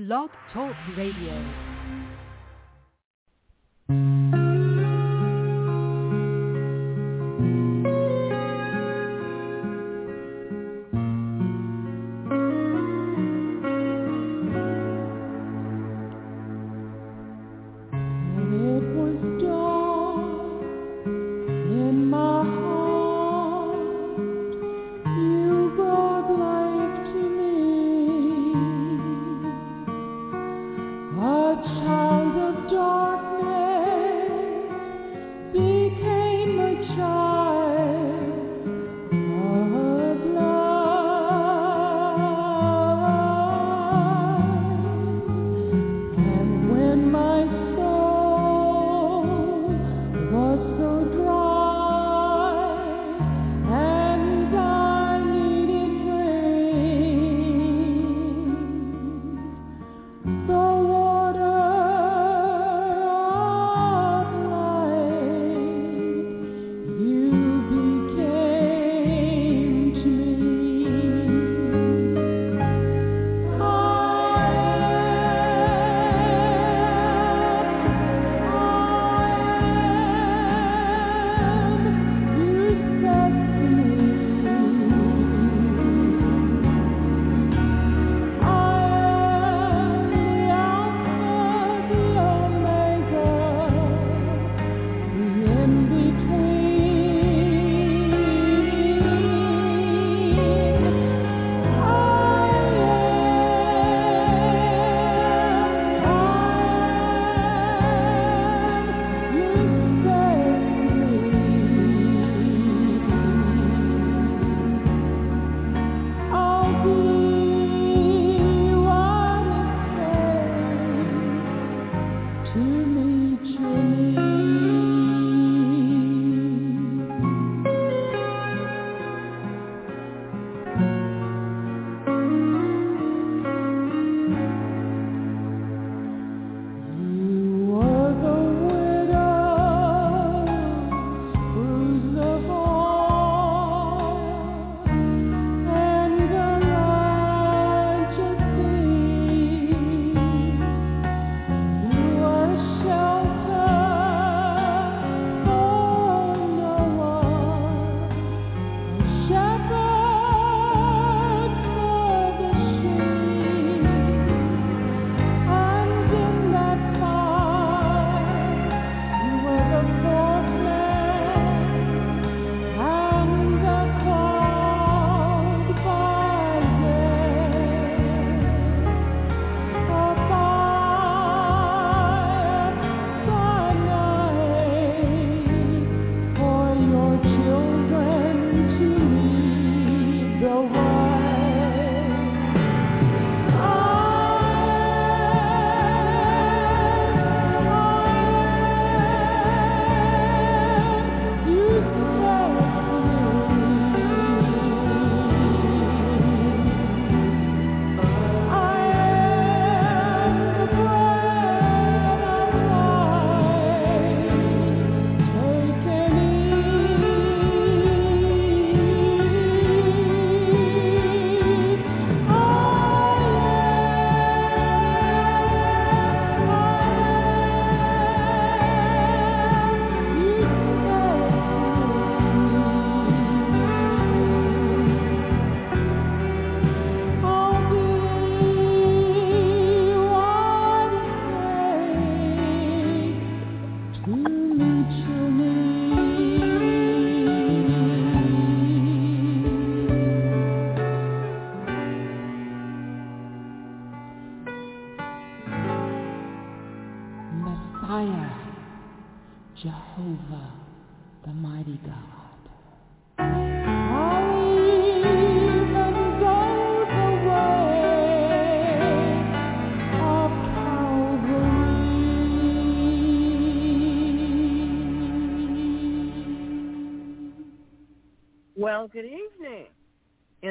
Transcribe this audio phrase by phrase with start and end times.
[0.00, 1.69] Blog Talk Radio.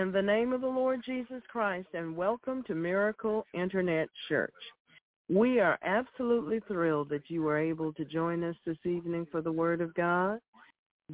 [0.09, 4.51] In the name of the Lord Jesus Christ and welcome to Miracle Internet Church.
[5.29, 9.51] We are absolutely thrilled that you were able to join us this evening for the
[9.51, 10.39] Word of God.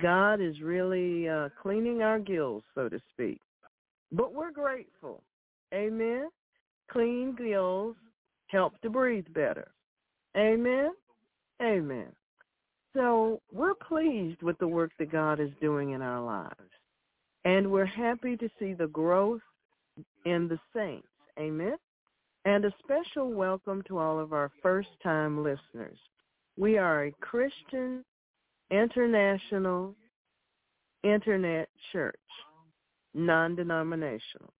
[0.02, 3.42] God is really uh, cleaning our gills, so to speak.
[4.14, 5.24] But we're grateful.
[5.74, 6.30] Amen.
[6.90, 7.98] Clean gills
[8.48, 9.68] help to breathe better.
[10.38, 10.92] Amen.
[11.62, 12.14] Amen.
[12.94, 16.75] So we're pleased with the work that God is doing in our lives.
[17.46, 19.42] And we're happy to see the growth
[20.26, 21.08] in the saints.
[21.40, 21.78] Amen.
[22.44, 25.98] And a special welcome to all of our first-time listeners.
[26.58, 28.04] We are a Christian
[28.72, 29.96] international
[31.04, 32.16] internet church,
[33.14, 34.52] non-denominational.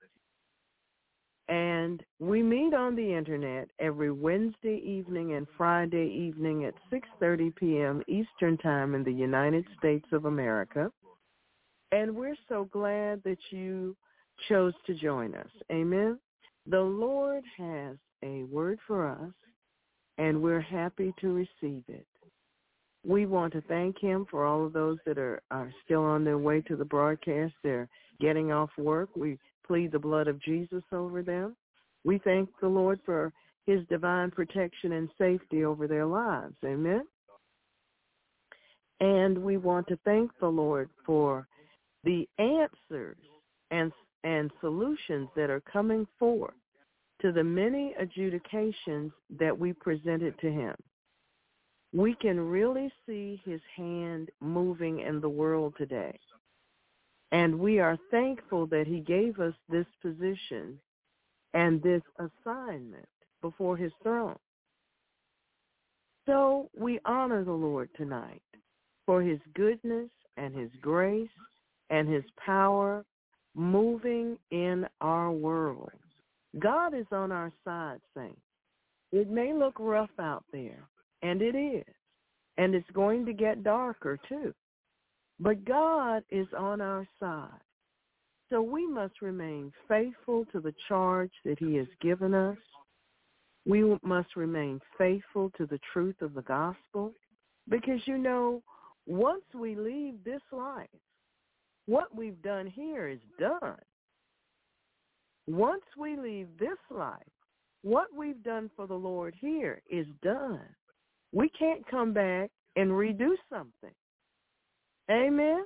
[1.48, 8.04] And we meet on the internet every Wednesday evening and Friday evening at 6.30 p.m.
[8.08, 10.92] Eastern Time in the United States of America.
[11.96, 13.96] And we're so glad that you
[14.50, 15.48] chose to join us.
[15.72, 16.20] Amen.
[16.68, 19.32] The Lord has a word for us,
[20.18, 22.06] and we're happy to receive it.
[23.08, 26.38] We want to thank him for all of those that are, are still on their
[26.38, 27.54] way to the broadcast.
[27.64, 27.88] They're
[28.20, 29.08] getting off work.
[29.16, 31.56] We plead the blood of Jesus over them.
[32.04, 33.32] We thank the Lord for
[33.68, 36.56] his divine protection and safety over their lives.
[36.66, 37.06] Amen.
[39.00, 41.48] And we want to thank the Lord for
[42.06, 43.18] the answers
[43.72, 43.92] and
[44.24, 46.54] and solutions that are coming forth
[47.22, 50.76] to the many adjudications that we presented to him.
[51.94, 56.20] We can really see his hand moving in the world today.
[57.32, 60.80] And we are thankful that he gave us this position
[61.54, 63.08] and this assignment
[63.42, 64.38] before his throne.
[66.26, 68.42] So we honor the Lord tonight
[69.06, 71.30] for his goodness and his grace
[71.90, 73.06] and his power
[73.56, 75.92] moving in our world.
[76.60, 78.40] God is on our side, saints.
[79.12, 80.88] It may look rough out there,
[81.22, 81.86] and it is.
[82.58, 84.54] And it's going to get darker too.
[85.40, 87.50] But God is on our side.
[88.50, 92.58] So we must remain faithful to the charge that he has given us.
[93.66, 97.12] We must remain faithful to the truth of the gospel
[97.68, 98.62] because, you know,
[99.08, 100.88] once we leave this life,
[101.86, 103.78] what we've done here is done.
[105.48, 107.22] Once we leave this life,
[107.84, 110.66] what we've done for the Lord here is done.
[111.32, 113.94] We can't come back and redo something.
[115.12, 115.64] Amen?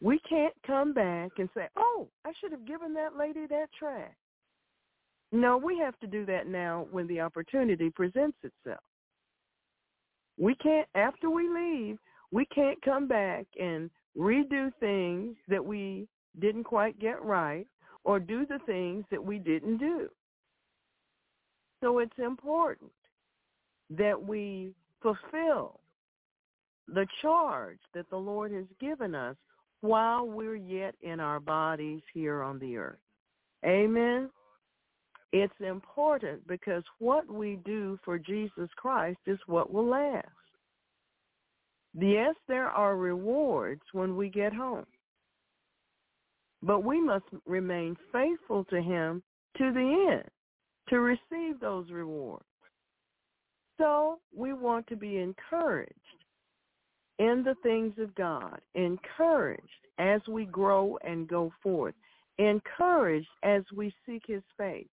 [0.00, 4.16] We can't come back and say, oh, I should have given that lady that track.
[5.32, 8.80] No, we have to do that now when the opportunity presents itself.
[10.38, 11.98] We can't, after we leave,
[12.30, 16.06] we can't come back and redo things that we
[16.40, 17.66] didn't quite get right
[18.04, 20.08] or do the things that we didn't do.
[21.82, 22.90] So it's important
[23.90, 24.72] that we
[25.02, 25.80] fulfill
[26.88, 29.36] the charge that the Lord has given us
[29.80, 32.98] while we're yet in our bodies here on the earth.
[33.64, 34.30] Amen.
[35.32, 40.26] It's important because what we do for Jesus Christ is what will last.
[42.00, 44.86] Yes, there are rewards when we get home.
[46.62, 49.22] But we must remain faithful to him
[49.56, 50.28] to the end
[50.88, 52.44] to receive those rewards.
[53.78, 55.94] So we want to be encouraged
[57.18, 59.62] in the things of God, encouraged
[59.98, 61.94] as we grow and go forth,
[62.38, 64.86] encouraged as we seek his face,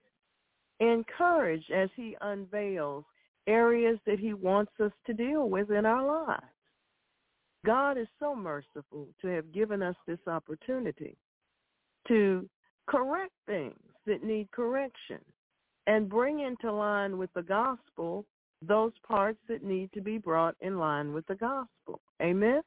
[0.80, 3.06] encouraged as he unveils
[3.48, 6.55] areas that he wants us to deal with in our lives.
[7.66, 11.18] God is so merciful to have given us this opportunity
[12.08, 12.48] to
[12.88, 15.20] correct things that need correction
[15.88, 18.26] and bring into line with the gospel
[18.62, 22.00] those parts that need to be brought in line with the gospel.
[22.22, 22.62] Amen?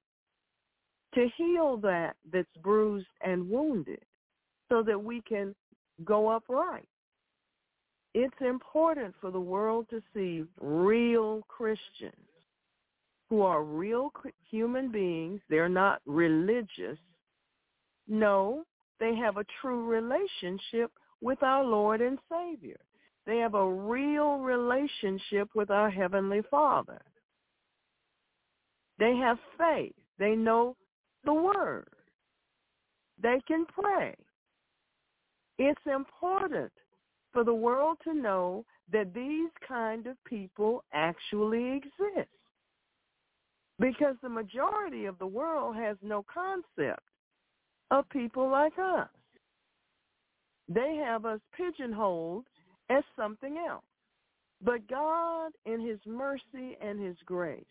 [1.14, 4.02] To heal that that's bruised and wounded
[4.68, 5.54] so that we can
[6.04, 6.88] go upright.
[8.14, 12.27] It's important for the world to see real Christians
[13.28, 14.12] who are real
[14.50, 15.40] human beings.
[15.48, 16.98] They're not religious.
[18.06, 18.64] No,
[19.00, 22.78] they have a true relationship with our Lord and Savior.
[23.26, 27.00] They have a real relationship with our Heavenly Father.
[28.98, 29.94] They have faith.
[30.18, 30.76] They know
[31.24, 31.88] the Word.
[33.22, 34.14] They can pray.
[35.58, 36.72] It's important
[37.32, 42.30] for the world to know that these kind of people actually exist.
[43.78, 47.02] Because the majority of the world has no concept
[47.90, 49.08] of people like us.
[50.68, 52.44] They have us pigeonholed
[52.90, 53.84] as something else.
[54.62, 57.64] But God, in his mercy and his grace,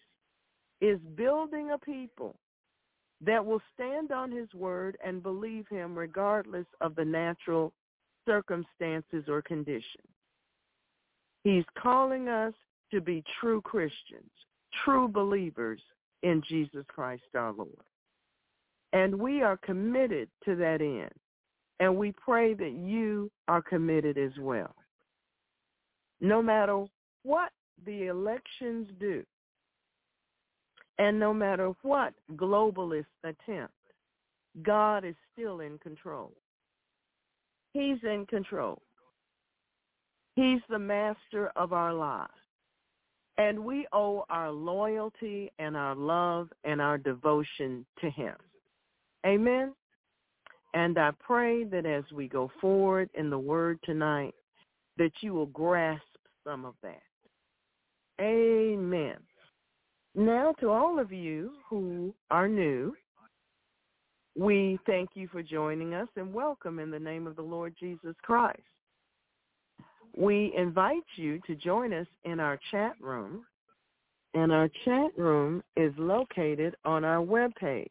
[0.80, 2.36] is building a people
[3.22, 7.74] that will stand on his word and believe him regardless of the natural
[8.26, 10.08] circumstances or conditions.
[11.44, 12.54] He's calling us
[12.92, 14.30] to be true Christians,
[14.86, 15.82] true believers
[16.24, 17.72] in Jesus Christ our Lord.
[18.94, 21.12] And we are committed to that end.
[21.80, 24.74] And we pray that you are committed as well.
[26.20, 26.86] No matter
[27.24, 27.52] what
[27.86, 29.24] the elections do,
[30.98, 33.74] and no matter what globalists attempt,
[34.64, 36.34] God is still in control.
[37.74, 38.82] He's in control.
[40.36, 42.32] He's the master of our lives.
[43.38, 48.36] And we owe our loyalty and our love and our devotion to him.
[49.26, 49.74] Amen.
[50.74, 54.34] And I pray that as we go forward in the word tonight,
[54.98, 56.02] that you will grasp
[56.44, 57.02] some of that.
[58.20, 59.18] Amen.
[60.16, 62.96] Now to all of you who are new,
[64.36, 68.16] we thank you for joining us and welcome in the name of the Lord Jesus
[68.24, 68.62] Christ.
[70.18, 73.46] We invite you to join us in our chat room,
[74.34, 77.86] and our chat room is located on our webpage.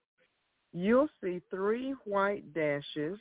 [0.78, 3.18] you'll see three white dashes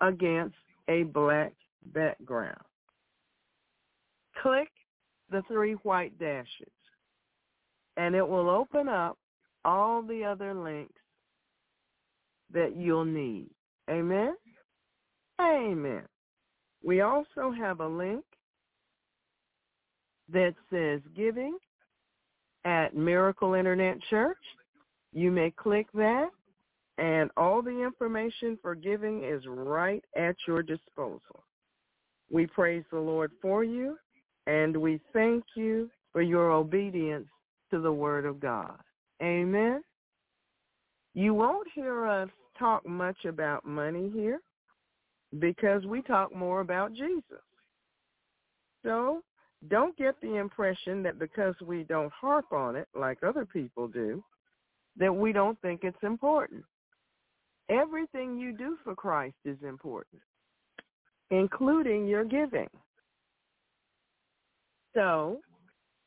[0.00, 0.56] against
[0.88, 1.52] a black
[1.94, 2.60] background.
[4.42, 4.68] Click
[5.30, 6.48] the three white dashes,
[7.96, 9.16] and it will open up
[9.64, 10.92] all the other links
[12.52, 13.48] that you'll need.
[13.88, 14.34] Amen?
[15.40, 16.02] Amen.
[16.82, 18.24] We also have a link
[20.32, 21.56] that says giving
[22.64, 24.38] at Miracle Internet Church.
[25.12, 26.30] You may click that
[27.00, 31.42] and all the information for giving is right at your disposal.
[32.30, 33.96] We praise the Lord for you,
[34.46, 37.26] and we thank you for your obedience
[37.70, 38.76] to the Word of God.
[39.22, 39.82] Amen.
[41.14, 42.28] You won't hear us
[42.58, 44.40] talk much about money here
[45.38, 47.42] because we talk more about Jesus.
[48.84, 49.22] So
[49.68, 54.22] don't get the impression that because we don't harp on it like other people do,
[54.98, 56.62] that we don't think it's important.
[57.70, 60.20] Everything you do for Christ is important,
[61.30, 62.68] including your giving.
[64.94, 65.38] So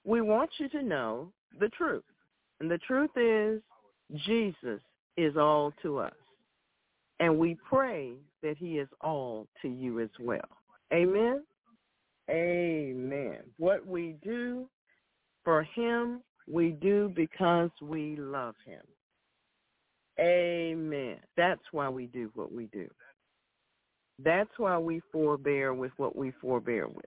[0.03, 2.03] we want you to know the truth.
[2.59, 3.61] And the truth is
[4.25, 4.81] Jesus
[5.15, 6.13] is all to us.
[7.19, 10.41] And we pray that he is all to you as well.
[10.93, 11.43] Amen?
[12.29, 13.39] Amen.
[13.57, 14.67] What we do
[15.43, 18.81] for him, we do because we love him.
[20.19, 21.17] Amen.
[21.37, 22.89] That's why we do what we do.
[24.19, 27.05] That's why we forbear with what we forbear with.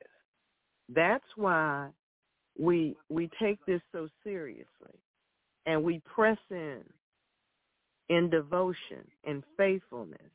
[0.88, 1.88] That's why
[2.58, 4.98] we we take this so seriously
[5.66, 6.82] and we press in
[8.08, 10.30] in devotion, in faithfulness,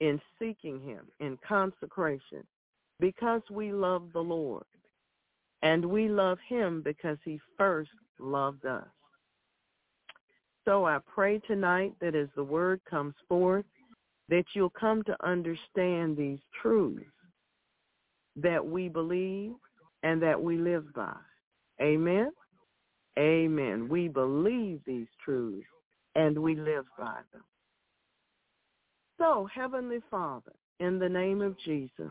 [0.00, 2.44] in seeking him, in consecration,
[2.98, 4.64] because we love the Lord.
[5.62, 8.88] And we love him because he first loved us.
[10.64, 13.64] So I pray tonight that as the word comes forth,
[14.28, 17.04] that you'll come to understand these truths
[18.36, 19.52] that we believe
[20.02, 21.16] and that we live by.
[21.80, 22.30] Amen?
[23.18, 23.88] Amen.
[23.88, 25.66] We believe these truths
[26.14, 27.42] and we live by them.
[29.18, 32.10] So, Heavenly Father, in the name of Jesus,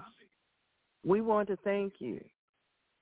[1.04, 2.20] we want to thank you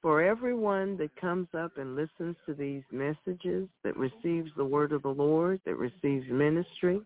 [0.07, 5.01] for everyone that comes up and listens to these messages, that receives the word of
[5.01, 7.01] the Lord, that receives ministry,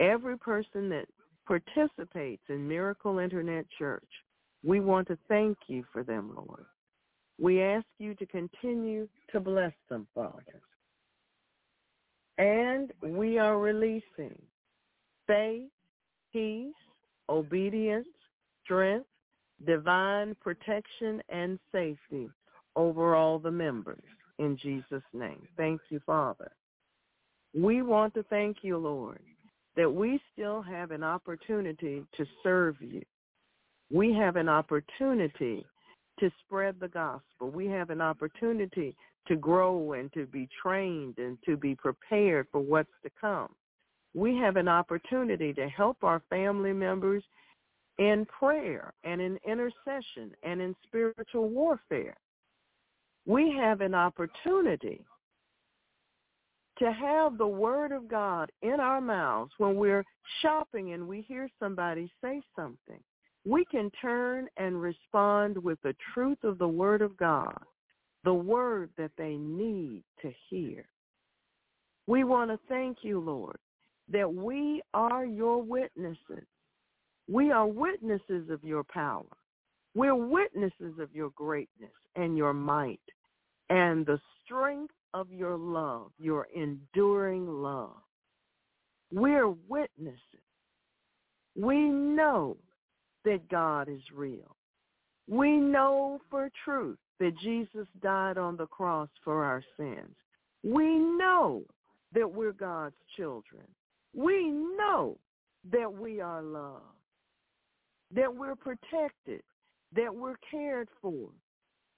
[0.00, 1.04] every person that
[1.46, 4.08] participates in Miracle Internet Church,
[4.64, 6.64] We want to thank you for them, Lord.
[7.38, 10.62] We ask you to continue to bless them, Father.
[12.38, 14.40] And we are releasing
[15.26, 15.68] faith,
[16.32, 16.72] peace,
[17.28, 18.08] obedience,
[18.64, 19.04] strength,
[19.66, 22.28] divine protection, and safety
[22.76, 24.02] over all the members
[24.38, 25.46] in Jesus' name.
[25.56, 26.50] Thank you, Father.
[27.54, 29.20] We want to thank you, Lord,
[29.76, 33.02] that we still have an opportunity to serve you.
[33.92, 35.66] We have an opportunity
[36.20, 37.50] to spread the gospel.
[37.50, 38.94] We have an opportunity
[39.26, 43.48] to grow and to be trained and to be prepared for what's to come.
[44.14, 47.22] We have an opportunity to help our family members
[48.00, 52.16] in prayer and in intercession and in spiritual warfare.
[53.26, 55.04] We have an opportunity
[56.78, 60.02] to have the word of God in our mouths when we're
[60.40, 62.98] shopping and we hear somebody say something.
[63.44, 67.58] We can turn and respond with the truth of the word of God,
[68.24, 70.86] the word that they need to hear.
[72.06, 73.58] We want to thank you, Lord,
[74.10, 76.46] that we are your witnesses.
[77.30, 79.24] We are witnesses of your power.
[79.94, 83.00] We're witnesses of your greatness and your might
[83.68, 88.02] and the strength of your love, your enduring love.
[89.12, 90.18] We're witnesses.
[91.56, 92.56] We know
[93.24, 94.56] that God is real.
[95.28, 100.16] We know for truth that Jesus died on the cross for our sins.
[100.64, 101.62] We know
[102.12, 103.62] that we're God's children.
[104.16, 105.18] We know
[105.70, 106.84] that we are loved,
[108.14, 109.42] that we're protected,
[109.94, 111.28] that we're cared for,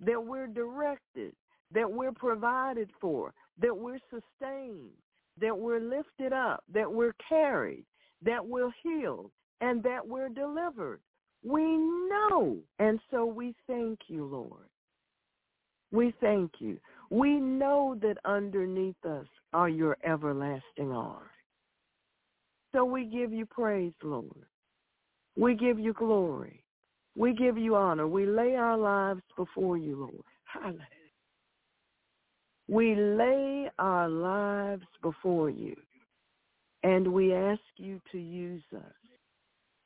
[0.01, 1.33] that we're directed,
[1.73, 4.91] that we're provided for, that we're sustained,
[5.41, 7.85] that we're lifted up, that we're carried,
[8.23, 11.01] that we're healed, and that we're delivered.
[11.45, 14.69] We know, and so we thank you, Lord.
[15.91, 16.79] We thank you.
[17.11, 21.29] We know that underneath us are your everlasting arms.
[22.73, 24.47] So we give you praise, Lord.
[25.37, 26.63] We give you glory.
[27.17, 28.07] We give you honor.
[28.07, 30.25] We lay our lives before you, Lord.
[30.45, 30.87] Hallelujah.
[32.69, 35.75] We lay our lives before you
[36.83, 38.93] and we ask you to use us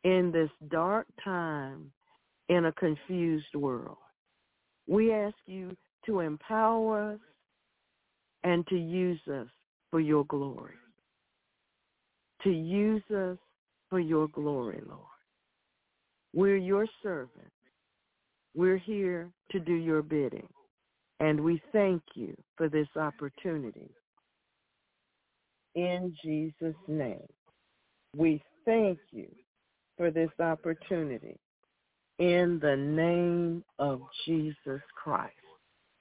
[0.04, 1.90] in this dark time
[2.48, 3.98] in a confused world.
[4.86, 7.20] We ask you to empower us
[8.44, 9.48] and to use us
[9.90, 10.74] for your glory.
[12.44, 13.38] To use us
[13.90, 15.00] for your glory, Lord.
[16.32, 17.50] We're your servants.
[18.54, 20.48] We're here to do your bidding.
[21.20, 23.90] And we thank you for this opportunity.
[25.74, 27.26] In Jesus' name,
[28.16, 29.28] we thank you
[29.96, 31.36] for this opportunity.
[32.18, 35.34] In the name of Jesus Christ,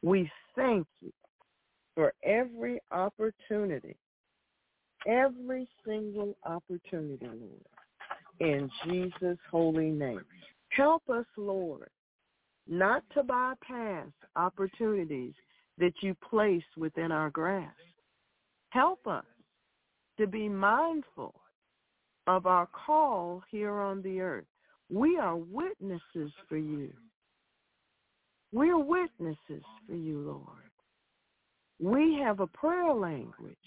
[0.01, 1.11] we thank you
[1.93, 3.97] for every opportunity,
[5.05, 7.65] every single opportunity, Lord,
[8.39, 10.21] in Jesus' holy name.
[10.69, 11.89] Help us, Lord,
[12.67, 15.33] not to bypass opportunities
[15.77, 17.75] that you place within our grasp.
[18.69, 19.25] Help us
[20.17, 21.33] to be mindful
[22.27, 24.45] of our call here on the earth.
[24.89, 26.91] We are witnesses for you.
[28.51, 30.71] We're witnesses for you, Lord.
[31.79, 33.57] We have a prayer language.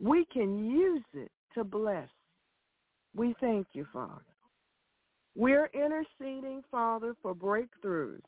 [0.00, 2.08] We can use it to bless.
[3.18, 4.22] We thank you, Father.
[5.34, 8.22] We're interceding, Father, for breakthroughs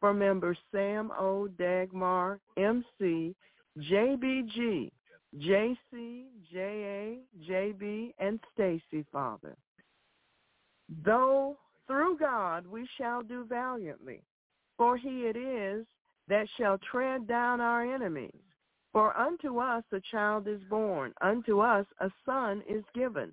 [0.00, 3.34] for members Sam O, Dagmar, MC,
[3.78, 4.90] JBG,
[5.38, 7.16] JC, JA,
[7.48, 9.56] JB, and Stacy, Father.
[11.04, 14.22] Though through God we shall do valiantly,
[14.76, 15.86] for he it is
[16.28, 18.32] that shall tread down our enemies.
[18.92, 23.32] For unto us a child is born, unto us a son is given,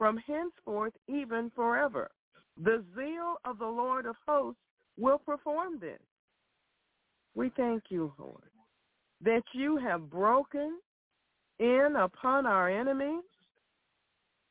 [0.00, 2.10] from henceforth even forever.
[2.56, 4.58] The zeal of the Lord of hosts
[4.98, 6.00] will perform this.
[7.34, 8.50] We thank you, Lord,
[9.22, 10.78] that you have broken
[11.58, 13.24] in upon our enemies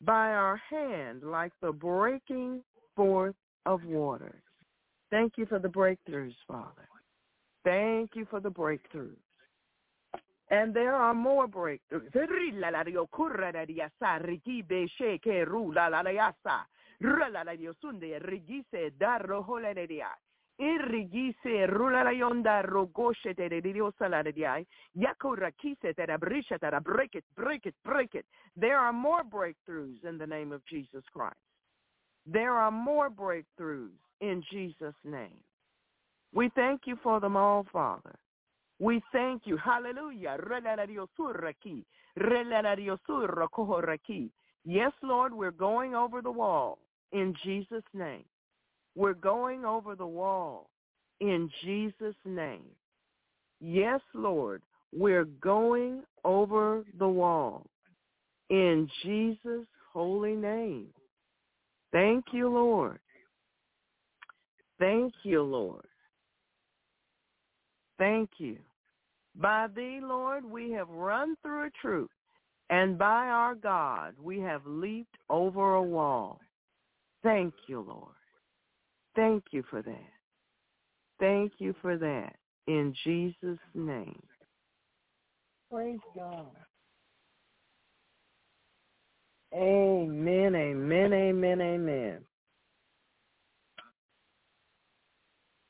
[0.02, 2.62] by our hand like the breaking
[2.96, 3.36] forth
[3.66, 4.44] of waters.
[5.10, 6.88] Thank you for the breakthroughs, Father.
[7.66, 9.18] Thank you for the breakthroughs.
[10.52, 12.12] And there are more breakthroughs.
[20.60, 24.66] Irrigise rulalayonda rogoshe te diosa la diai.
[24.98, 28.26] Yakorakise te brisha te break it, break it, break it.
[28.58, 31.38] There are more breakthroughs in the name of Jesus Christ.
[32.26, 35.42] There are more breakthroughs in Jesus' name.
[36.34, 38.16] We thank you for them all, Father.
[38.80, 39.58] We thank you.
[39.58, 40.38] Hallelujah.
[44.66, 46.80] Yes, Lord, we're going over the wall
[47.12, 48.24] in Jesus' name.
[48.96, 50.70] We're going over the wall
[51.20, 52.66] in Jesus' name.
[53.60, 54.62] Yes, Lord,
[54.94, 57.66] we're going over the wall
[58.50, 60.88] in Jesus' holy name.
[61.92, 63.00] Thank you, Lord.
[64.80, 65.86] Thank you, Lord.
[67.98, 68.58] Thank you.
[69.40, 72.12] By thee, Lord, we have run through a troop,
[72.70, 76.42] and by our God, we have leaped over a wall.
[77.24, 78.16] Thank you, Lord.
[79.16, 80.12] Thank you for that.
[81.20, 82.36] Thank you for that.
[82.68, 84.22] In Jesus' name.
[85.72, 86.48] Praise God.
[89.54, 92.20] Amen, amen, amen, amen.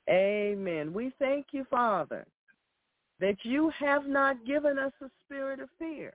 [0.10, 0.94] Amen.
[0.94, 2.26] We thank you, Father,
[3.20, 6.14] that you have not given us a spirit of fear,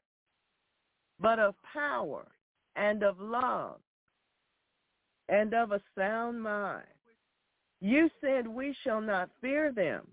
[1.20, 2.26] but of power
[2.76, 3.80] and of love
[5.28, 6.84] and of a sound mind.
[7.80, 10.06] You said we shall not fear them,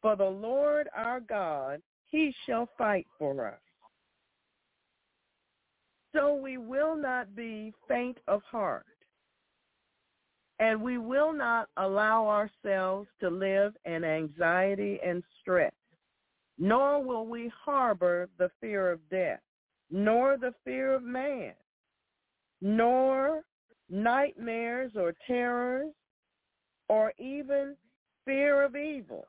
[0.00, 3.60] for the Lord our God, he shall fight for us.
[6.14, 8.86] So we will not be faint of heart,
[10.58, 15.72] and we will not allow ourselves to live in anxiety and stress,
[16.58, 19.40] nor will we harbor the fear of death,
[19.90, 21.54] nor the fear of man,
[22.60, 23.44] nor
[23.88, 25.92] nightmares or terrors
[26.88, 27.76] or even
[28.24, 29.26] fear of evil.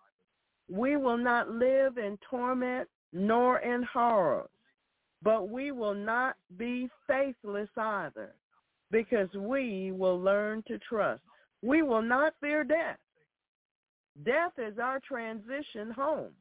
[0.69, 4.49] We will not live in torment nor in horrors,
[5.21, 8.35] but we will not be faithless either,
[8.91, 11.21] because we will learn to trust.
[11.61, 12.99] We will not fear death.
[14.25, 16.33] Death is our transition home.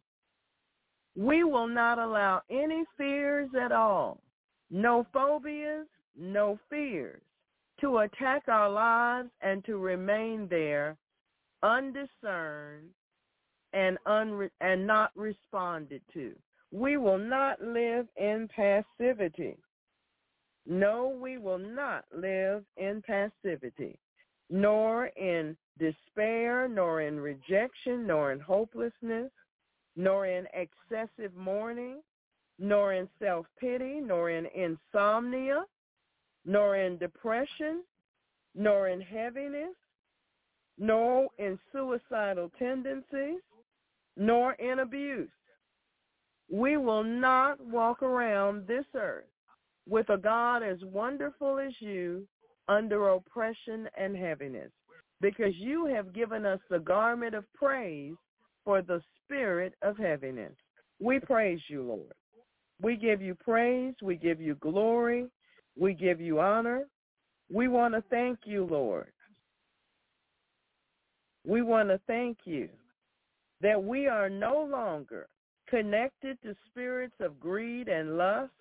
[1.18, 4.20] We will not allow any fears at all,
[4.70, 7.20] no phobias, no fears,
[7.80, 10.96] to attack our lives and to remain there
[11.64, 12.90] undiscerned,
[13.72, 16.36] and unre- and not responded to.
[16.70, 19.56] We will not live in passivity.
[20.66, 23.98] No, we will not live in passivity,
[24.50, 29.32] nor in despair, nor in rejection, nor in hopelessness,
[29.98, 32.00] nor in excessive mourning,
[32.60, 35.64] nor in self-pity, nor in insomnia,
[36.46, 37.82] nor in depression,
[38.54, 39.74] nor in heaviness,
[40.78, 43.40] nor in suicidal tendencies,
[44.16, 45.28] nor in abuse.
[46.48, 49.24] We will not walk around this earth
[49.88, 52.24] with a God as wonderful as you
[52.68, 54.70] under oppression and heaviness,
[55.20, 58.14] because you have given us the garment of praise
[58.68, 60.52] for the spirit of heaviness.
[61.00, 62.12] We praise you, Lord.
[62.82, 63.94] We give you praise.
[64.02, 65.24] We give you glory.
[65.74, 66.86] We give you honor.
[67.50, 69.10] We want to thank you, Lord,
[71.46, 72.68] we want to thank you
[73.62, 75.28] that we are no longer
[75.66, 78.52] connected to spirits of greed and lust.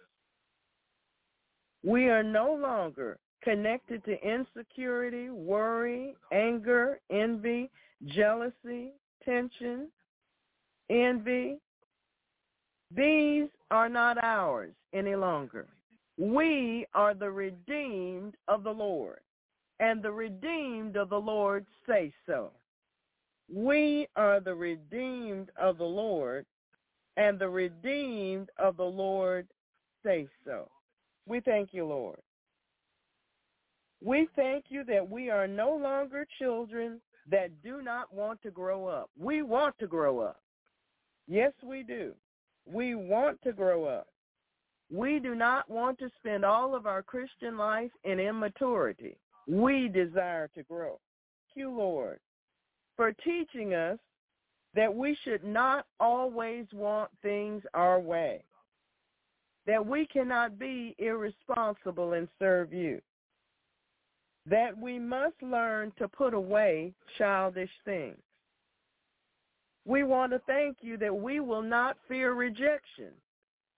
[1.83, 7.69] We are no longer connected to insecurity, worry, anger, envy,
[8.05, 8.93] jealousy,
[9.25, 9.89] tension,
[10.89, 11.57] envy.
[12.95, 15.67] These are not ours any longer.
[16.17, 19.19] We are the redeemed of the Lord,
[19.79, 22.51] and the redeemed of the Lord say so.
[23.53, 26.45] We are the redeemed of the Lord,
[27.17, 29.47] and the redeemed of the Lord
[30.03, 30.69] say so.
[31.27, 32.19] We thank you, Lord.
[34.03, 38.87] We thank you that we are no longer children that do not want to grow
[38.87, 39.09] up.
[39.19, 40.39] We want to grow up.
[41.27, 42.13] Yes, we do.
[42.65, 44.07] We want to grow up.
[44.91, 49.17] We do not want to spend all of our Christian life in immaturity.
[49.47, 50.99] We desire to grow.
[51.53, 52.19] Thank you, Lord
[52.97, 53.99] for teaching us
[54.73, 58.43] that we should not always want things our way,
[59.67, 62.99] that we cannot be irresponsible and serve you.
[64.49, 68.17] that we must learn to put away childish things.
[69.87, 73.11] We want to thank you that we will not fear rejection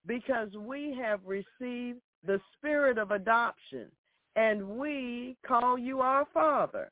[0.07, 3.91] because we have received the spirit of adoption
[4.35, 6.89] and we call you our Father.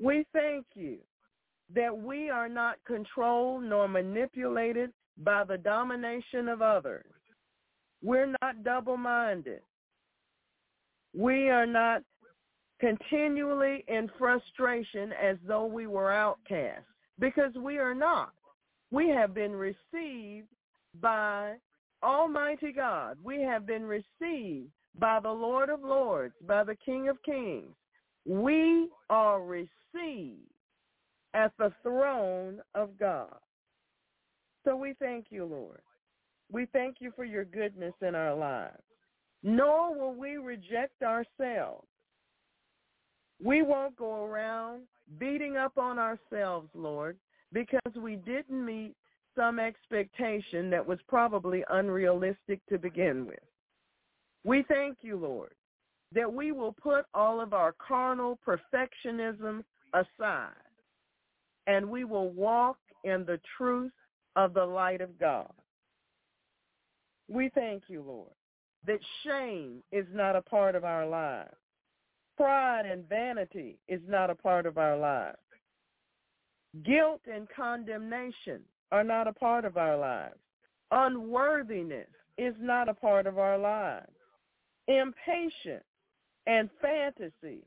[0.00, 0.96] We thank you
[1.74, 7.12] that we are not controlled nor manipulated by the domination of others.
[8.02, 9.60] We're not double-minded.
[11.14, 12.02] We are not
[12.80, 16.86] continually in frustration as though we were outcasts
[17.18, 18.32] because we are not.
[18.90, 20.48] We have been received
[21.00, 21.54] by
[22.02, 23.18] Almighty God.
[23.22, 27.74] We have been received by the Lord of Lords, by the King of Kings.
[28.26, 30.50] We are received
[31.34, 33.36] at the throne of God.
[34.64, 35.80] So we thank you, Lord.
[36.50, 38.82] We thank you for your goodness in our lives.
[39.42, 41.86] Nor will we reject ourselves.
[43.42, 44.82] We won't go around
[45.18, 47.16] beating up on ourselves, Lord,
[47.52, 48.94] because we didn't meet
[49.36, 53.38] some expectation that was probably unrealistic to begin with.
[54.44, 55.52] We thank you, Lord,
[56.14, 59.62] that we will put all of our carnal perfectionism
[59.94, 60.52] aside
[61.66, 63.92] and we will walk in the truth
[64.36, 65.52] of the light of God.
[67.28, 68.32] We thank you, Lord,
[68.86, 71.54] that shame is not a part of our lives.
[72.38, 75.36] Pride and vanity is not a part of our lives.
[76.84, 78.60] Guilt and condemnation
[78.92, 80.38] are not a part of our lives.
[80.92, 82.06] Unworthiness
[82.38, 84.06] is not a part of our lives.
[84.86, 85.82] Impatience
[86.46, 87.64] and fantasy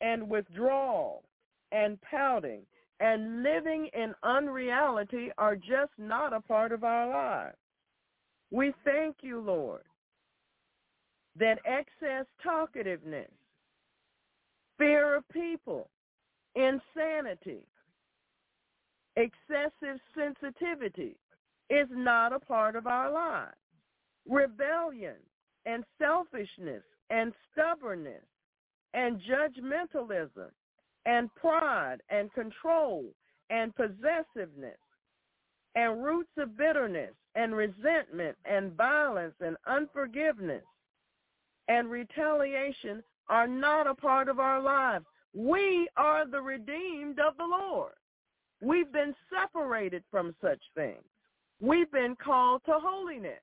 [0.00, 1.22] and withdrawal
[1.70, 2.62] and pouting
[3.00, 7.58] and living in unreality are just not a part of our lives.
[8.50, 9.82] We thank you, Lord,
[11.38, 13.28] that excess talkativeness,
[14.78, 15.88] fear of people,
[16.54, 17.66] insanity,
[19.16, 21.16] excessive sensitivity
[21.70, 23.54] is not a part of our lives.
[24.28, 25.16] Rebellion
[25.66, 28.24] and selfishness and stubbornness
[28.94, 30.50] and judgmentalism
[31.06, 33.04] and pride and control
[33.50, 34.78] and possessiveness
[35.74, 40.64] and roots of bitterness and resentment and violence and unforgiveness
[41.68, 45.04] and retaliation are not a part of our lives.
[45.34, 47.92] We are the redeemed of the Lord.
[48.60, 51.02] We've been separated from such things.
[51.60, 53.40] We've been called to holiness.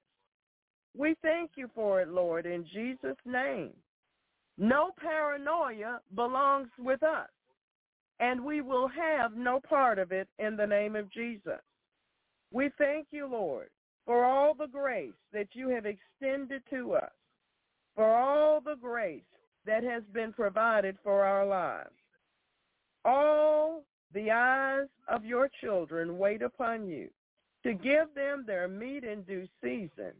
[0.97, 3.71] We thank you for it, Lord, in Jesus' name.
[4.57, 7.29] No paranoia belongs with us
[8.21, 11.59] and we will have no part of it in the name of Jesus.
[12.53, 13.69] We thank you, Lord,
[14.05, 17.11] for all the grace that you have extended to us,
[17.95, 19.23] for all the grace
[19.65, 21.89] that has been provided for our lives.
[23.05, 27.09] All the eyes of your children wait upon you
[27.63, 30.13] to give them their meat in due season.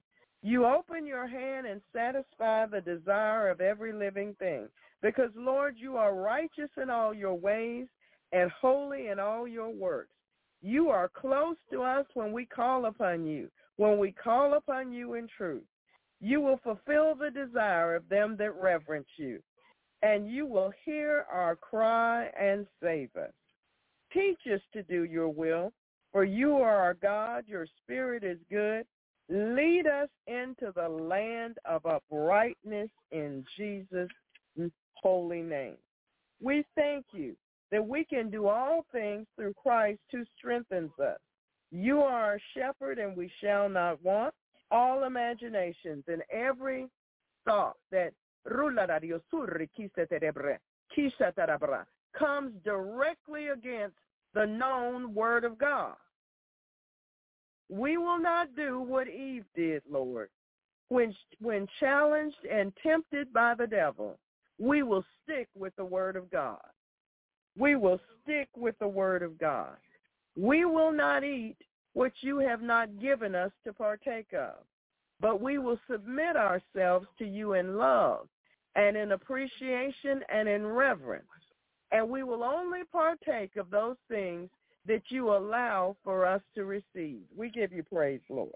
[0.43, 4.67] You open your hand and satisfy the desire of every living thing.
[5.01, 7.87] Because, Lord, you are righteous in all your ways
[8.31, 10.13] and holy in all your works.
[10.61, 15.15] You are close to us when we call upon you, when we call upon you
[15.15, 15.63] in truth.
[16.21, 19.41] You will fulfill the desire of them that reverence you,
[20.03, 23.33] and you will hear our cry and save us.
[24.13, 25.73] Teach us to do your will,
[26.11, 27.45] for you are our God.
[27.47, 28.85] Your spirit is good.
[29.29, 34.09] Lead us into the land of uprightness in Jesus'
[34.95, 35.77] holy name.
[36.41, 37.35] We thank you
[37.71, 41.19] that we can do all things through Christ who strengthens us.
[41.71, 44.33] You are our shepherd and we shall not want.
[44.71, 46.87] All imaginations and every
[47.45, 48.13] thought that
[52.17, 53.95] comes directly against
[54.33, 55.95] the known word of God.
[57.69, 60.29] We will not do what Eve did, Lord.
[60.89, 64.19] When, when challenged and tempted by the devil,
[64.59, 66.59] we will stick with the word of God.
[67.57, 69.77] We will stick with the word of God.
[70.35, 71.57] We will not eat
[71.93, 74.55] what you have not given us to partake of,
[75.19, 78.27] but we will submit ourselves to you in love
[78.75, 81.25] and in appreciation and in reverence.
[81.91, 84.49] And we will only partake of those things
[84.87, 87.21] that you allow for us to receive.
[87.35, 88.51] We give you praise, Lord.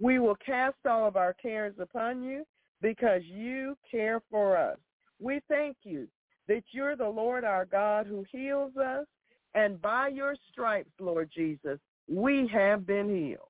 [0.00, 2.44] We will cast all of our cares upon you
[2.82, 4.78] because you care for us.
[5.18, 6.08] We thank you
[6.48, 9.06] that you're the Lord our God who heals us,
[9.54, 13.48] and by your stripes, Lord Jesus, we have been healed.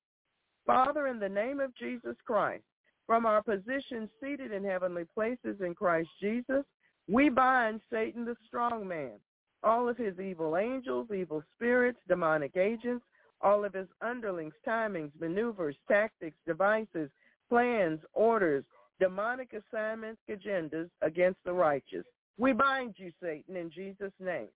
[0.67, 2.65] Father, in the name of Jesus Christ,
[3.07, 6.65] from our position seated in heavenly places in Christ Jesus,
[7.09, 9.13] We bind Satan the strong man,
[9.63, 13.05] all of his evil angels, evil spirits, demonic agents,
[13.41, 17.11] all of his underlings, timings, maneuvers, tactics, devices,
[17.49, 18.65] plans, orders,
[18.99, 22.05] demonic assignments, agendas against the righteous.
[22.39, 24.49] We bind you, Satan, in Jesus' name.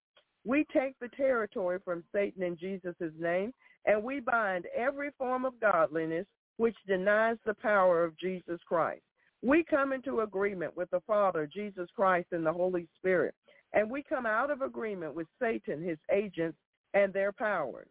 [0.44, 3.52] We take the territory from Satan in Jesus' name,
[3.86, 9.02] and we bind every form of godliness which denies the power of Jesus Christ.
[9.42, 13.34] We come into agreement with the Father, Jesus Christ, and the Holy Spirit,
[13.72, 16.58] and we come out of agreement with Satan, his agents,
[16.92, 17.88] and their powers.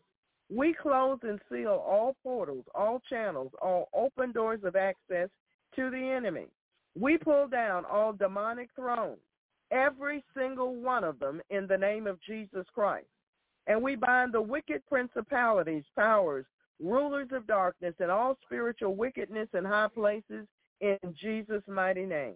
[0.52, 5.30] We close and seal all portals, all channels, all open doors of access
[5.76, 6.48] to the enemy.
[7.00, 9.20] We pull down all demonic thrones,
[9.72, 13.08] every single one of them in the name of Jesus Christ.
[13.68, 16.46] And we bind the wicked principalities, powers,
[16.82, 20.48] rulers of darkness, and all spiritual wickedness in high places
[20.82, 22.36] in Jesus' mighty name.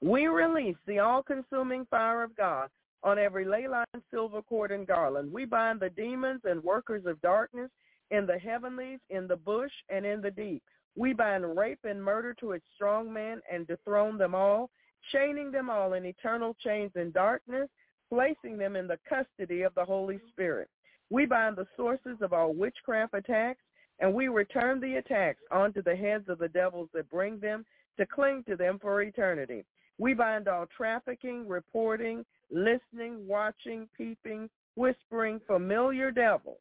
[0.00, 2.70] We release the all-consuming fire of God
[3.02, 5.32] on every ley line, silver cord, and garland.
[5.32, 7.70] We bind the demons and workers of darkness
[8.10, 10.62] in the heavenlies, in the bush, and in the deep.
[10.96, 14.70] We bind rape and murder to its strong man and dethrone them all,
[15.12, 17.68] chaining them all in eternal chains in darkness,
[18.08, 20.68] placing them in the custody of the Holy Spirit.
[21.10, 23.62] We bind the sources of all witchcraft attacks,
[24.00, 27.64] and we return the attacks onto the heads of the devils that bring them
[27.98, 29.64] to cling to them for eternity.
[29.98, 36.60] We bind all trafficking, reporting, listening, watching, peeping, whispering, familiar devils,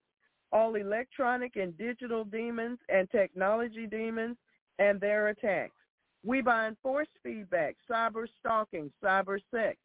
[0.52, 4.38] all electronic and digital demons and technology demons
[4.80, 5.76] and their attacks.
[6.24, 9.78] We bind force feedback, cyber stalking, cyber sex,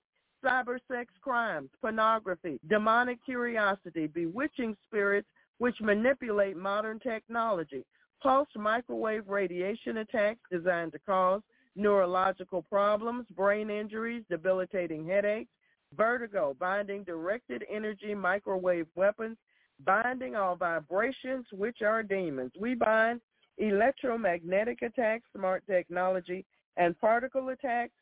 [0.45, 5.29] cyber sex crimes, pornography, demonic curiosity, bewitching spirits
[5.59, 7.85] which manipulate modern technology,
[8.23, 11.43] pulse microwave radiation attacks designed to cause
[11.77, 15.51] neurological problems, brain injuries, debilitating headaches,
[15.97, 19.37] vertigo, binding directed energy microwave weapons,
[19.85, 22.53] binding all vibrations which are demons.
[22.59, 23.21] We bind
[23.59, 26.45] electromagnetic attacks, smart technology,
[26.77, 27.93] and particle attacks,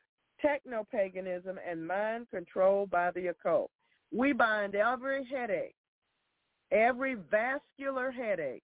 [0.43, 3.71] techno-paganism, and mind control by the occult.
[4.13, 5.75] We bind every headache,
[6.73, 8.63] every vascular headache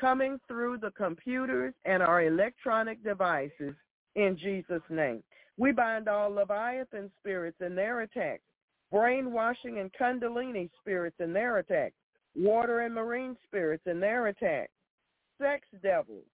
[0.00, 3.74] coming through the computers and our electronic devices
[4.14, 5.22] in Jesus' name.
[5.56, 8.44] We bind all Leviathan spirits and their attacks,
[8.92, 11.96] brainwashing and kundalini spirits and their attacks,
[12.36, 14.72] water and marine spirits and their attacks,
[15.40, 16.24] sex devils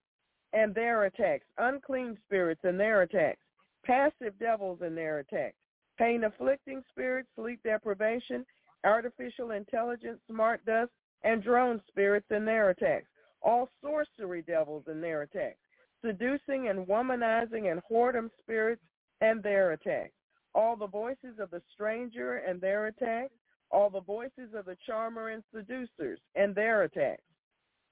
[0.52, 3.43] and their attacks, unclean spirits and their attacks,
[3.84, 5.56] passive devils in their attacks,
[5.98, 8.44] pain-afflicting spirits, sleep deprivation,
[8.84, 10.90] artificial intelligence, smart dust,
[11.22, 13.06] and drone spirits in their attacks,
[13.42, 15.58] all sorcery devils in their attacks,
[16.04, 18.82] seducing and womanizing and whoredom spirits
[19.20, 20.12] and their attacks,
[20.54, 23.32] all the voices of the stranger and their attacks,
[23.70, 27.22] all the voices of the charmer and seducers and their attacks,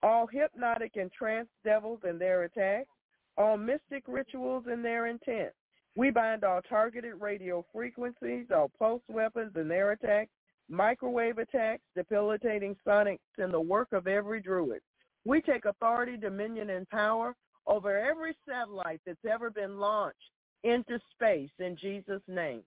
[0.02, 2.88] all hypnotic and trance devils and their attacks,
[3.36, 5.52] all mystic rituals and their intent.
[5.94, 10.30] We bind all targeted radio frequencies, all pulse weapons and their attacks,
[10.68, 14.80] microwave attacks, debilitating sonics, and the work of every druid.
[15.24, 17.34] We take authority, dominion, and power
[17.66, 20.16] over every satellite that's ever been launched
[20.64, 22.62] into space in Jesus' name.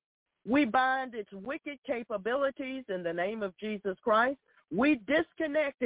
[0.47, 4.38] We bind its wicked capabilities in the name of Jesus Christ.
[4.71, 5.84] We disconnect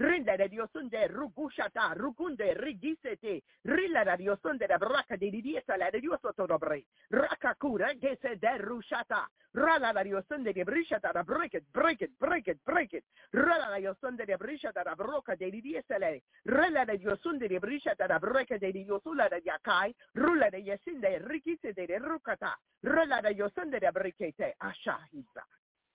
[0.00, 0.36] de la de de la de de.
[0.36, 3.44] Rinda de Dios de rugushata, rugunde rigisete.
[3.64, 6.86] Rilla la Dios de braca de diesa la de Dios to bri.
[7.10, 9.30] Rakakura que de rushata.
[9.52, 13.04] Rala la Dios de brishata break it, break it, break it, break it.
[13.32, 16.22] Rala la Dios de brishata da broca de diesa le.
[16.44, 19.94] Rala la Dios de brishata da de Diosula da yakai.
[20.14, 22.58] Rula de yesinde rikise de rukata.
[22.82, 24.54] Rala da Yosunda de brikete.
[24.58, 25.44] Ashahisa.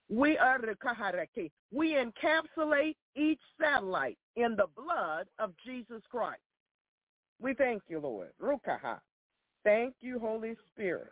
[0.10, 1.52] We are the kaharake.
[1.72, 6.42] We encapsulate each satellite in the blood of Jesus Christ.
[7.42, 8.30] We thank you, Lord.
[8.42, 9.00] Rukaha.
[9.64, 11.12] Thank you, Holy Spirit.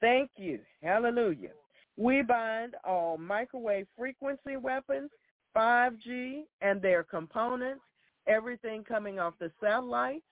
[0.00, 0.60] Thank you.
[0.82, 1.50] Hallelujah.
[1.96, 5.10] We bind all microwave frequency weapons,
[5.54, 7.82] 5G and their components,
[8.26, 10.24] everything coming off the satellites,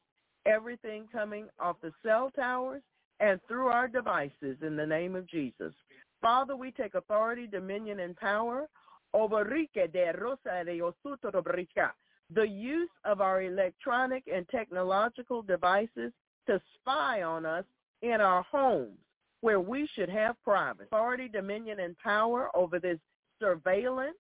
[0.47, 2.83] everything coming off the cell towers,
[3.21, 5.75] and through our devices in the name of Jesus.
[6.21, 8.69] Father, we take authority, dominion, and power
[9.15, 11.93] over Rique de Rosa de Osuto de Brica,
[12.35, 16.13] the use of our electronic and technological devices
[16.47, 17.65] to spy on us
[18.03, 18.99] in our homes
[19.41, 22.99] where we should have privacy, authority, dominion, and power over this
[23.41, 24.17] surveillance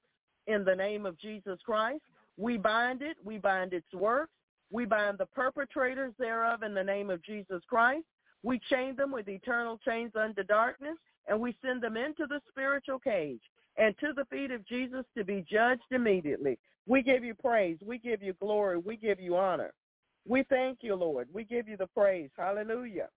[0.46, 2.03] in the name of Jesus Christ.
[2.36, 3.16] We bind it.
[3.24, 4.32] We bind its works.
[4.70, 8.05] We bind the perpetrators thereof in the name of Jesus Christ.
[8.44, 10.96] We chain them with eternal chains unto darkness,
[11.29, 13.43] and we send them into the spiritual cage
[13.79, 16.59] and to the feet of Jesus to be judged immediately.
[16.87, 17.79] We give you praise.
[17.87, 18.79] We give you glory.
[18.79, 19.72] We give you honor.
[20.29, 21.29] We thank you, Lord.
[21.33, 22.31] We give you the praise.
[22.37, 23.09] Hallelujah.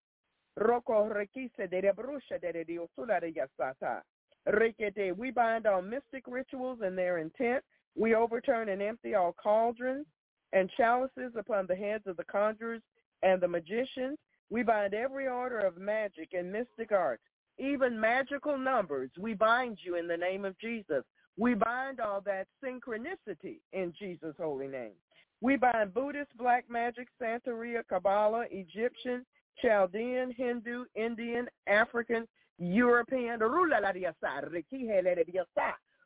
[5.17, 7.63] We bind all mystic rituals and their intent.
[7.95, 10.07] We overturn and empty all cauldrons
[10.53, 12.81] and chalices upon the heads of the conjurers
[13.23, 14.19] and the magicians.
[14.49, 17.23] We bind every order of magic and mystic arts,
[17.57, 19.09] even magical numbers.
[19.19, 21.03] We bind you in the name of Jesus.
[21.37, 24.93] We bind all that synchronicity in Jesus' holy name.
[25.41, 29.25] We bind Buddhist, black magic, Santeria, Kabbalah, Egyptian,
[29.61, 32.27] Chaldean, Hindu, Indian, African,
[32.59, 33.91] European, Russian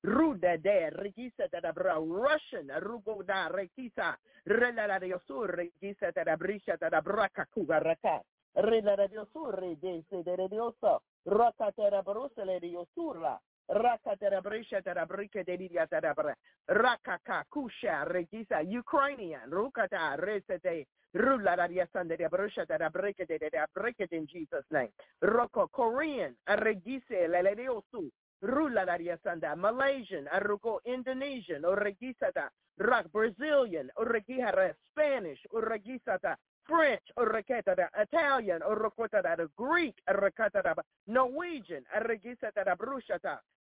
[0.03, 0.65] Brusele
[11.25, 16.35] de Diosurla Raka da Brisha da Brica de Dia da Bra
[16.67, 23.39] Raka Kusha Regisa Ukrainian Rukata Resete Rula da Yasanda de Brusha da Brica de
[23.73, 24.91] Brica in Jesus name.
[25.23, 28.11] Roko Korean Regise Lele Diosu
[28.43, 28.85] Rula
[29.23, 36.35] Sanda, Malaysian, Aruko Indonesian, Oregisata, Rak Brazilian, Oregihara Spanish, Oregisata,
[36.67, 38.61] French, Italian,
[39.55, 40.83] Greek, Orekata,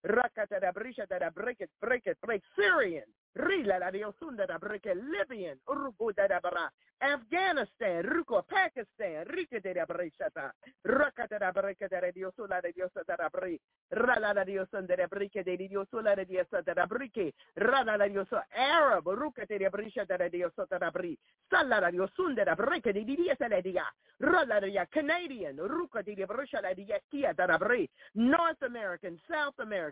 [0.02, 3.04] Norwegian, Oregisata, Brushata, Rakata, Brishata, break it, break it, break Syrian,
[3.36, 9.84] Rila la Diosunda da Breke Libyan, Urugu da da Bara, Afghanistan, Ruko, Pakistan, Rika de
[9.86, 10.52] Breshata,
[10.84, 13.58] Rakata da Breke de Diosula de Diosa da Bri,
[13.90, 19.06] Rala la Diosunda de Breke de Diosula de Diosa da Brike, Rala la Diosa Arab,
[19.06, 21.16] Ruka de Brisha da Diosa da Bri,
[21.48, 23.86] Sala la Diosunda da Breke de Diosa de Dia,
[24.18, 29.89] Rala la Canadian, Ruka de Brisha la Dia Kia da Bri, North American, South American,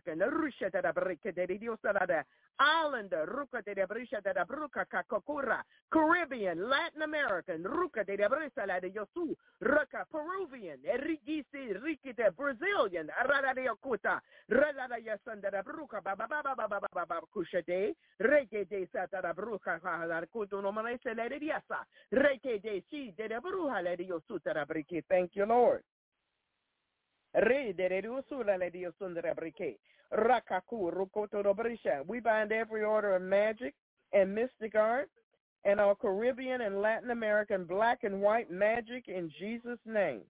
[2.60, 3.46] Islander,
[5.90, 7.62] Caribbean, Latin American,
[10.10, 10.78] Peruvian,
[12.36, 13.10] Brazilian.
[25.08, 25.82] Thank you, Lord.
[32.06, 33.74] We bind every order of magic
[34.12, 35.10] and mystic art
[35.64, 40.22] and all Caribbean and Latin American black and white magic in Jesus' name.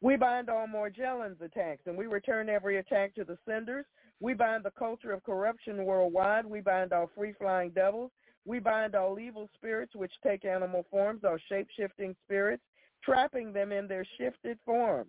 [0.00, 3.86] We bind all Morgellons attacks and we return every attack to the senders.
[4.20, 6.44] We bind the culture of corruption worldwide.
[6.44, 8.10] We bind all free-flying devils.
[8.44, 12.62] We bind all evil spirits which take animal forms, all shape-shifting spirits,
[13.04, 15.06] trapping them in their shifted form.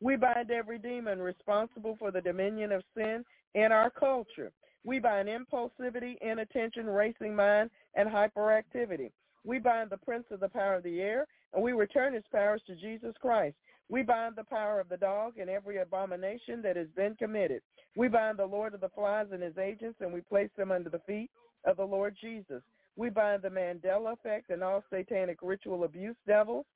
[0.00, 4.50] We bind every demon responsible for the dominion of sin in our culture.
[4.84, 9.12] We bind impulsivity, inattention, racing mind, and hyperactivity.
[9.44, 12.62] We bind the prince of the power of the air, and we return his powers
[12.66, 13.56] to Jesus Christ.
[13.88, 17.62] We bind the power of the dog and every abomination that has been committed.
[17.94, 20.90] We bind the Lord of the flies and his agents, and we place them under
[20.90, 21.30] the feet
[21.64, 22.62] of the Lord Jesus.
[22.96, 26.66] We bind the Mandela effect and all satanic ritual abuse devils.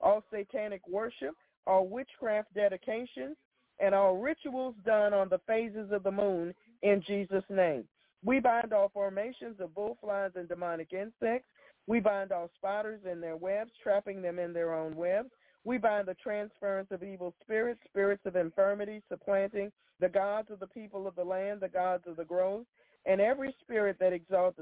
[0.00, 1.34] All satanic worship,
[1.66, 3.36] all witchcraft dedications,
[3.80, 7.84] and all rituals done on the phases of the moon in Jesus' name.
[8.24, 11.48] We bind all formations of bullflies and demonic insects.
[11.86, 15.30] We bind all spiders in their webs, trapping them in their own webs.
[15.64, 20.66] We bind the transference of evil spirits, spirits of infirmity, supplanting the gods of the
[20.66, 22.66] people of the land, the gods of the groves,
[23.06, 24.58] and every spirit that exalts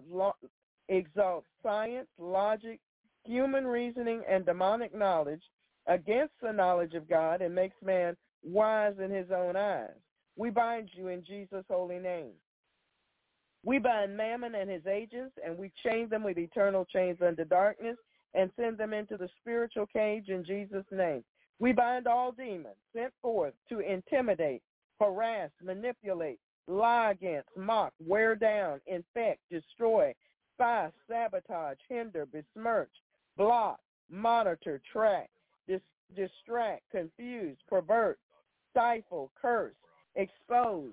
[0.92, 2.80] exalts science, logic,
[3.24, 5.42] human reasoning, and demonic knowledge
[5.86, 9.90] against the knowledge of God and makes man wise in his own eyes.
[10.36, 12.32] We bind you in Jesus' holy name.
[13.64, 17.96] We bind Mammon and his agents, and we chain them with eternal chains under darkness
[18.34, 21.22] and send them into the spiritual cage in Jesus' name.
[21.58, 24.62] We bind all demons sent forth to intimidate,
[25.00, 30.12] harass, manipulate, lie against, mock, wear down, infect, destroy,
[30.54, 32.90] spy, sabotage, hinder, besmirch,
[33.36, 33.80] block,
[34.10, 35.30] monitor, track,
[35.66, 35.80] dis-
[36.14, 38.18] distract, confuse, pervert,
[38.70, 39.74] stifle, curse,
[40.16, 40.92] expose,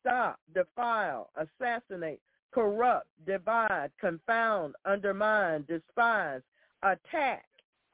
[0.00, 2.20] stop, defile, assassinate,
[2.52, 6.40] corrupt, divide, confound, undermine, despise,
[6.82, 7.44] attack,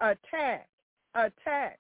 [0.01, 0.69] attack,
[1.15, 1.79] attack,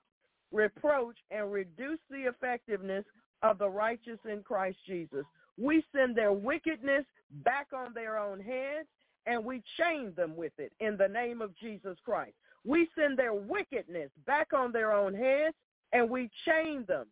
[0.52, 3.04] reproach, and reduce the effectiveness
[3.42, 5.24] of the righteous in Christ Jesus.
[5.58, 7.04] We send their wickedness
[7.44, 8.88] back on their own heads
[9.26, 12.34] and we chain them with it in the name of Jesus Christ.
[12.64, 15.54] We send their wickedness back on their own heads
[15.92, 17.06] and we chain them.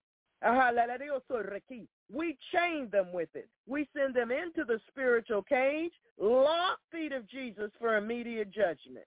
[2.12, 3.48] We chain them with it.
[3.66, 9.06] We send them into the spiritual cage, lock feet of Jesus for immediate judgment.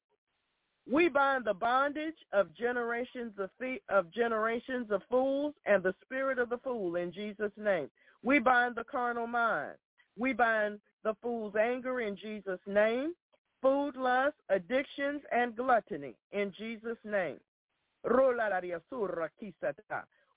[0.92, 6.40] We bind the bondage of generations of feet, of generations of fools and the spirit
[6.40, 7.90] of the fool in Jesus' name.
[8.22, 9.76] We bind the carnal mind.
[10.18, 13.14] We bind the fool's anger in Jesus' name,
[13.62, 17.40] food lust, addictions, and gluttony in Jesus' name.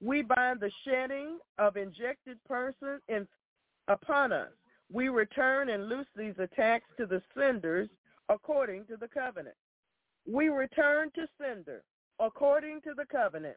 [0.01, 3.27] We bind the shedding of injected person in,
[3.89, 4.51] upon us.
[4.93, 7.89] We return and loose these attacks to the senders
[8.29, 9.57] according to the covenant.
[10.31, 11.83] We return to sender
[12.21, 13.57] according to the covenant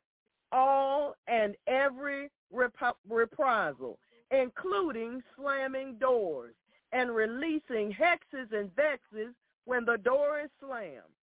[0.51, 3.99] all and every rep- reprisal,
[4.31, 6.55] including slamming doors
[6.91, 9.33] and releasing hexes and vexes
[9.65, 11.13] when the door is slammed.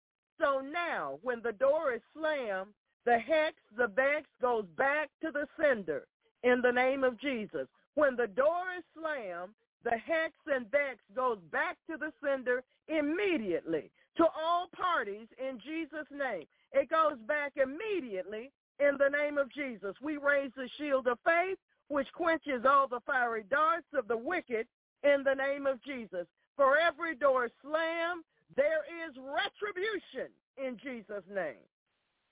[0.40, 2.70] So now, when the door is slammed,
[3.04, 6.06] the hex, the vex goes back to the sender
[6.42, 7.66] in the name of Jesus.
[7.94, 9.52] When the door is slammed,
[9.84, 16.10] the hex and vex goes back to the sender immediately to all parties in Jesus'
[16.10, 16.44] name.
[16.72, 18.50] It goes back immediately
[18.80, 19.94] in the name of Jesus.
[20.02, 21.58] We raise the shield of faith,
[21.88, 24.66] which quenches all the fiery darts of the wicked
[25.02, 26.26] in the name of Jesus.
[26.56, 28.24] For every door slammed,
[28.56, 31.62] there is retribution in Jesus' name.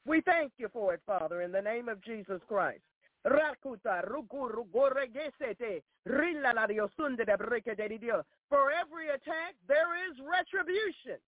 [0.06, 2.82] We thank you for it, Father, in the name of Jesus Christ.
[3.22, 3.78] For every
[9.08, 11.18] attack, there is retribution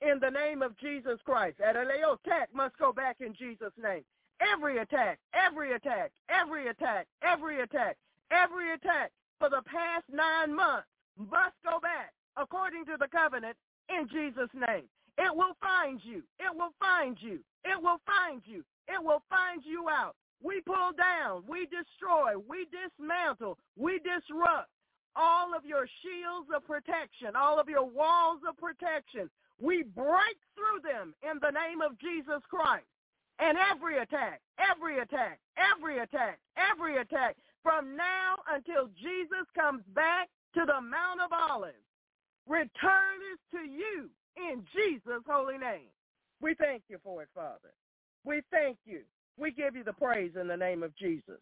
[0.00, 1.60] in the name of Jesus Christ.
[1.60, 4.04] Every attack must go back in Jesus' name.
[4.40, 7.96] Every attack, every attack, every attack, every attack,
[8.32, 13.56] every attack for the past nine months must go back according to the covenant
[13.88, 14.88] in Jesus' name.
[15.18, 16.22] It will find you.
[16.40, 17.38] It will find you.
[17.64, 18.64] It will find you.
[18.88, 20.16] It will find you out.
[20.42, 21.44] We pull down.
[21.48, 22.34] We destroy.
[22.36, 23.58] We dismantle.
[23.78, 24.68] We disrupt
[25.16, 29.30] all of your shields of protection, all of your walls of protection.
[29.60, 32.84] We break through them in the name of Jesus Christ.
[33.38, 40.28] And every attack, every attack, every attack, every attack, from now until Jesus comes back
[40.54, 41.74] to the Mount of Olives,
[42.46, 45.88] return is to you in Jesus' holy name.
[46.40, 47.72] We thank you for it, Father.
[48.24, 49.00] We thank you.
[49.38, 51.40] We give you the praise in the name of Jesus.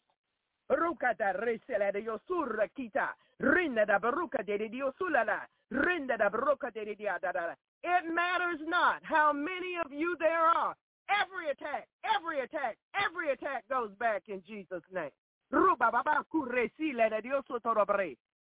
[7.84, 10.74] It matters not how many of you there are.
[11.10, 15.10] Every attack, every attack, every attack goes back in Jesus' name.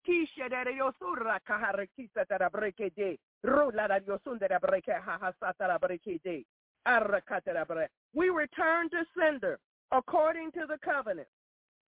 [0.07, 6.45] Kisha de Yosura Kaharakisa Tarabreke de Rula da Yosunda Breke Hahasatara Breke de
[6.87, 9.59] Arakatara We return to sender
[9.91, 11.27] according to the covenant.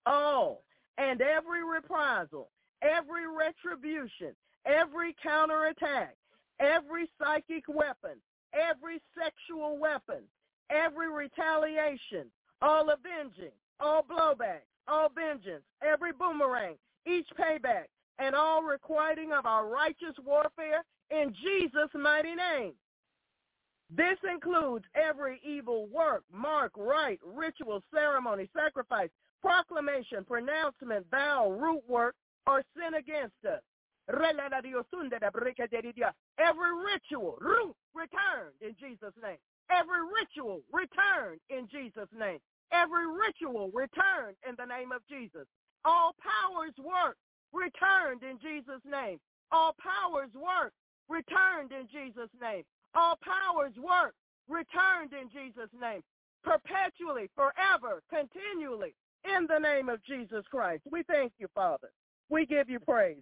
[0.07, 0.63] All
[0.99, 2.51] and every reprisal,
[2.83, 4.35] every retribution,
[4.67, 6.17] every counterattack,
[6.59, 8.17] every psychic weapon,
[8.53, 10.23] every sexual weapon,
[10.71, 12.27] every retaliation,
[12.61, 16.77] all avenging, all blowback, all vengeance, every boomerang,
[17.07, 17.87] each payback,
[18.19, 22.73] and all requiting of our righteous warfare in Jesus' mighty name.
[23.95, 29.09] This includes every evil work, mark, rite, ritual, ceremony, sacrifice,
[29.43, 32.15] proclamation, pronouncement, vow, root work,
[32.47, 33.61] or sin against us.
[36.39, 39.39] Every ritual, root, returned in Jesus' name.
[39.71, 42.41] Every ritual returned in Jesus' name.
[42.73, 45.47] Every ritual returned in the name of Jesus.
[45.85, 47.17] All powers work
[47.53, 49.19] returned in Jesus' name.
[49.53, 50.73] All powers work
[51.09, 52.65] returned in Jesus' name.
[52.95, 54.15] All powers work
[54.49, 56.03] returned in Jesus' name.
[56.45, 58.95] Perpetually, forever, continually,
[59.25, 60.83] in the name of Jesus Christ.
[60.91, 61.91] We thank you, Father.
[62.31, 63.19] We give you praise.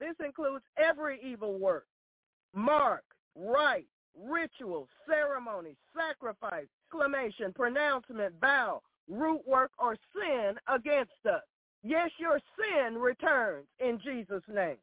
[0.00, 1.86] This includes every evil work,
[2.54, 3.04] mark,
[3.36, 3.86] rite,
[4.16, 11.42] ritual, ceremony, sacrifice, exclamation, pronouncement, vow, root work, or sin against us.
[11.82, 14.76] Yes, your sin returns in Jesus' name.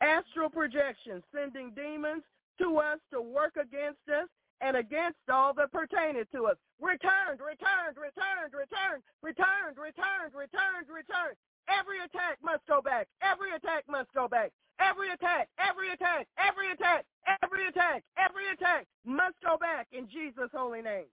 [0.00, 2.22] Astral projection, sending demons
[2.60, 4.28] to us to work against us
[4.60, 6.56] and against all that pertaineth to us.
[6.80, 11.36] Returned, returned, returned, returned, returned, returned, returned, returned.
[11.68, 13.08] Every attack must go back.
[13.22, 14.52] Every attack must go back.
[14.80, 17.04] Every attack, every attack, every attack,
[17.42, 21.06] every attack, every attack must go back in Jesus' holy name.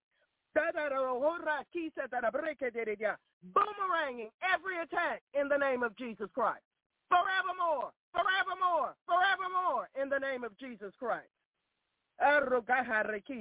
[3.53, 6.64] Boomeranging every attack in the name of Jesus Christ.
[7.10, 11.30] Forevermore, forevermore, forevermore in the name of Jesus Christ.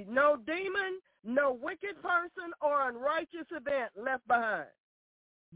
[0.07, 4.67] No demon, no wicked person or unrighteous event left behind.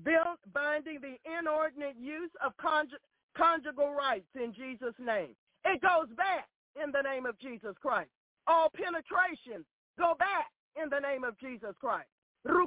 [0.03, 3.01] Built binding the inordinate use of conjug-
[3.35, 5.35] conjugal rights in Jesus' name.
[5.65, 6.47] It goes back
[6.81, 8.09] in the name of Jesus Christ.
[8.47, 9.65] All penetration
[9.97, 10.47] go back
[10.81, 12.07] in the name of Jesus Christ.
[12.45, 12.65] Every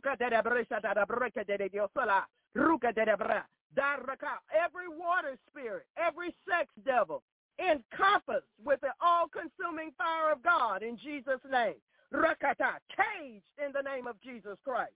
[4.88, 7.22] water spirit, every sex devil,
[7.58, 11.76] encompassed with the all-consuming fire of God in Jesus' name.
[12.12, 14.92] Rakata, caged in the name of Jesus Christ.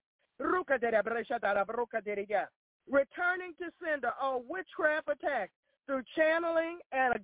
[2.89, 5.53] Returning to sender all witchcraft attacks
[5.87, 7.15] through channeling and,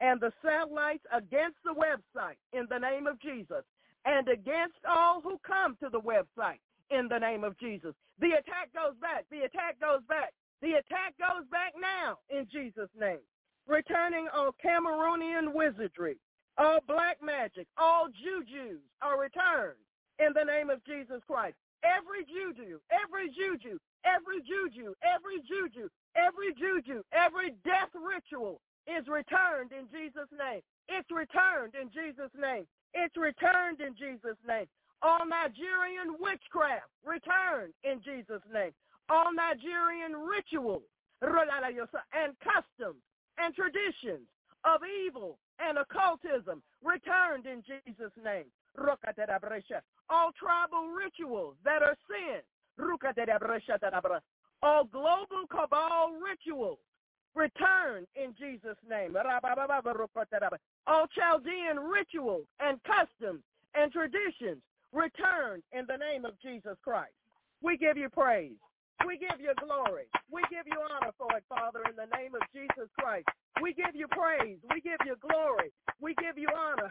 [0.00, 3.64] and the satellites against the website in the name of Jesus
[4.04, 6.60] and against all who come to the website
[6.90, 7.94] in the name of Jesus.
[8.20, 9.26] The attack goes back.
[9.30, 10.32] The attack goes back.
[10.62, 13.20] The attack goes back now in Jesus' name.
[13.66, 16.16] Returning all Cameroonian wizardry,
[16.56, 19.76] all black magic, all jujus are returned
[20.18, 21.56] in the name of Jesus Christ.
[21.84, 29.72] Every juju, every juju, every juju, every juju, every juju, every death ritual is returned
[29.72, 30.62] in Jesus' name.
[30.88, 32.66] It's returned in Jesus' name.
[32.94, 34.66] It's returned in Jesus' name.
[35.02, 38.72] All Nigerian witchcraft returned in Jesus' name.
[39.10, 40.82] All Nigerian rituals
[41.20, 43.02] and customs
[43.38, 44.26] and traditions
[44.64, 48.48] of evil and occultism returned in Jesus' name.
[50.08, 52.40] All tribal rituals that are sin.
[54.62, 56.78] All global cabal rituals
[57.34, 59.16] returned in Jesus' name.
[60.86, 63.42] All Chaldean rituals and customs
[63.74, 64.62] and traditions
[64.92, 67.12] returned in the name of Jesus Christ.
[67.62, 68.56] We give you praise.
[69.04, 70.08] We give you glory.
[70.30, 73.28] We give you honor for it, Father, in the name of Jesus Christ.
[73.60, 74.58] We give you praise.
[74.72, 75.72] We give you glory.
[76.00, 76.88] We give you honor.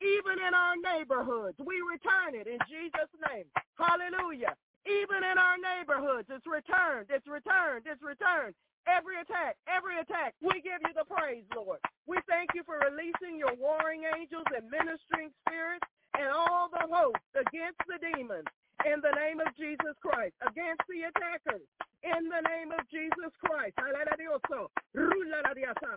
[0.00, 3.44] Even in our neighborhoods, we return it in Jesus' name.
[3.78, 4.54] Hallelujah.
[4.88, 8.54] Even in our neighborhoods, it's returned, it's returned, it's returned.
[8.88, 11.80] Every attack, every attack, we give you the praise, Lord.
[12.06, 17.32] We thank you for releasing your warring angels and ministering spirits and all the hosts
[17.36, 18.48] against the demons
[18.82, 21.64] in the name of Jesus Christ, against the attackers.
[22.04, 23.72] In the name of Jesus Christ.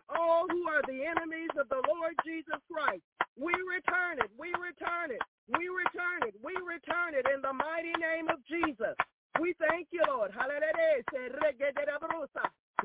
[0.08, 3.04] All who are the enemies of the Lord Jesus Christ,
[3.36, 5.22] we return it, we return it,
[5.52, 8.96] we return it, we return it in the mighty name of Jesus.
[9.42, 10.32] We thank you, Lord.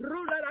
[0.00, 0.42] Rula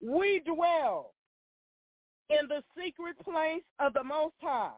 [0.00, 1.14] We dwell
[2.28, 4.70] in the secret place of the Most High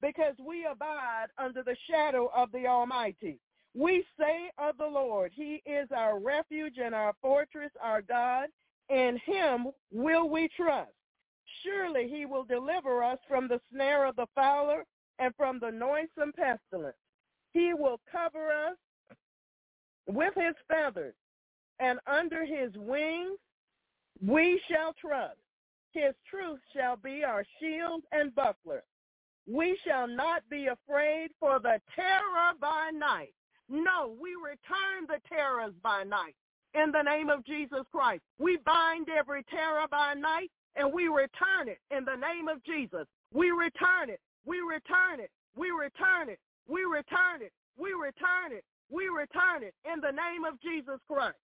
[0.00, 3.38] because we abide under the shadow of the Almighty.
[3.74, 8.48] We say of the Lord, he is our refuge and our fortress, our God.
[8.88, 10.92] In him will we trust.
[11.62, 14.84] Surely he will deliver us from the snare of the fowler
[15.18, 16.96] and from the noisome pestilence.
[17.52, 18.76] He will cover us
[20.06, 21.14] with his feathers,
[21.80, 23.38] and under his wings
[24.24, 25.36] we shall trust.
[25.92, 28.82] His truth shall be our shield and buckler.
[29.50, 33.32] We shall not be afraid for the terror by night.
[33.68, 36.34] No, we return the terrors by night.
[36.74, 41.68] In the name of Jesus Christ, we bind every terror by night and we return
[41.68, 43.06] it in the name of Jesus.
[43.32, 44.20] We return it.
[44.44, 45.30] We return it.
[45.56, 46.38] We return it.
[46.68, 47.52] We return it.
[47.78, 48.64] We return it.
[48.90, 51.36] We return it in the name of Jesus Christ.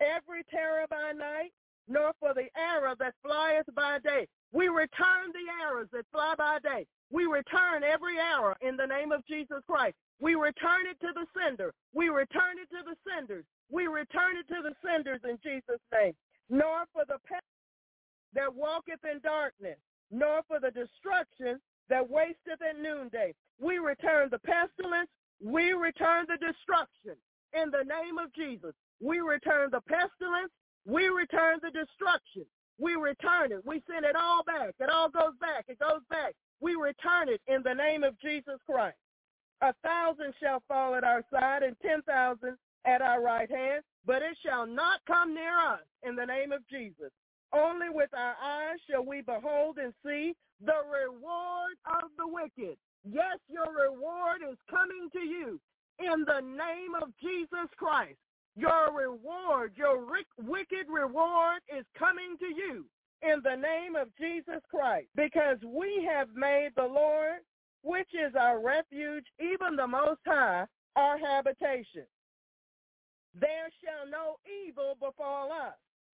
[0.00, 1.52] Every terror by night,
[1.88, 4.26] nor for the arrow that flieth by day.
[4.52, 6.86] We return the arrows that fly by day.
[7.10, 9.96] We return every arrow in the name of Jesus Christ.
[10.20, 11.72] We return it to the sender.
[11.94, 13.44] We return it to the senders.
[13.70, 16.14] We return it to the senders in Jesus' name.
[16.50, 17.18] Nor for the
[18.34, 19.78] that walketh in darkness,
[20.10, 23.34] nor for the destruction that wasteth at noonday.
[23.60, 25.10] We return the pestilence.
[25.42, 27.16] We return the destruction
[27.54, 28.74] in the name of Jesus.
[29.02, 30.52] We return the pestilence.
[30.86, 32.46] We return the destruction.
[32.78, 33.64] We return it.
[33.66, 34.74] We send it all back.
[34.80, 35.66] It all goes back.
[35.68, 36.34] It goes back.
[36.60, 38.96] We return it in the name of Jesus Christ.
[39.62, 44.22] A thousand shall fall at our side and ten thousand at our right hand, but
[44.22, 47.10] it shall not come near us in the name of Jesus.
[47.54, 50.34] Only with our eyes shall we behold and see
[50.64, 52.76] the reward of the wicked.
[53.08, 55.60] Yes, your reward is coming to you
[56.00, 58.18] in the name of Jesus Christ.
[58.56, 60.06] Your reward, your
[60.38, 62.86] wicked reward is coming to you
[63.22, 67.40] in the name of Jesus Christ because we have made the Lord,
[67.82, 70.64] which is our refuge, even the Most High,
[70.96, 72.06] our habitation.
[73.38, 75.76] There shall no evil befall us,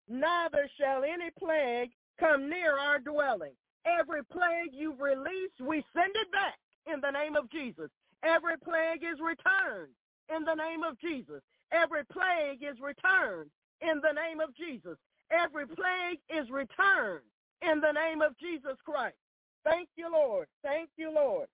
[0.08, 3.54] neither shall any plague come near our dwelling.
[3.84, 6.58] Every plague you've released, we send it back
[6.92, 7.90] in the name of Jesus.
[8.22, 9.94] Every plague is returned
[10.34, 11.42] in the name of Jesus.
[11.72, 13.50] Every plague is returned
[13.82, 14.96] in the name of Jesus.
[15.30, 17.24] Every plague is returned
[17.62, 19.16] in the name of Jesus Christ.
[19.64, 20.46] Thank you, Lord.
[20.62, 21.48] Thank you, Lord.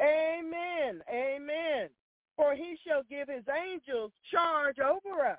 [0.00, 1.00] Amen.
[1.10, 1.88] Amen.
[2.36, 5.38] For he shall give his angels charge over us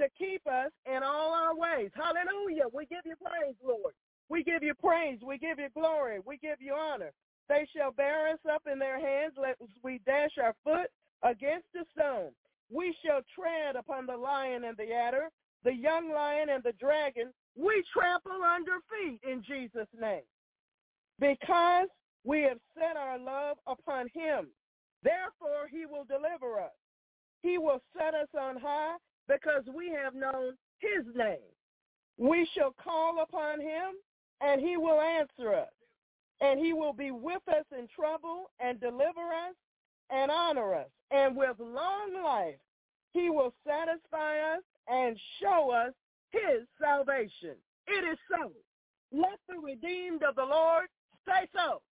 [0.00, 1.90] to keep us in all our ways.
[1.94, 2.64] Hallelujah.
[2.72, 3.94] We give you praise, Lord.
[4.28, 5.18] We give you praise.
[5.24, 6.18] We give you glory.
[6.24, 7.12] We give you honor.
[7.48, 10.90] They shall bear us up in their hands, lest we dash our foot
[11.22, 12.32] against a stone.
[12.72, 15.28] We shall tread upon the lion and the adder,
[15.64, 17.32] the young lion and the dragon.
[17.56, 20.22] We trample under feet in Jesus' name.
[21.20, 21.88] Because
[22.24, 24.48] we have set our love upon him.
[25.02, 26.72] Therefore he will deliver us.
[27.42, 28.96] He will set us on high
[29.28, 31.50] because we have known his name.
[32.16, 33.94] We shall call upon him
[34.40, 35.72] and he will answer us.
[36.40, 39.54] And he will be with us in trouble and deliver us
[40.12, 40.88] and honor us.
[41.10, 42.60] And with long life,
[43.12, 45.92] he will satisfy us and show us
[46.30, 47.56] his salvation.
[47.86, 48.52] It is so.
[49.12, 50.86] Let the redeemed of the Lord
[51.26, 51.82] say so.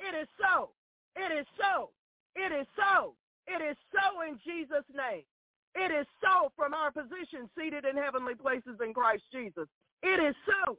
[0.00, 0.70] It is so.
[1.16, 1.90] It is so.
[2.34, 3.14] It is so.
[3.46, 5.24] It is so in Jesus' name.
[5.74, 9.68] It is so from our position seated in heavenly places in Christ Jesus.
[10.02, 10.76] It is so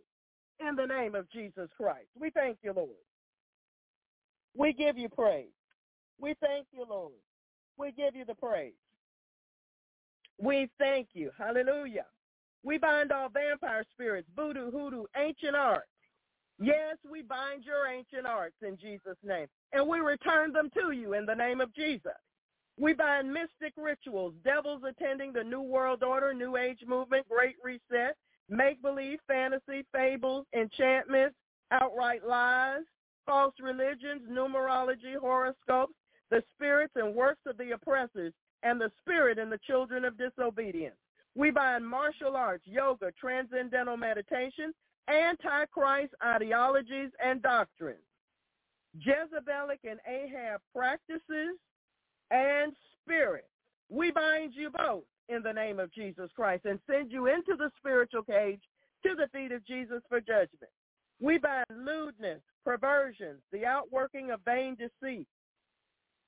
[0.59, 2.09] in the name of Jesus Christ.
[2.19, 2.89] We thank you, Lord.
[4.55, 5.57] We give you praise.
[6.20, 7.13] We thank you, Lord.
[7.78, 8.74] We give you the praise.
[10.41, 11.32] We thank you.
[11.38, 12.05] Hallelujah.
[12.63, 15.88] We bind all vampire spirits, voodoo, hoodoo, ancient arts.
[16.59, 21.13] Yes, we bind your ancient arts in Jesus' name, and we return them to you
[21.13, 22.11] in the name of Jesus.
[22.80, 28.15] We bind mystic rituals, devils attending the New World Order, New Age movement, Great Reset,
[28.49, 31.36] make-believe, fantasy, fables, enchantments,
[31.72, 32.82] outright lies,
[33.26, 35.93] false religions, numerology, horoscopes,
[36.32, 40.95] the spirits and works of the oppressors, and the spirit in the children of disobedience.
[41.36, 44.73] We bind martial arts, yoga, transcendental meditation,
[45.07, 47.99] antichrist ideologies and doctrines,
[48.97, 51.55] Jezebelic and Ahab practices,
[52.32, 53.47] and spirits.
[53.89, 57.71] We bind you both in the name of Jesus Christ and send you into the
[57.78, 58.61] spiritual cage
[59.03, 60.71] to the feet of Jesus for judgment.
[61.21, 65.28] We bind lewdness, perversions, the outworking of vain deceit,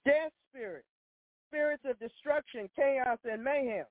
[0.05, 0.87] death spirits,
[1.47, 3.85] spirits of destruction, chaos, and mayhem,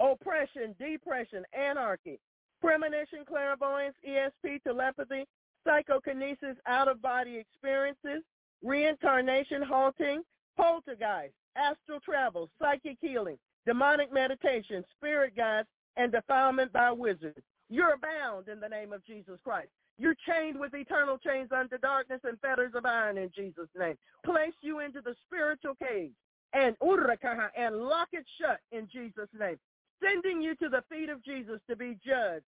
[0.00, 2.18] oppression, depression, anarchy,
[2.60, 5.26] premonition, clairvoyance, ESP, telepathy,
[5.64, 8.22] psychokinesis, out-of-body experiences,
[8.62, 10.22] reincarnation, halting,
[10.56, 17.38] poltergeist, astral travel, psychic healing, demonic meditation, spirit guides, and defilement by wizards.
[17.68, 19.68] You're bound in the name of Jesus Christ.
[19.98, 23.96] You're chained with eternal chains under darkness and fetters of iron in Jesus' name.
[24.24, 26.12] Place you into the spiritual cage
[26.52, 29.58] and urakaha and lock it shut in Jesus' name.
[30.02, 32.44] Sending you to the feet of Jesus to be judged.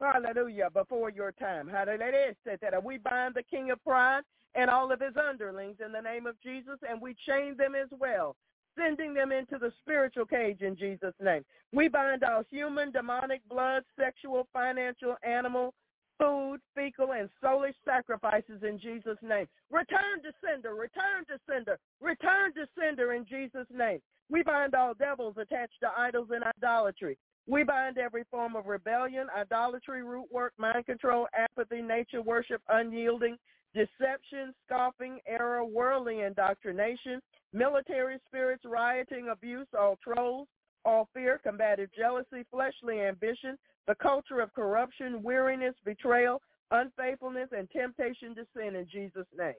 [0.00, 0.70] Hallelujah.
[0.72, 1.68] Before your time.
[1.68, 2.34] Hallelujah.
[2.82, 4.22] We bind the king of pride
[4.56, 7.88] and all of his underlings in the name of Jesus and we chain them as
[7.98, 8.34] well
[8.78, 11.44] sending them into the spiritual cage in Jesus' name.
[11.72, 15.74] We bind all human, demonic, blood, sexual, financial, animal,
[16.20, 19.46] food, fecal, and soulish sacrifices in Jesus' name.
[19.70, 24.00] Return to sender, return to sender, return to sender in Jesus' name.
[24.28, 27.16] We bind all devils attached to idols and idolatry.
[27.46, 33.36] We bind every form of rebellion, idolatry, root work, mind control, apathy, nature worship, unyielding,
[33.74, 37.20] deception, scoffing, error, worldly indoctrination,
[37.52, 40.46] military spirits, rioting, abuse, all trolls,
[40.84, 48.34] all fear, combative jealousy, fleshly ambition, the culture of corruption, weariness, betrayal, unfaithfulness, and temptation
[48.34, 49.54] to sin in Jesus' name.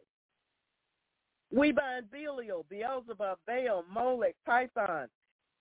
[1.53, 5.07] We bind Belial, Beelzebub, Baal, Molech, Python,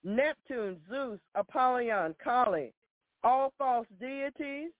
[0.03, 2.73] Neptune, Zeus, Apollyon, Kali,
[3.23, 4.71] all false deities,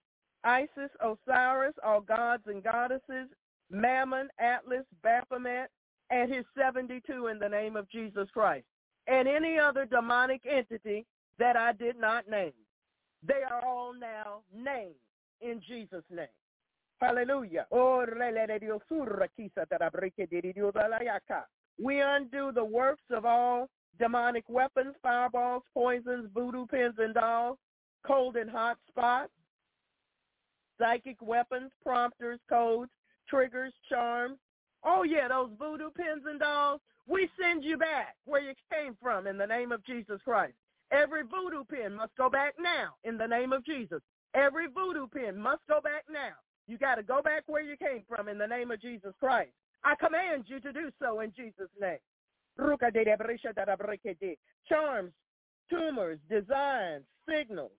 [0.44, 3.28] Isis, Osiris, all gods and goddesses,
[3.70, 5.70] Mammon, Atlas, Baphomet,
[6.10, 8.66] and his 72 in the name of Jesus Christ,
[9.12, 11.06] and any other demonic entity
[11.38, 12.54] that I did not name.
[13.28, 14.96] They are all now named
[15.42, 16.28] in Jesus' name.
[17.00, 17.66] Hallelujah.
[21.84, 27.58] We undo the works of all demonic weapons, fireballs, poisons, voodoo pins and dolls,
[28.08, 29.32] cold and hot spots,
[30.80, 32.92] psychic weapons, prompters, codes,
[33.28, 34.38] triggers, charms.
[34.84, 36.82] Oh yeah, those voodoo pins and dolls,
[37.12, 40.54] we send you back where you came from in the name of Jesus Christ.
[40.92, 44.00] Every voodoo pin must go back now in the name of Jesus.
[44.34, 46.36] Every voodoo pin must go back now.
[46.68, 49.52] You got to go back where you came from in the name of Jesus Christ.
[49.84, 51.98] I command you to do so in Jesus' name.
[54.70, 55.12] Charms,
[55.70, 57.72] tumors, designs, signals.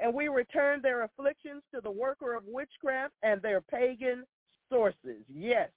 [0.00, 4.24] And we return their afflictions to the worker of witchcraft and their pagan
[4.70, 5.22] sources.
[5.32, 5.70] Yes.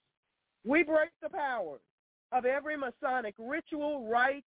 [0.64, 1.82] We break the powers
[2.32, 4.46] of every Masonic ritual, rite,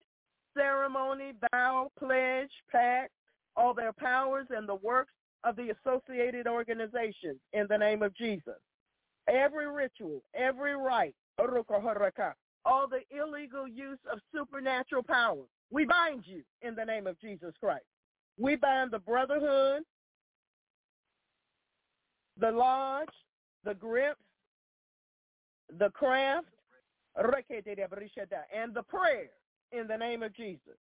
[0.57, 3.11] ceremony, vow, pledge, pact,
[3.57, 5.13] all their powers and the works
[5.45, 8.59] of the associated organizations in the name of Jesus.
[9.29, 16.75] Every ritual, every rite, all the illegal use of supernatural power, we bind you in
[16.75, 17.85] the name of Jesus Christ.
[18.39, 19.83] We bind the brotherhood,
[22.39, 23.09] the lodge,
[23.65, 24.24] the grips,
[25.79, 26.47] the craft,
[27.17, 29.31] and the prayer
[29.73, 30.77] in the name of Jesus.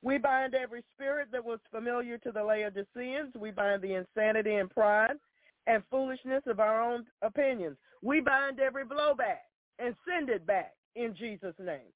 [0.00, 3.34] We bind every spirit that was familiar to the Laodiceans.
[3.38, 5.16] We bind the insanity and pride
[5.66, 7.76] and foolishness of our own opinions.
[8.02, 9.42] We bind every blowback
[9.78, 11.92] and send it back in Jesus' name.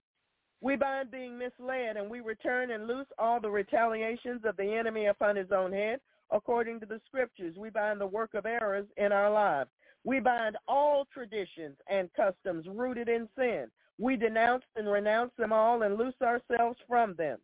[0.60, 5.06] We bind being misled and we return and loose all the retaliations of the enemy
[5.06, 6.00] upon his own head
[6.32, 7.54] according to the scriptures.
[7.56, 9.70] We bind the work of errors in our lives.
[10.04, 13.66] We bind all traditions and customs rooted in sin.
[13.98, 17.38] We denounce and renounce them all and loose ourselves from them.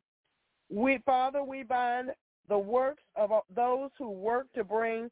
[0.70, 2.10] We, Father, we bind
[2.48, 5.10] the works of those who work to bring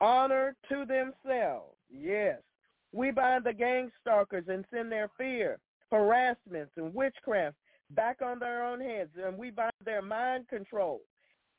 [0.00, 1.76] honor to themselves.
[1.88, 2.40] Yes.
[2.92, 5.58] We bind the gang stalkers and send their fear,
[5.90, 7.56] harassments, and witchcraft
[7.90, 11.00] back on their own heads, and we bind their mind control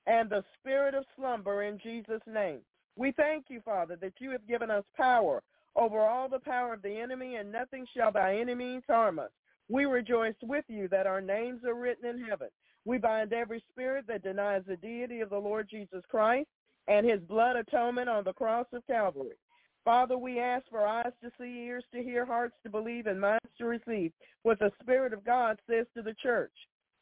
[0.08, 2.60] and the spirit of slumber in Jesus' name.
[2.96, 5.42] We thank you, Father, that you have given us power
[5.76, 9.32] over all the power of the enemy, and nothing shall by any means harm us.
[9.70, 12.50] We rejoice with you that our names are written in heaven.
[12.86, 16.50] We bind every spirit that denies the deity of the Lord Jesus Christ
[16.88, 19.38] and his blood atonement on the cross of Calvary.
[19.86, 23.50] Father, we ask for eyes to see, ears to hear, hearts to believe, and minds
[23.58, 24.12] to receive
[24.44, 26.54] what the Spirit of God says to the church.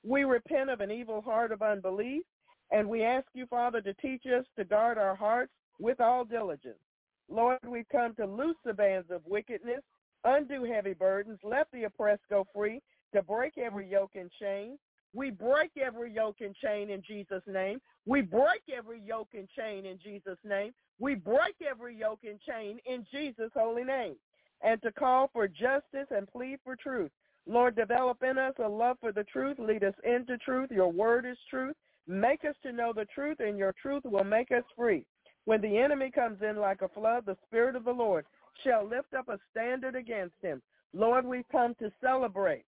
[0.03, 2.23] We repent of an evil heart of unbelief,
[2.71, 6.79] and we ask you, Father, to teach us to guard our hearts with all diligence.
[7.29, 9.81] Lord, we've come to loose the bands of wickedness,
[10.23, 12.81] undo heavy burdens, let the oppressed go free,
[13.13, 14.77] to break every yoke and chain.
[15.13, 17.81] We break every yoke and chain in Jesus' name.
[18.05, 20.71] We break every yoke and chain in Jesus' name.
[20.99, 24.15] We break every yoke and chain in Jesus' holy name.
[24.63, 27.11] And to call for justice and plead for truth.
[27.47, 29.57] Lord, develop in us a love for the truth.
[29.59, 30.69] Lead us into truth.
[30.71, 31.75] Your word is truth.
[32.07, 35.05] Make us to know the truth, and your truth will make us free.
[35.45, 38.25] When the enemy comes in like a flood, the Spirit of the Lord
[38.63, 40.61] shall lift up a standard against him.
[40.93, 42.65] Lord, we come to celebrate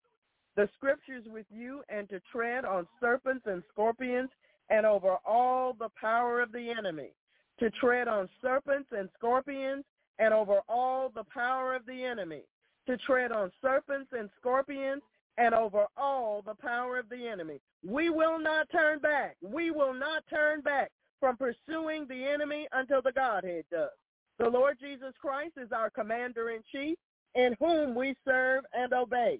[0.55, 4.29] the scriptures with you and to tread on serpents and scorpions
[4.69, 7.13] and over all the power of the enemy.
[7.59, 9.85] To tread on serpents and scorpions
[10.19, 12.43] and over all the power of the enemy.
[12.87, 15.01] To tread on serpents and scorpions
[15.41, 17.59] and over all the power of the enemy.
[17.83, 19.35] We will not turn back.
[19.41, 23.89] We will not turn back from pursuing the enemy until the Godhead does.
[24.37, 26.97] The Lord Jesus Christ is our commander-in-chief
[27.33, 29.39] in whom we serve and obey.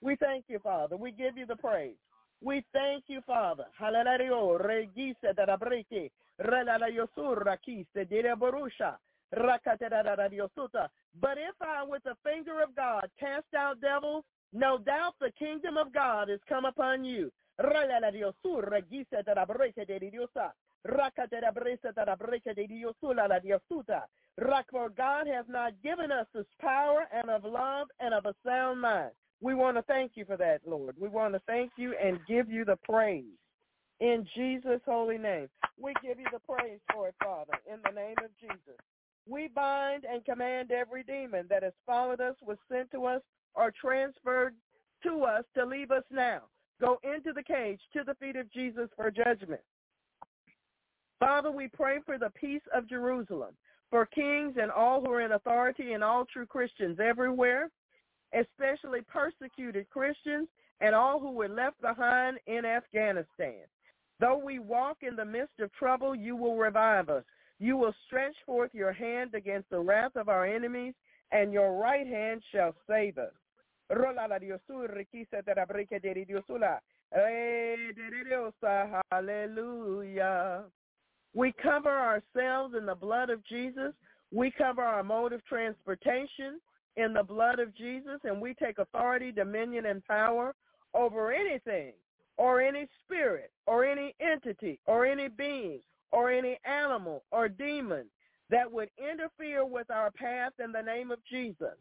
[0.00, 0.96] We thank you, Father.
[0.96, 1.96] We give you the praise.
[2.42, 3.66] We thank you, Father.
[3.78, 3.92] But
[11.38, 15.92] if I, with the finger of God, cast out devils, no doubt the kingdom of
[15.92, 17.32] God is come upon you.
[24.70, 28.80] For God has not given us this power and of love and of a sound
[28.80, 29.12] mind.
[29.40, 30.96] We want to thank you for that, Lord.
[30.98, 33.24] We want to thank you and give you the praise.
[34.00, 35.48] In Jesus' holy name.
[35.78, 38.78] We give you the praise for it, Father, in the name of Jesus.
[39.28, 43.22] We bind and command every demon that has followed us, was sent to us,
[43.54, 44.54] or transferred
[45.02, 46.42] to us to leave us now.
[46.80, 49.60] Go into the cage to the feet of Jesus for judgment.
[51.20, 53.54] Father, we pray for the peace of Jerusalem,
[53.90, 57.70] for kings and all who are in authority and all true Christians everywhere,
[58.34, 60.48] especially persecuted Christians
[60.80, 63.62] and all who were left behind in Afghanistan.
[64.18, 67.24] Though we walk in the midst of trouble, you will revive us.
[67.60, 70.94] You will stretch forth your hand against the wrath of our enemies,
[71.30, 73.32] and your right hand shall save us.
[79.10, 80.64] Hallelujah.
[81.34, 83.92] We cover ourselves in the blood of Jesus.
[84.30, 86.58] We cover our mode of transportation
[86.96, 90.54] in the blood of Jesus, and we take authority, dominion, and power
[90.94, 91.92] over anything
[92.38, 95.80] or any spirit or any entity or any being
[96.12, 98.06] or any animal or demon
[98.50, 101.76] that would interfere with our path in the name of Jesus.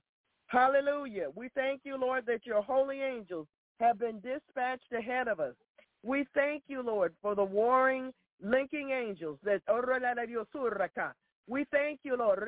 [0.51, 1.27] Hallelujah.
[1.33, 3.47] We thank you, Lord, that your holy angels
[3.79, 5.55] have been dispatched ahead of us.
[6.03, 8.11] We thank you, Lord, for the warring
[8.43, 9.61] linking angels that
[11.47, 12.43] we thank you, Lord.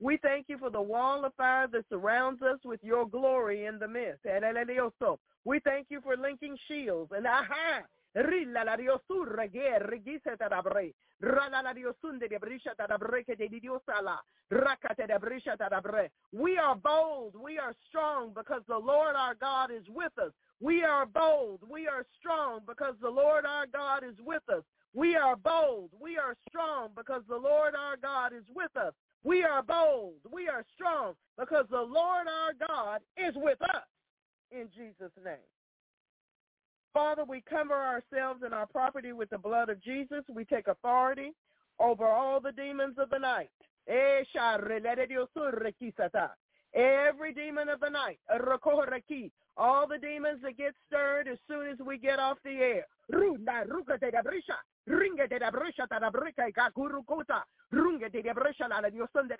[0.00, 3.80] We thank you for the wall of fire that surrounds us with your glory in
[3.80, 4.24] the midst.
[5.44, 7.82] We thank you for linking shields and aha.
[8.14, 10.94] Rilla la riosurra guerra gisa tarabre.
[11.20, 14.20] Rala la riosunde de brisha tarabre que de diosala.
[14.50, 16.10] Rakate de brisha tarabre.
[16.32, 17.36] We are bold.
[17.36, 20.32] We are strong because the Lord our God is with us.
[20.60, 21.60] We are bold.
[21.68, 24.64] We are strong because the Lord our God is with us.
[24.92, 25.90] We are bold.
[26.00, 28.92] We are strong because the Lord our God is with us.
[29.22, 30.20] We are bold.
[30.30, 33.86] We are strong because the Lord our God is with us
[34.50, 35.36] in Jesus' name.
[36.92, 40.24] Father, we cover ourselves and our property with the blood of Jesus.
[40.32, 41.32] We take authority
[41.78, 43.50] over all the demons of the night.
[43.88, 44.22] Eh,
[46.72, 48.20] Every demon of the night,
[49.56, 52.86] all the demons that get stirred as soon as we get off the air.
[54.90, 57.46] Ringa de la brescia da breca e cacurucota.
[57.70, 58.90] Runga de la brescia la de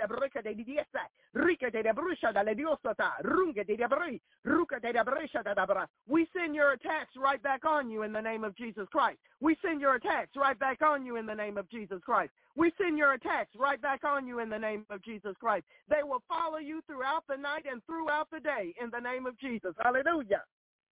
[0.07, 1.93] breca de de la
[2.33, 3.17] da diosata.
[3.23, 4.21] Runga de la bre.
[4.45, 5.87] Ruca de la brescia da bra.
[6.07, 9.19] We send your attacks right back on you in the name of Jesus Christ.
[9.41, 12.31] We send your attacks right back on you in the name of Jesus Christ.
[12.55, 15.65] We send your attacks right back on you in the name of Jesus Christ.
[15.89, 19.37] They will follow you throughout the night and throughout the day in the name of
[19.39, 19.75] Jesus.
[19.83, 20.45] Hallelujah.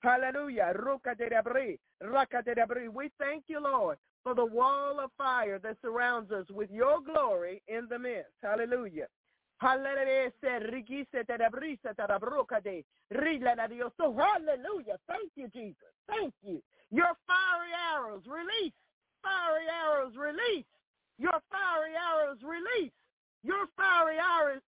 [0.00, 0.72] Hallelujah.
[2.94, 7.62] We thank you, Lord, for the wall of fire that surrounds us with your glory
[7.68, 8.32] in the midst.
[8.42, 9.08] Hallelujah.
[9.60, 10.32] Hallelujah.
[15.08, 15.92] Thank you, Jesus.
[16.08, 16.62] Thank you.
[16.90, 18.72] Your fiery arrows release.
[19.22, 20.66] Fiery arrows release.
[21.18, 22.92] Your fiery arrows release.
[23.42, 24.18] Your fiery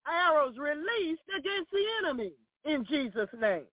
[0.06, 2.32] arrows released against the enemy
[2.64, 3.66] in Jesus' name.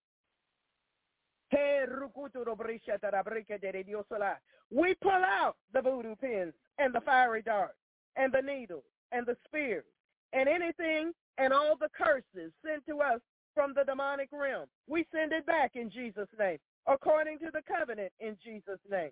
[4.69, 7.77] We pull out the voodoo pins and the fiery darts
[8.15, 9.85] and the needles and the spears
[10.33, 13.21] and anything and all the curses sent to us
[13.53, 14.65] from the demonic realm.
[14.87, 19.11] We send it back in Jesus' name, according to the covenant in Jesus' name.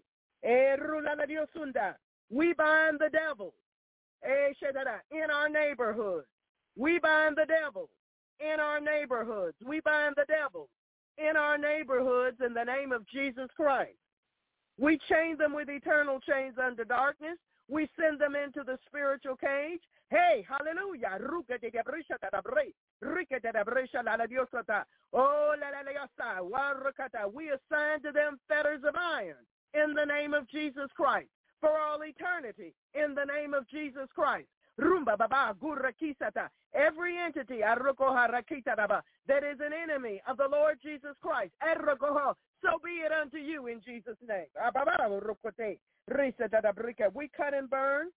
[2.30, 3.54] We bind the devil
[4.24, 6.28] in our neighborhoods.
[6.76, 7.90] We bind the devil
[8.40, 9.58] in our neighborhoods.
[9.66, 10.70] We bind the devil
[11.18, 13.98] in our neighborhoods in the name of Jesus Christ.
[14.78, 17.38] We chain them with eternal chains under darkness.
[17.70, 19.82] We send them into the spiritual cage.
[20.10, 21.18] Hey, hallelujah.
[27.34, 32.04] We assign to them fetters of iron in the name of Jesus Christ for all
[32.04, 34.48] eternity in the name of Jesus Christ.
[34.80, 36.50] Rumba baba gurra kisata.
[36.74, 41.54] Every entity that is an enemy of the Lord Jesus Christ.
[41.62, 44.48] So be it unto you in Jesus' name.
[47.14, 48.08] We cut and burn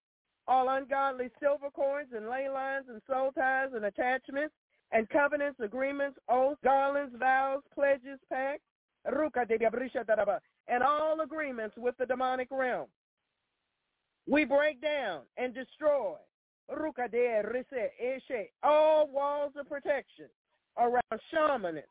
[0.48, 4.54] all ungodly silver coins and ley lines and soul ties and attachments
[4.90, 8.64] and covenants, agreements, oaths, garlands, vows, pledges, pacts,
[9.04, 12.86] and all agreements with the demonic realm.
[14.26, 16.16] We break down and destroy
[18.62, 20.26] all walls of protection
[20.78, 21.84] around shamanists,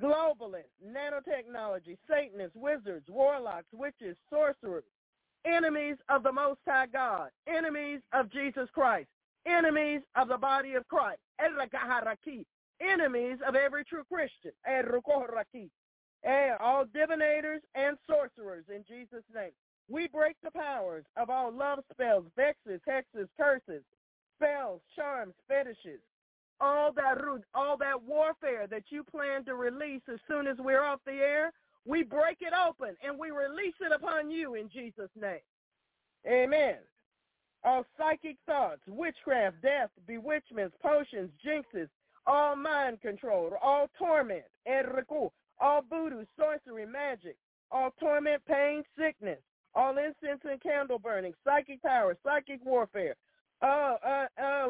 [0.00, 4.84] globalists, nanotechnology, Satanists, wizards, warlocks, witches, sorcerers,
[5.44, 9.08] enemies of the Most High God, enemies of Jesus Christ,
[9.46, 11.20] enemies of the body of Christ,
[12.80, 14.52] enemies of every true Christian,
[16.60, 19.52] all divinators and sorcerers in Jesus' name.
[19.92, 23.82] We break the powers of all love spells, vexes, hexes, curses,
[24.38, 26.00] spells, charms, fetishes,
[26.62, 27.18] all that
[27.54, 31.52] all that warfare that you plan to release as soon as we're off the air.
[31.84, 35.44] We break it open and we release it upon you in Jesus' name.
[36.26, 36.76] Amen.
[37.62, 41.88] All psychic thoughts, witchcraft, death, bewitchments, potions, jinxes,
[42.26, 44.44] all mind control, all torment,
[45.60, 47.36] all voodoo, sorcery, magic,
[47.70, 49.38] all torment, pain, sickness,
[49.74, 53.16] all incense and candle burning, psychic power, psychic warfare,
[53.62, 54.64] uh, uh, uh,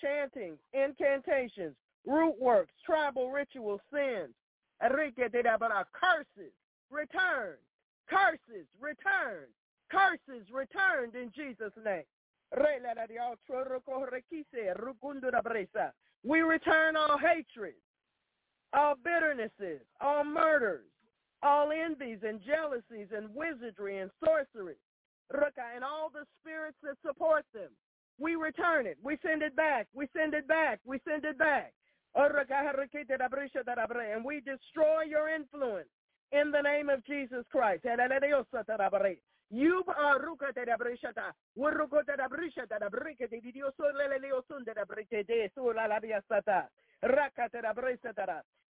[0.00, 1.74] chanting, incantations,
[2.06, 4.34] root works, tribal rituals, sins,
[5.92, 6.52] curses,
[6.90, 7.56] return,
[8.08, 9.46] curses, return,
[9.90, 12.04] curses returned in Jesus' name.
[16.24, 17.74] We return all hatred,
[18.72, 20.89] all bitternesses, all murders,
[21.42, 24.76] all envies and jealousies and wizardry and sorcery,
[25.32, 27.70] and all the spirits that support them.
[28.18, 28.98] We return it.
[29.02, 29.88] We send it back.
[29.94, 30.80] We send it back.
[30.84, 31.72] We send it back.
[32.14, 35.88] Oh, and we destroy your influence
[36.32, 37.84] in the name of Jesus Christ.
[39.52, 41.32] You are ruka de la brishata.
[41.58, 45.50] Wuruko de la brishata da brike de Dios le leo sun de la brike de
[45.54, 46.68] sula la biasata.
[47.02, 47.48] Raka.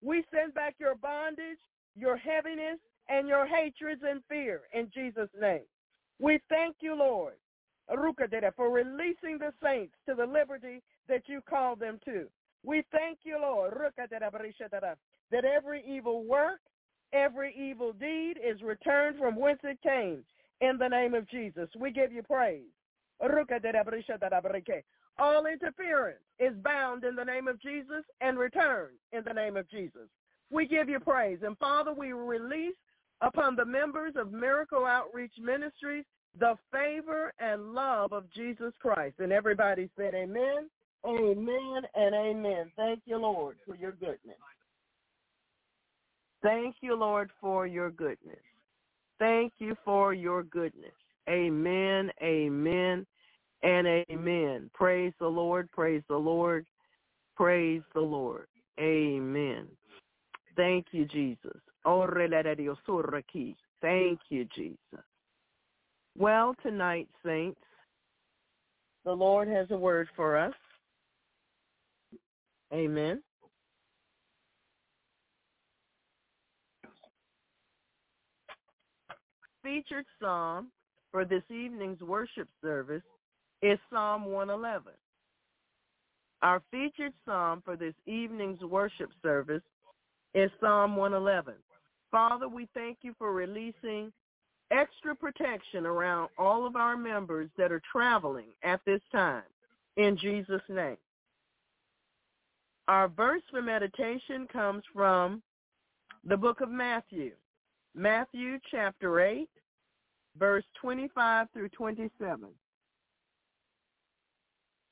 [0.00, 1.58] We send back your bondage,
[1.96, 2.78] your heaviness,
[3.10, 5.64] and your hatreds and fear in Jesus' name.
[6.20, 7.34] We thank you, Lord,
[7.88, 12.26] for releasing the saints to the liberty that you call them to.
[12.62, 13.74] We thank you, Lord,
[15.30, 16.60] that every evil work,
[17.12, 20.22] every evil deed is returned from whence it came
[20.60, 21.68] in the name of Jesus.
[21.76, 22.68] We give you praise.
[25.18, 29.68] All interference is bound in the name of Jesus and returned in the name of
[29.68, 30.08] Jesus.
[30.50, 31.38] We give you praise.
[31.42, 32.74] And Father, we release
[33.20, 36.04] upon the members of Miracle Outreach Ministries
[36.38, 39.16] the favor and love of Jesus Christ.
[39.18, 40.68] And everybody said amen,
[41.04, 42.70] amen, and amen.
[42.76, 44.36] Thank you, Lord, for your goodness.
[46.42, 48.38] Thank you, Lord, for your goodness.
[49.18, 50.92] Thank you for your goodness.
[51.28, 53.06] Amen, amen,
[53.62, 54.70] and amen.
[54.72, 56.64] Praise the Lord, praise the Lord,
[57.36, 58.46] praise the Lord.
[58.80, 59.66] Amen.
[60.60, 61.58] Thank you, Jesus.
[63.80, 64.78] Thank you, Jesus.
[66.18, 67.62] Well, tonight, saints,
[69.06, 70.52] the Lord has a word for us.
[72.74, 73.22] Amen.
[79.62, 80.68] featured psalm
[81.10, 83.02] for this evening's worship service
[83.62, 84.92] is Psalm 111.
[86.42, 89.62] Our featured psalm for this evening's worship service
[90.34, 91.54] is Psalm 111.
[92.10, 94.12] Father, we thank you for releasing
[94.70, 99.42] extra protection around all of our members that are traveling at this time.
[99.96, 100.96] In Jesus' name.
[102.88, 105.42] Our verse for meditation comes from
[106.24, 107.32] the book of Matthew,
[107.94, 109.48] Matthew chapter 8,
[110.38, 112.48] verse 25 through 27.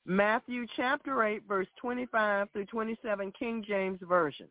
[0.05, 4.47] Matthew chapter 8, verse 25 through 27, King James Version.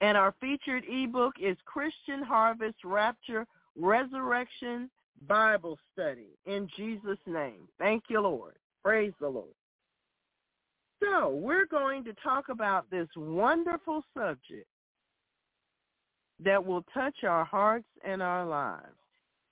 [0.00, 3.46] And our featured ebook is Christian Harvest Rapture
[3.76, 4.90] Resurrection
[5.26, 7.68] Bible Study in Jesus' name.
[7.78, 8.54] Thank you, Lord.
[8.84, 9.54] Praise the Lord.
[11.02, 14.66] So we're going to talk about this wonderful subject
[16.44, 18.94] that will touch our hearts and our lives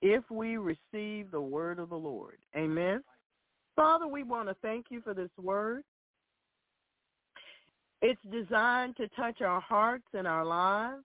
[0.01, 2.37] if we receive the word of the Lord.
[2.55, 3.03] Amen.
[3.75, 5.83] Father, we want to thank you for this word.
[8.01, 11.03] It's designed to touch our hearts and our lives.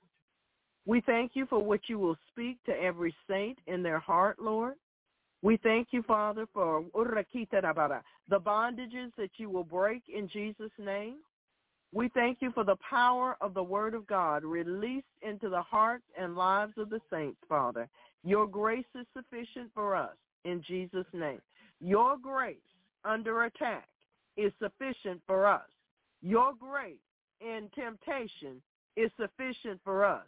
[0.84, 4.74] We thank you for what you will speak to every saint in their heart, Lord.
[5.42, 11.16] We thank you, Father, for the bondages that you will break in Jesus' name.
[11.94, 16.04] We thank you for the power of the word of God released into the hearts
[16.18, 17.88] and lives of the saints, Father.
[18.24, 21.40] Your grace is sufficient for us in Jesus' name.
[21.80, 22.56] Your grace
[23.04, 23.88] under attack
[24.36, 25.62] is sufficient for us.
[26.22, 26.96] Your grace
[27.40, 28.62] in temptation
[28.96, 30.26] is sufficient for us.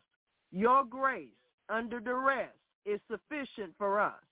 [0.50, 1.28] Your grace
[1.68, 2.52] under duress
[2.84, 4.22] is sufficient for us.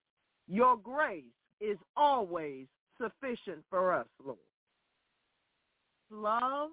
[0.48, 1.24] Your grace
[1.60, 2.66] is always
[3.01, 4.39] sufficient for us, Lord.
[6.10, 6.70] Love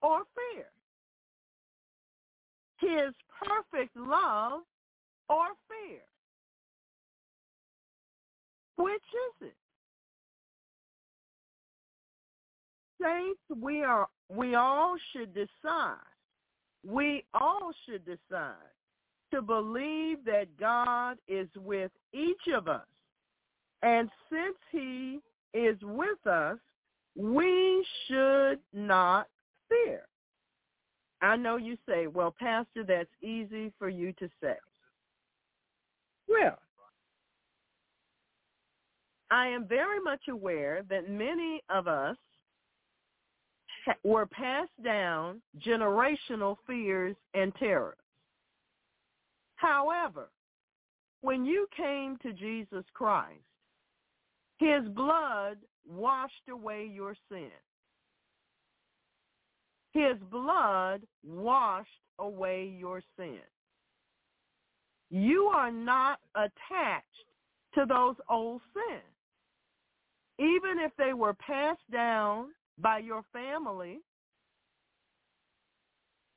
[0.00, 0.66] or fear?
[2.78, 3.12] His
[3.44, 4.62] perfect love
[5.28, 6.00] or fear?
[8.76, 9.54] Which is it?
[13.02, 15.96] Saints, we are we all should decide
[16.86, 18.54] we all should decide
[19.32, 22.86] to believe that God is with each of us.
[23.82, 25.20] And since he
[25.54, 26.58] is with us,
[27.16, 29.26] we should not
[29.68, 30.02] fear.
[31.22, 34.56] I know you say, well, Pastor, that's easy for you to say.
[36.28, 36.58] Well,
[39.30, 42.16] I am very much aware that many of us
[44.04, 47.96] were passed down generational fears and terrors.
[49.56, 50.28] However,
[51.22, 53.40] when you came to Jesus Christ,
[54.58, 57.50] his blood washed away your sin.
[59.92, 61.88] His blood washed
[62.18, 63.40] away your sin.
[65.10, 67.06] You are not attached
[67.74, 69.02] to those old sins.
[70.38, 72.48] Even if they were passed down
[72.80, 74.00] by your family,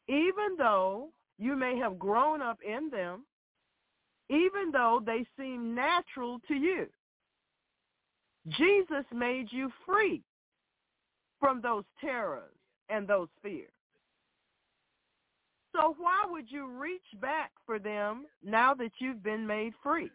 [0.08, 3.26] even though you may have grown up in them,
[4.30, 6.88] even though they seem natural to you.
[8.50, 10.22] Jesus made you free
[11.40, 12.56] from those terrors
[12.90, 13.70] and those fears.
[15.76, 20.12] So why would you reach back for them now that you've been made free?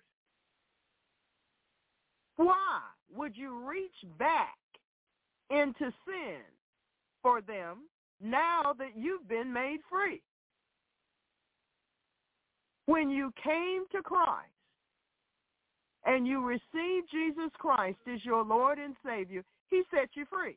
[2.36, 2.80] Why
[3.14, 4.57] would you reach back
[5.50, 6.40] into sin
[7.22, 7.88] for them
[8.20, 10.22] now that you've been made free?
[12.86, 14.48] When you came to Christ
[16.04, 20.56] and you received Jesus Christ as your Lord and Savior, he set you free.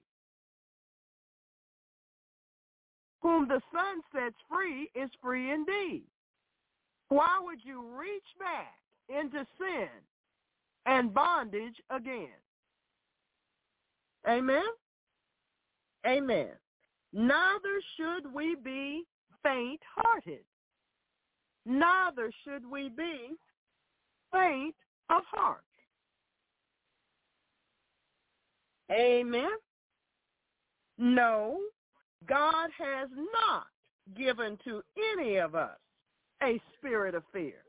[3.21, 6.03] Whom the Son sets free is free indeed.
[7.09, 9.89] Why would you reach back into sin
[10.85, 12.29] and bondage again?
[14.27, 14.63] Amen?
[16.05, 16.49] Amen.
[17.13, 19.03] Neither should we be
[19.43, 20.43] faint-hearted.
[21.65, 23.31] Neither should we be
[24.31, 24.75] faint
[25.09, 25.63] of heart.
[28.91, 29.51] Amen.
[30.97, 31.59] No,
[32.27, 33.67] God has not
[34.15, 34.81] given to
[35.15, 35.77] any of us
[36.43, 37.63] a spirit of fear.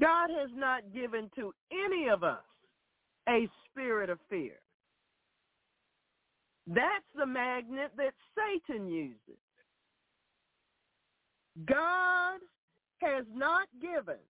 [0.00, 2.42] God has not given to any of us
[3.28, 4.58] a spirit of fear.
[6.66, 9.18] That's the magnet that Satan uses.
[11.66, 12.38] God
[13.00, 14.20] has not given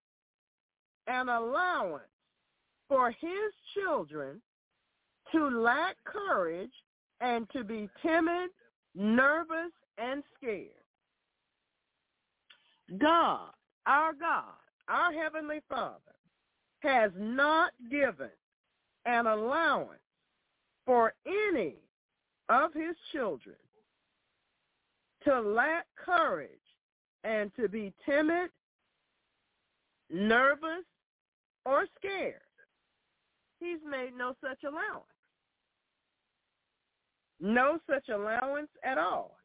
[1.06, 2.04] an allowance
[2.88, 4.40] for his children
[5.32, 6.72] to lack courage
[7.20, 8.50] and to be timid,
[8.94, 10.68] nervous, and scared.
[12.98, 13.50] God,
[13.86, 14.54] our God,
[14.88, 15.98] our Heavenly Father,
[16.80, 18.30] has not given
[19.06, 20.00] an allowance
[20.86, 21.76] for any
[22.48, 23.56] of his children
[25.24, 26.50] to lack courage
[27.24, 28.50] and to be timid,
[30.10, 30.84] nervous,
[31.64, 32.40] or scared.
[33.60, 35.04] He's made no such allowance.
[37.40, 39.36] No such allowance at all.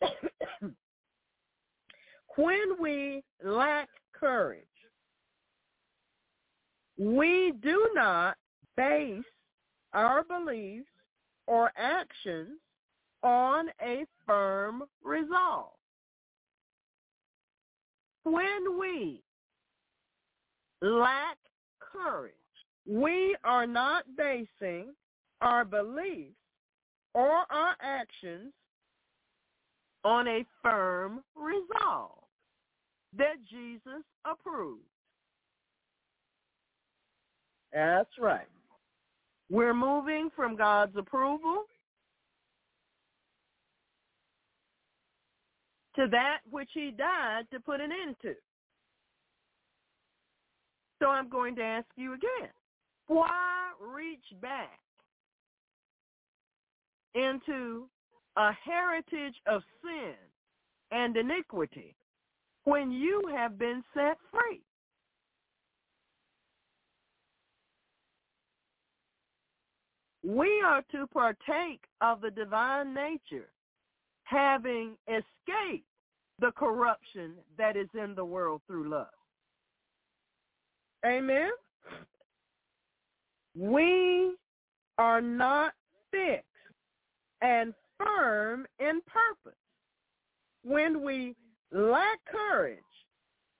[2.36, 4.64] when we lack courage,
[6.98, 8.36] we do not
[8.76, 9.24] base
[9.92, 10.88] our beliefs
[11.46, 12.58] or actions
[13.22, 15.72] on a firm resolve.
[18.24, 19.22] When we
[20.82, 21.36] lack
[21.80, 22.32] courage,
[22.86, 24.94] we are not basing
[25.40, 26.34] our beliefs
[27.14, 28.52] or our actions
[30.04, 32.24] on a firm resolve
[33.16, 34.82] that Jesus approves.
[37.76, 38.48] That's right.
[39.50, 41.64] We're moving from God's approval
[45.94, 48.32] to that which he died to put an end to.
[51.02, 52.48] So I'm going to ask you again.
[53.08, 54.80] Why reach back
[57.14, 57.90] into
[58.38, 60.14] a heritage of sin
[60.92, 61.94] and iniquity
[62.64, 64.62] when you have been set free?
[70.26, 73.48] We are to partake of the divine nature,
[74.24, 75.86] having escaped
[76.40, 79.06] the corruption that is in the world through love.
[81.06, 81.50] Amen?
[83.54, 84.34] We
[84.98, 85.74] are not
[86.10, 86.44] fixed
[87.40, 89.58] and firm in purpose.
[90.64, 91.36] When we
[91.70, 92.80] lack courage,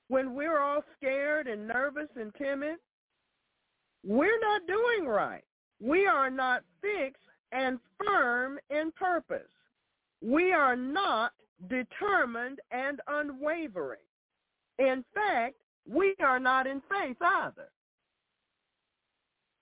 [0.08, 2.78] when we're all scared and nervous and timid,
[4.04, 5.44] we're not doing right.
[5.80, 7.22] We are not fixed
[7.52, 9.48] and firm in purpose.
[10.22, 11.32] we are not
[11.68, 14.00] determined and unwavering.
[14.78, 15.56] In fact,
[15.88, 17.68] we are not in faith either.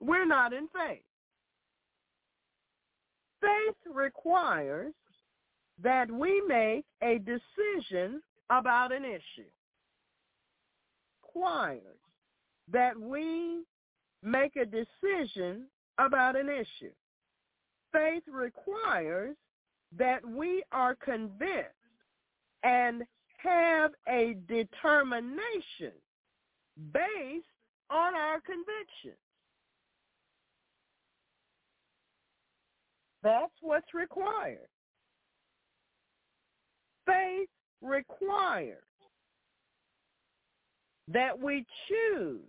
[0.01, 1.03] We're not in faith.
[3.41, 4.95] Faith requires
[5.83, 9.51] that we make a decision about an issue.
[11.25, 11.99] Requires
[12.73, 13.65] that we
[14.23, 15.67] make a decision
[15.99, 16.93] about an issue.
[17.93, 19.37] Faith requires
[19.97, 21.71] that we are convinced
[22.63, 23.03] and
[23.37, 25.93] have a determination
[26.93, 27.47] based
[27.91, 29.21] on our convictions.
[33.23, 34.69] That's what's required.
[37.07, 37.49] Faith
[37.81, 38.79] requires
[41.09, 42.41] that we choose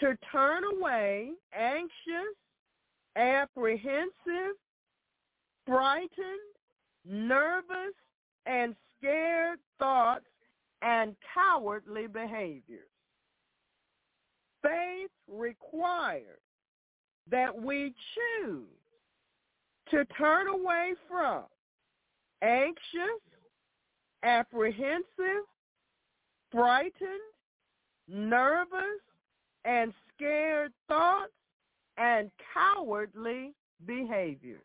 [0.00, 2.34] to turn away anxious,
[3.18, 4.56] apprehensive,
[5.66, 6.08] frightened,
[7.04, 7.94] nervous,
[8.46, 10.24] and scared thoughts
[10.82, 12.88] and cowardly behaviors.
[14.62, 16.40] Faith requires
[17.30, 18.64] that we choose
[19.90, 21.44] to turn away from
[22.42, 23.20] anxious,
[24.22, 25.44] apprehensive,
[26.52, 26.92] frightened,
[28.08, 29.00] nervous,
[29.64, 31.32] and scared thoughts
[31.98, 33.52] and cowardly
[33.86, 34.62] behaviors.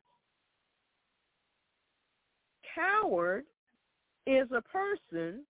[2.75, 3.45] Coward
[4.25, 5.43] is a person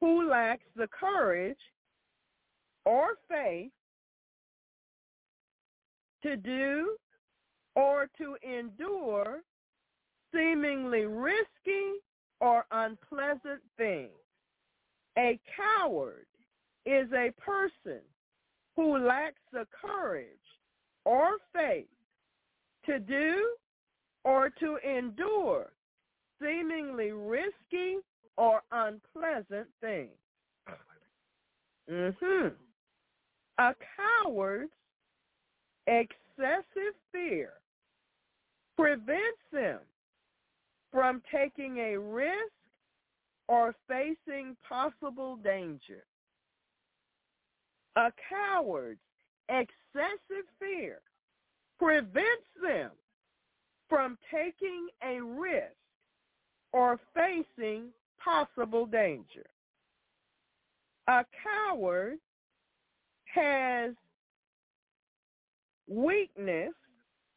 [0.00, 1.58] who lacks the courage
[2.84, 3.70] or faith
[6.22, 6.96] to do
[7.76, 9.40] or to endure
[10.32, 12.00] seemingly risky
[12.40, 14.10] or unpleasant things.
[15.16, 16.26] A coward
[16.86, 18.00] is a person
[18.76, 20.26] who lacks the courage
[21.04, 21.86] or faith
[22.86, 23.54] to do
[24.24, 25.72] or to endure
[26.40, 27.98] seemingly risky
[28.36, 30.10] or unpleasant things.
[31.90, 32.48] Mm-hmm.
[33.58, 33.74] A
[34.24, 34.70] coward's
[35.86, 37.52] excessive fear
[38.76, 39.20] prevents
[39.52, 39.78] them
[40.90, 42.52] from taking a risk
[43.48, 46.04] or facing possible danger.
[47.96, 48.98] A coward's
[49.48, 51.00] excessive fear
[51.78, 52.90] prevents them
[53.88, 55.74] from taking a risk
[56.72, 57.88] or facing
[58.22, 59.44] possible danger.
[61.08, 62.18] A coward
[63.34, 63.94] has
[65.86, 66.72] weakness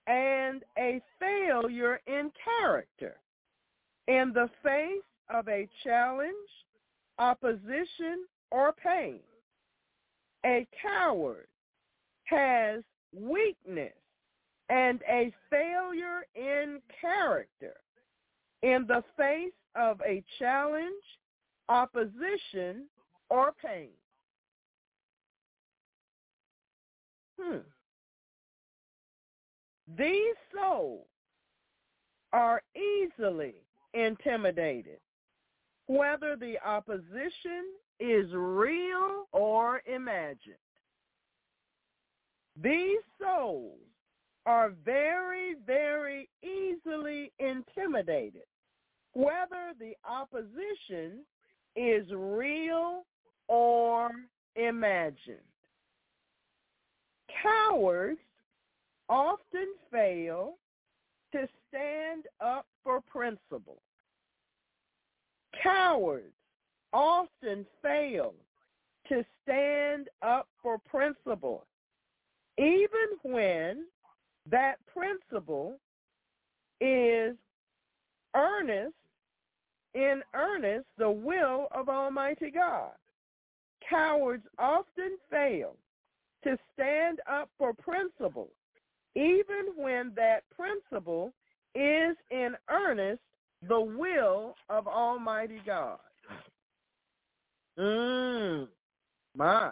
[0.08, 3.18] and a failure in character
[4.08, 6.32] in the face of a challenge,
[7.20, 9.20] opposition, or pain.
[10.46, 11.48] A coward
[12.28, 12.84] has
[13.14, 13.94] weakness
[14.70, 17.74] and a failure in character
[18.64, 21.04] in the face of a challenge,
[21.70, 22.86] opposition,
[23.30, 23.90] or pain.
[27.40, 27.58] Hmm.
[29.98, 31.06] These souls
[32.34, 33.56] are easily
[33.94, 35.00] intimidated,
[35.86, 40.58] whether the opposition is real or imagined.
[42.62, 43.78] These souls
[44.46, 48.46] are very, very easily intimidated,
[49.14, 51.24] whether the opposition
[51.76, 53.06] is real
[53.48, 54.10] or
[54.56, 55.38] imagined.
[57.44, 58.20] Cowards
[59.10, 60.56] often fail
[61.34, 63.78] to stand up for principle.
[65.62, 66.34] Cowards
[66.94, 68.34] often fail
[69.10, 71.67] to stand up for principle,
[72.58, 73.86] even when
[74.50, 75.80] that principle
[76.82, 77.36] is
[78.36, 78.94] earnest,
[79.94, 82.92] in earnest, the will of Almighty God.
[83.90, 85.76] Cowards often fail
[86.44, 88.50] to stand up for principle,
[89.16, 91.34] even when that principle
[91.76, 93.22] is in earnest
[93.68, 95.98] the will of Almighty God.
[97.80, 98.68] Mmm,
[99.36, 99.72] my.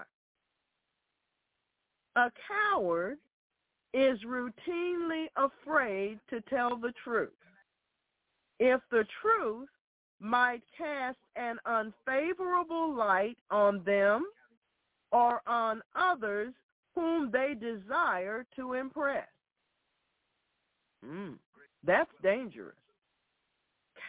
[2.16, 3.18] A coward
[3.94, 7.32] is routinely afraid to tell the truth.
[8.60, 9.70] If the truth
[10.20, 14.26] might cast an unfavorable light on them
[15.12, 16.54] or on others
[16.94, 19.28] whom they desire to impress.
[21.06, 21.38] Mm,
[21.84, 22.76] that's dangerous.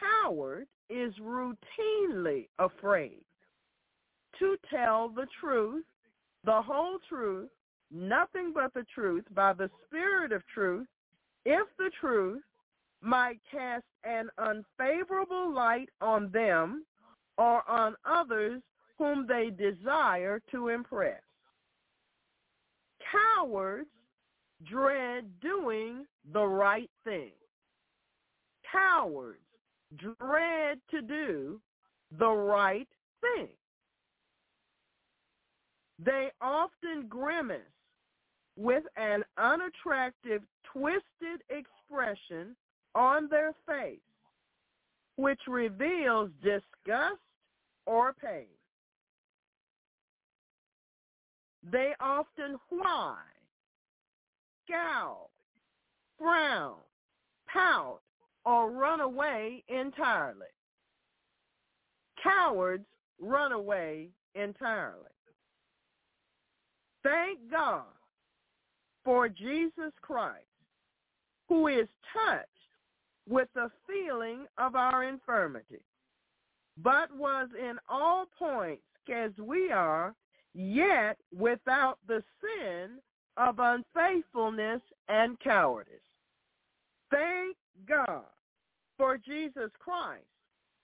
[0.00, 3.24] Coward is routinely afraid
[4.38, 5.84] to tell the truth,
[6.44, 7.50] the whole truth,
[7.90, 10.86] nothing but the truth by the spirit of truth,
[11.44, 12.42] if the truth
[13.02, 16.84] might cast an unfavorable light on them
[17.38, 18.62] or on others
[18.98, 21.20] whom they desire to impress.
[23.36, 23.88] Cowards
[24.64, 27.32] dread doing the right thing.
[28.72, 29.38] Cowards
[29.96, 31.60] dread to do
[32.18, 32.88] the right
[33.20, 33.48] thing.
[35.98, 37.60] They often grimace
[38.56, 40.42] with an unattractive,
[40.72, 42.56] twisted expression
[42.94, 43.98] on their face,
[45.16, 47.20] which reveals disgust
[47.86, 48.46] or pain.
[51.70, 53.16] They often whine,
[54.64, 55.30] scowl,
[56.18, 56.76] frown,
[57.52, 58.00] pout,
[58.44, 60.46] or run away entirely.
[62.22, 62.86] Cowards
[63.20, 65.10] run away entirely.
[67.02, 67.84] Thank God
[69.06, 70.42] for Jesus Christ,
[71.48, 72.48] who is touched
[73.28, 75.80] with the feeling of our infirmity,
[76.82, 80.12] but was in all points as we are,
[80.54, 82.98] yet without the sin
[83.36, 85.92] of unfaithfulness and cowardice.
[87.12, 87.56] Thank
[87.88, 88.24] God
[88.98, 90.24] for Jesus Christ,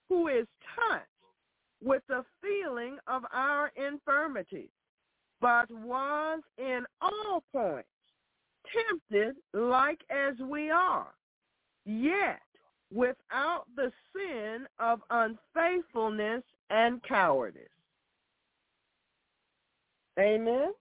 [0.07, 0.47] who is
[0.77, 1.07] touched
[1.83, 4.69] with the feeling of our infirmity,
[5.41, 7.89] but was in all points
[8.71, 11.13] tempted like as we are,
[11.85, 12.41] yet
[12.93, 17.63] without the sin of unfaithfulness and cowardice.
[20.19, 20.71] Amen.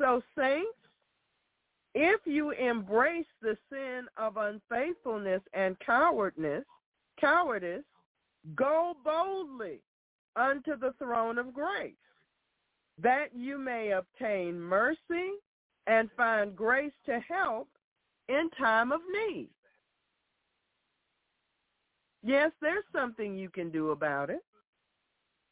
[0.00, 0.68] So saints,
[1.94, 6.64] if you embrace the sin of unfaithfulness and cowardness,
[7.20, 7.84] cowardice,
[8.54, 9.80] go boldly
[10.36, 11.94] unto the throne of grace,
[13.02, 15.32] that you may obtain mercy
[15.86, 17.68] and find grace to help
[18.28, 19.48] in time of need.
[22.22, 24.44] Yes, there's something you can do about it.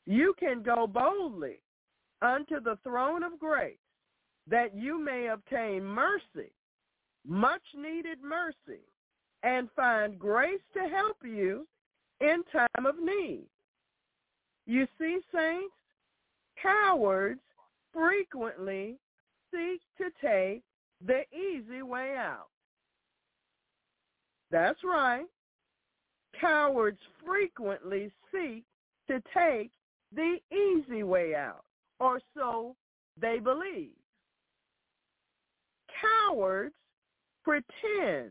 [0.06, 1.60] You can go boldly
[2.22, 3.78] unto the throne of grace
[4.48, 6.52] that you may obtain mercy,
[7.26, 8.82] much needed mercy,
[9.42, 11.66] and find grace to help you
[12.20, 13.46] in time of need.
[14.66, 15.74] You see, saints,
[16.60, 17.40] cowards
[17.92, 18.96] frequently
[19.52, 20.62] seek to take
[21.04, 22.48] the easy way out.
[24.50, 25.26] That's right.
[26.40, 28.64] Cowards frequently seek
[29.08, 29.70] to take
[30.14, 31.64] the easy way out,
[31.98, 32.76] or so
[33.20, 33.92] they believe.
[36.00, 36.74] Cowards
[37.44, 38.30] pretend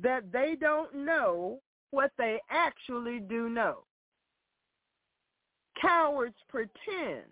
[0.00, 1.60] that they don't know
[1.90, 3.84] what they actually do know.
[5.80, 7.24] Cowards pretend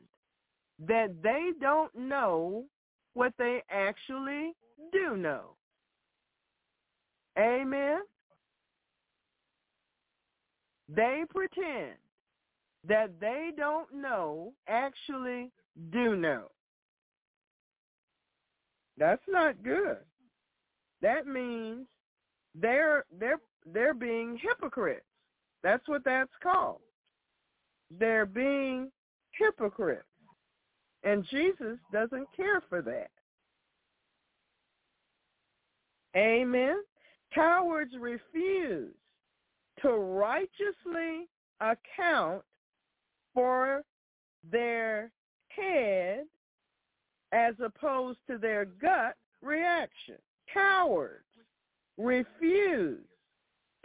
[0.89, 2.65] that they don't know
[3.15, 4.53] what they actually
[4.93, 5.57] do know.
[7.39, 8.01] Amen.
[10.89, 11.97] They pretend
[12.87, 15.51] that they don't know actually
[15.91, 16.51] do know.
[18.99, 19.99] That's not good.
[21.01, 21.87] That means
[22.55, 23.41] they're they're
[23.73, 25.07] they're being hypocrites.
[25.63, 26.81] That's what that's called.
[27.99, 28.91] They're being
[29.39, 30.05] hypocrites.
[31.05, 33.11] And Jesus doesn't care for that.
[36.17, 36.83] Amen.
[37.35, 38.95] Cowards refuse
[39.81, 41.29] to righteously
[41.61, 42.43] account
[43.35, 43.83] for
[44.51, 45.11] their
[45.49, 46.25] head
[47.33, 50.17] as opposed to their gut reaction.
[50.53, 51.25] Cowards
[51.97, 53.05] refuse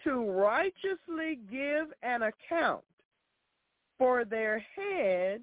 [0.03, 2.83] to righteously give an account
[3.97, 5.41] for their head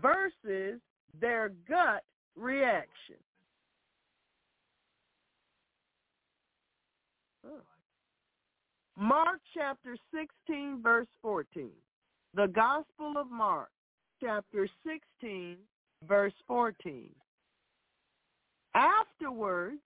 [0.00, 0.80] versus
[1.18, 2.04] their gut
[2.36, 3.16] reaction.
[8.96, 11.70] Mark chapter 16, verse 14.
[12.34, 13.70] The Gospel of Mark
[14.22, 15.56] chapter 16,
[16.06, 17.08] verse 14.
[18.74, 19.78] Afterwards,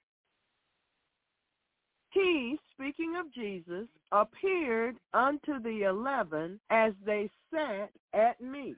[2.10, 8.76] he, speaking of Jesus, appeared unto the eleven as they sat at meat.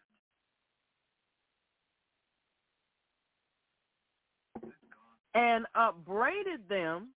[5.37, 7.11] And upbraided them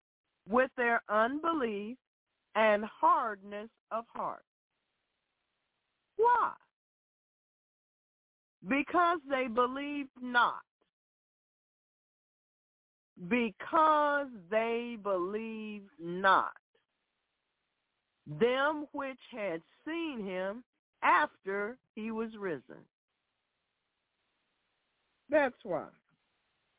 [0.49, 1.97] with their unbelief
[2.55, 4.45] and hardness of heart.
[6.17, 6.53] Why?
[8.69, 10.61] Because they believed not
[13.29, 16.53] because they believed not
[18.27, 20.63] them which had seen him
[21.03, 22.85] after he was risen.
[25.29, 25.87] That's why.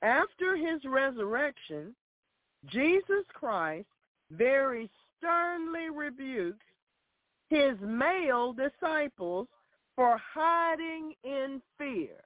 [0.01, 1.95] After his resurrection,
[2.67, 3.87] Jesus Christ
[4.31, 6.65] very sternly rebukes
[7.49, 9.47] his male disciples
[9.95, 12.23] for hiding in fear.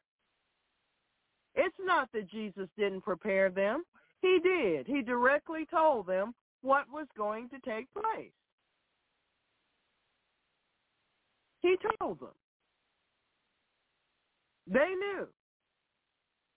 [1.55, 3.83] It's not that Jesus didn't prepare them.
[4.21, 4.87] He did.
[4.87, 8.31] He directly told them what was going to take place.
[11.61, 12.29] He told them.
[14.67, 15.27] They knew.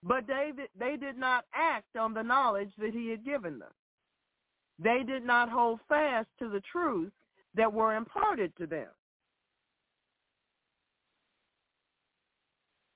[0.03, 3.73] But they, they did not act on the knowledge that he had given them.
[4.79, 7.12] They did not hold fast to the truth
[7.55, 8.89] that were imparted to them.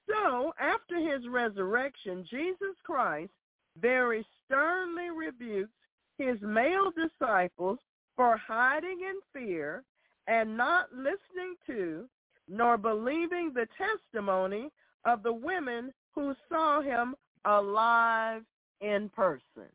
[0.09, 3.33] So, after his resurrection, Jesus Christ
[3.81, 5.73] very sternly rebukes
[6.19, 7.79] his male disciples
[8.15, 9.83] for hiding in fear
[10.29, 12.09] and not listening to
[12.49, 14.71] nor believing the testimony
[15.05, 17.15] of the women who saw him
[17.45, 18.43] alive
[18.81, 19.71] in person.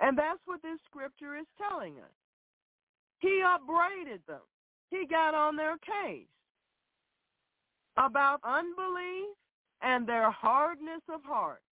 [0.00, 2.14] And that's what this scripture is telling us.
[3.20, 4.40] He upbraided them.
[4.90, 6.26] He got on their case
[7.96, 9.34] about unbelief
[9.82, 11.62] and their hardness of heart.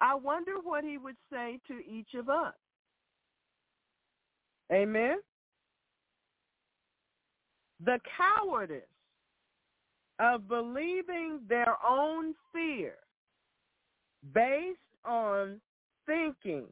[0.00, 2.54] I wonder what he would say to each of us.
[4.72, 5.18] Amen.
[7.84, 8.82] The cowardice
[10.20, 12.94] of believing their own fear
[14.34, 15.60] based on
[16.06, 16.66] thinking,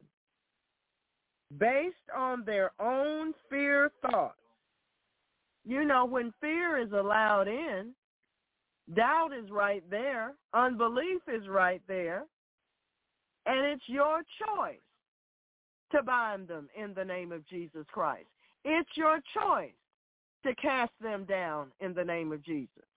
[1.57, 4.35] based on their own fear thoughts.
[5.65, 7.93] You know, when fear is allowed in,
[8.95, 12.23] doubt is right there, unbelief is right there,
[13.45, 14.77] and it's your choice
[15.91, 18.27] to bind them in the name of Jesus Christ.
[18.63, 19.71] It's your choice
[20.45, 22.88] to cast them down in the name of Jesus.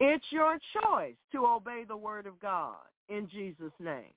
[0.00, 2.78] It's your choice to obey the word of God
[3.08, 4.14] in Jesus' name.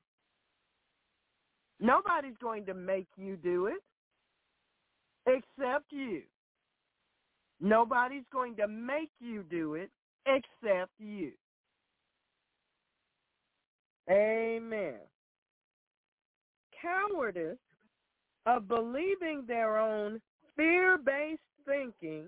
[1.79, 3.81] Nobody's going to make you do it
[5.27, 6.21] except you.
[7.59, 9.89] Nobody's going to make you do it
[10.25, 11.31] except you.
[14.09, 14.99] Amen.
[16.81, 17.57] Cowardice
[18.45, 20.21] of believing their own
[20.55, 22.25] fear-based thinking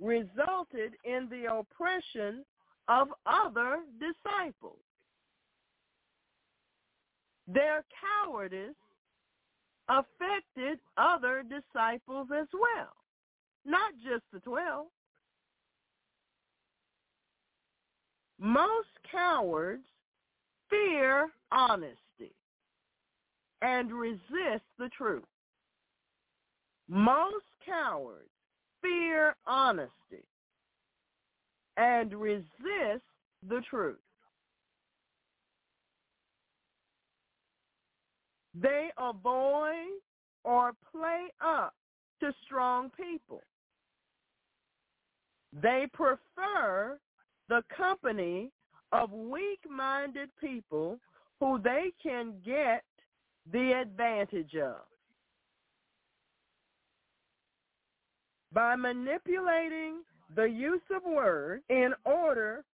[0.00, 2.44] resulted in the oppression
[2.88, 4.80] of other disciples.
[7.46, 7.84] Their
[8.24, 8.74] cowardice
[9.88, 12.92] affected other disciples as well,
[13.64, 14.86] not just the twelve.
[18.38, 19.84] Most cowards
[20.70, 22.34] fear honesty
[23.62, 25.24] and resist the truth.
[26.88, 28.30] Most cowards
[28.80, 30.24] fear honesty
[31.78, 33.04] and resist
[33.48, 33.96] the truth.
[38.60, 40.00] They avoid
[40.42, 41.74] or play up
[42.20, 43.42] to strong people.
[45.52, 46.98] They prefer
[47.48, 48.50] the company
[48.90, 50.98] of weak-minded people
[51.38, 52.82] who they can get
[53.52, 54.80] the advantage of.
[58.52, 60.02] By manipulating
[60.34, 62.64] the use of words in order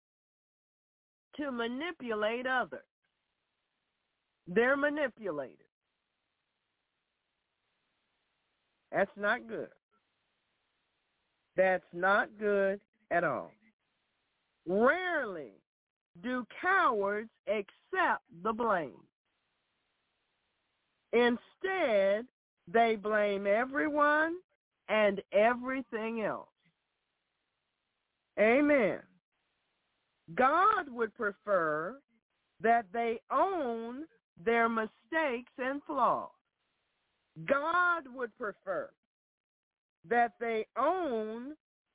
[1.36, 2.80] to manipulate others.
[4.46, 5.58] They're manipulated.
[8.92, 9.68] That's not good.
[11.56, 13.50] That's not good at all.
[14.66, 15.52] Rarely
[16.22, 18.92] do cowards accept the blame.
[21.12, 22.26] Instead,
[22.68, 24.36] they blame everyone
[24.88, 26.48] and everything else.
[28.38, 28.98] Amen.
[30.34, 31.98] God would prefer
[32.60, 34.04] that they own
[34.42, 36.30] their mistakes and flaws.
[37.46, 38.90] God would prefer
[40.08, 41.54] that they own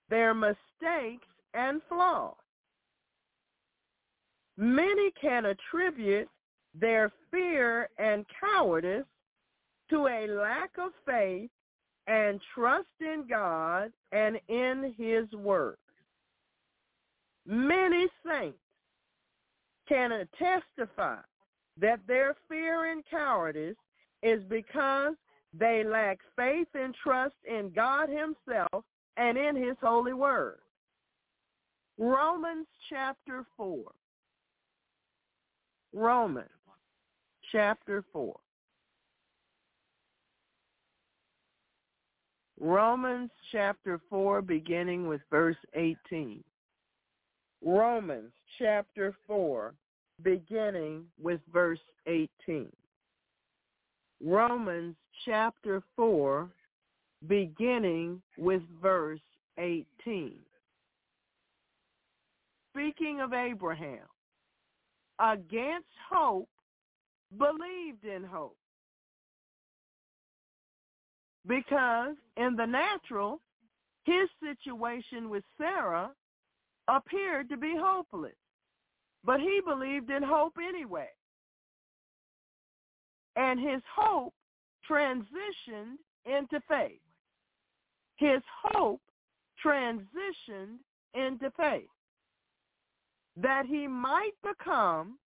[0.10, 2.36] their mistakes and flaws.
[4.58, 6.28] Many can attribute
[6.74, 9.06] their fear and cowardice
[9.90, 11.50] to a lack of faith
[12.08, 15.78] and trust in God and in his word.
[17.52, 18.60] Many saints
[19.88, 21.18] can testify
[21.82, 23.76] that their fear and cowardice
[24.22, 25.16] is because
[25.52, 28.86] they lack faith and trust in God himself
[29.18, 30.60] and in his holy word.
[31.98, 33.80] Romans chapter 4.
[35.92, 36.50] Romans
[37.52, 38.36] chapter 4.
[42.60, 46.44] Romans chapter 4 beginning with verse 18.
[47.62, 49.74] Romans chapter 4
[50.24, 52.70] beginning with verse 18.
[54.22, 54.96] Romans
[55.26, 56.50] chapter 4,
[57.28, 59.22] beginning with verse
[59.58, 60.34] 18.
[62.74, 64.06] Speaking of Abraham,
[65.20, 66.50] against hope,
[67.38, 68.56] believed in hope.
[71.48, 73.40] Because in the natural,
[74.04, 76.12] his situation with Sarah
[76.90, 78.36] appeared to be hopeless.
[79.24, 81.10] But he believed in hope anyway.
[83.36, 84.34] And his hope
[84.90, 87.00] transitioned into faith.
[88.18, 89.02] His hope
[89.64, 90.80] transitioned
[91.14, 91.88] into faith.
[93.38, 95.18] That he might become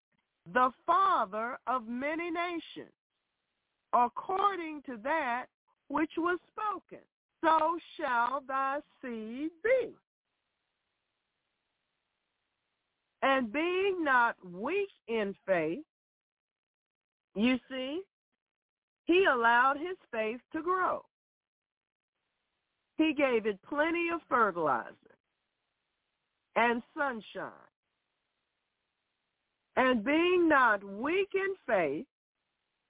[0.54, 2.94] the father of many nations,
[3.94, 5.46] according to that
[5.88, 7.04] which was spoken.
[7.44, 9.96] So shall thy seed be.
[13.24, 15.86] And being not weak in faith,
[17.36, 18.02] you see,
[19.06, 21.04] he allowed his faith to grow.
[22.98, 24.92] He gave it plenty of fertilizer
[26.58, 27.50] and sunshine.
[29.78, 32.06] And being not weak in faith,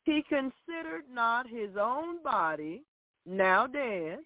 [0.04, 2.82] he considered not his own body,
[3.28, 4.18] now dead,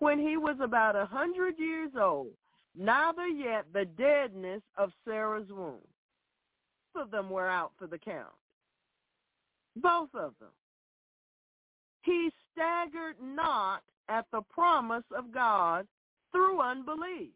[0.00, 2.32] when he was about a hundred years old,
[2.76, 5.78] neither yet the deadness of Sarah's womb.
[6.94, 8.34] Both of them were out for the count.
[9.76, 10.50] Both of them.
[12.02, 15.86] He staggered not at the promise of God
[16.32, 17.32] through unbelief,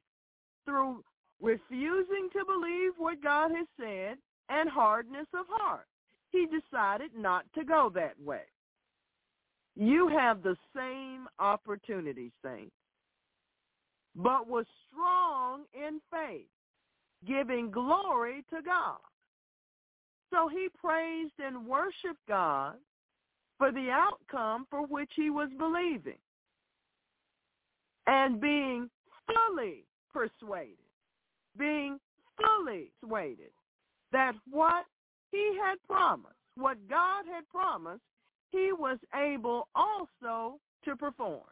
[0.65, 1.05] through
[1.41, 4.17] refusing to believe what God has said
[4.49, 5.87] and hardness of heart.
[6.31, 8.43] He decided not to go that way.
[9.77, 12.75] You have the same opportunity, saints
[14.17, 16.47] but was strong in faith,
[17.27, 18.99] giving glory to God.
[20.33, 22.75] So he praised and worshiped God
[23.59, 26.19] for the outcome for which he was believing
[28.07, 28.91] and being
[29.27, 30.77] fully persuaded,
[31.57, 31.99] being
[32.37, 33.51] fully persuaded
[34.13, 34.85] that what
[35.31, 38.03] he had promised, what God had promised,
[38.51, 41.43] he was able also to perform.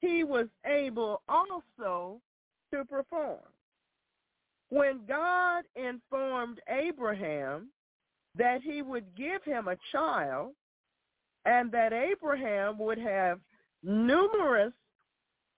[0.00, 2.20] He was able also
[2.72, 3.40] to perform.
[4.70, 7.68] When God informed Abraham
[8.36, 10.52] that he would give him a child
[11.44, 13.40] and that Abraham would have
[13.82, 14.72] numerous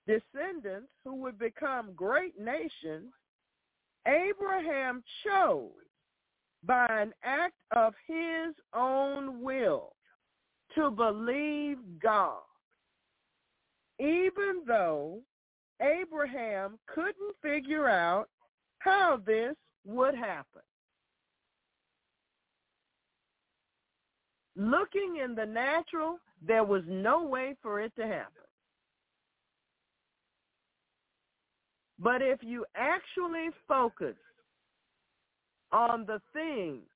[0.06, 3.12] descendants who would become great nations,
[4.06, 5.70] Abraham chose
[6.64, 9.94] by an act of his own will
[10.74, 12.42] to believe God
[14.00, 15.18] even though
[15.82, 18.28] Abraham couldn't figure out
[18.78, 19.54] how this
[19.84, 20.62] would happen.
[24.56, 28.26] Looking in the natural, there was no way for it to happen.
[31.98, 34.16] But if you actually focus
[35.72, 36.86] on the things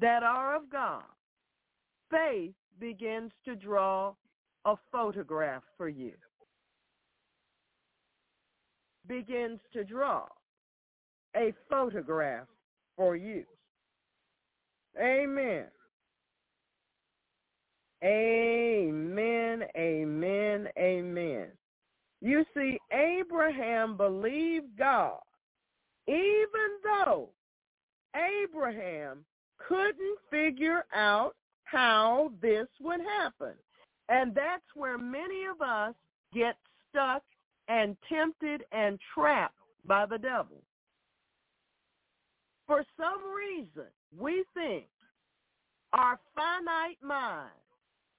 [0.00, 1.04] that are of God,
[2.10, 4.14] faith begins to draw
[4.68, 6.12] a photograph for you.
[9.06, 10.24] Begins to draw
[11.34, 12.46] a photograph
[12.96, 13.44] for you.
[15.00, 15.64] Amen.
[18.04, 21.46] Amen, amen, amen.
[22.20, 25.18] You see, Abraham believed God,
[26.06, 27.30] even though
[28.14, 29.24] Abraham
[29.66, 31.34] couldn't figure out
[31.64, 33.54] how this would happen.
[34.08, 35.94] And that's where many of us
[36.34, 36.56] get
[36.90, 37.22] stuck
[37.68, 39.54] and tempted and trapped
[39.84, 40.62] by the devil.
[42.66, 44.86] For some reason, we think
[45.92, 47.52] our finite minds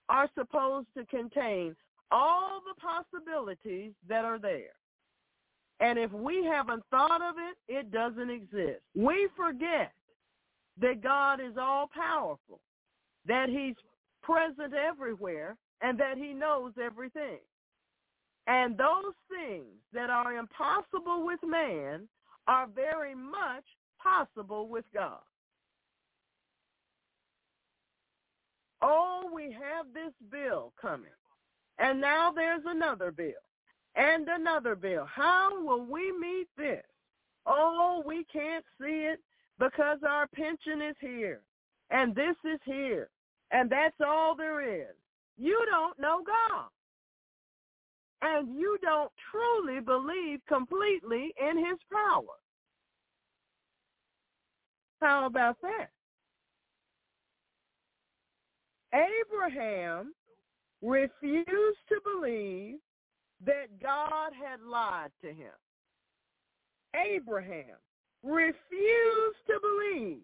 [0.10, 1.76] are supposed to contain
[2.12, 4.74] all the possibilities that are there.
[5.80, 8.82] And if we haven't thought of it, it doesn't exist.
[8.96, 9.94] We forget
[10.82, 12.60] that God is all powerful,
[13.28, 13.76] that he's
[14.24, 17.40] present everywhere, and that he knows everything.
[18.48, 22.08] And those things that are impossible with man
[22.48, 23.64] are very much
[24.02, 25.20] possible with God.
[28.82, 31.12] Oh, we have this bill coming.
[31.78, 33.34] And now there's another bill
[33.96, 35.06] and another bill.
[35.06, 36.84] How will we meet this?
[37.46, 39.20] Oh, we can't see it
[39.60, 41.42] because our pension is here
[41.90, 43.10] and this is here
[43.52, 44.96] and that's all there is
[45.40, 46.68] you don't know God.
[48.22, 52.36] And you don't truly believe completely in his power.
[55.02, 55.90] How about that?
[58.94, 60.14] Abraham
[60.82, 62.76] refused to believe
[63.46, 65.54] that God had lied to him.
[66.96, 67.78] Abraham
[68.24, 70.20] refused to believe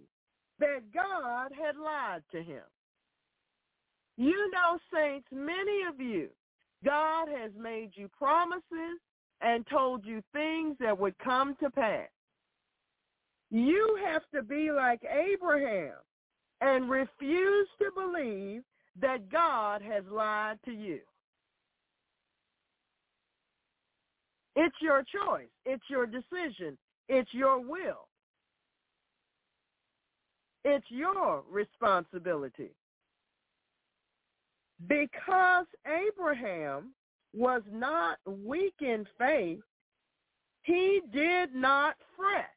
[0.59, 2.63] that God had lied to him.
[4.17, 6.29] You know, saints, many of you,
[6.83, 8.99] God has made you promises
[9.41, 12.07] and told you things that would come to pass.
[13.51, 15.93] You have to be like Abraham
[16.61, 18.63] and refuse to believe
[19.01, 20.99] that God has lied to you.
[24.55, 25.49] It's your choice.
[25.65, 26.77] It's your decision.
[27.09, 28.07] It's your will.
[30.63, 32.71] It's your responsibility.
[34.87, 36.93] Because Abraham
[37.33, 39.61] was not weak in faith,
[40.63, 42.49] he did not fret.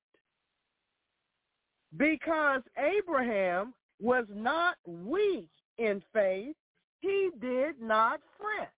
[1.96, 6.56] Because Abraham was not weak in faith,
[7.00, 8.72] he did not fret.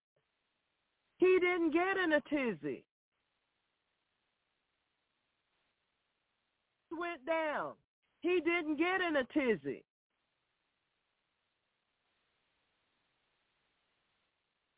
[1.19, 2.85] He didn't get in a tizzy.
[6.99, 7.73] Went down.
[8.21, 9.85] He didn't get in a tizzy.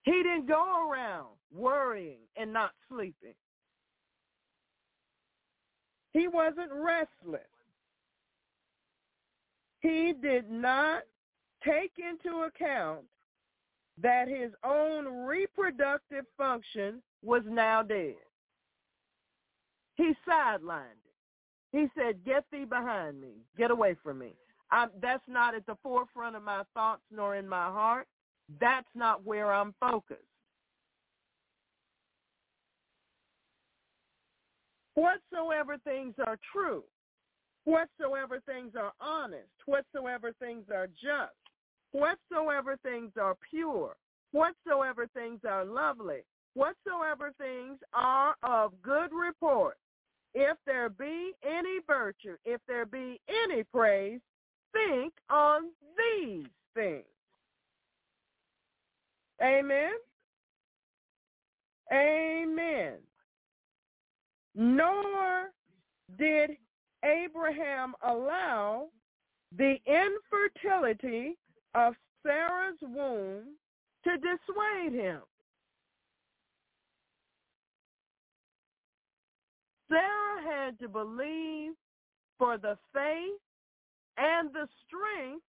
[0.03, 3.35] He didn't go around worrying and not sleeping.
[6.13, 7.41] He wasn't restless.
[9.81, 11.03] He did not
[11.65, 13.05] take into account
[14.01, 18.15] that his own reproductive function was now dead.
[19.97, 21.77] He sidelined it.
[21.77, 23.33] He said, get thee behind me.
[23.57, 24.35] Get away from me.
[24.71, 28.07] I'm, that's not at the forefront of my thoughts nor in my heart.
[28.61, 30.21] That's not where I'm focused.
[34.95, 36.85] Whatsoever things are true,
[37.65, 41.33] whatsoever things are honest, whatsoever things are just,
[41.93, 43.97] whatsoever things are pure,
[44.33, 46.21] whatsoever things are lovely,
[46.55, 49.79] whatsoever things are of good report,
[50.35, 54.21] if there be any virtue, if there be any praise,
[54.75, 57.05] think on these things.
[59.43, 59.93] Amen.
[61.93, 62.95] Amen.
[64.55, 65.51] Nor
[66.19, 66.51] did
[67.05, 68.89] Abraham allow
[69.57, 71.37] the infertility
[71.75, 71.95] of
[72.25, 73.57] Sarah's womb
[74.05, 75.21] to dissuade him.
[79.91, 81.73] Sarah had to believe
[82.39, 83.41] for the faith
[84.17, 85.43] and the strength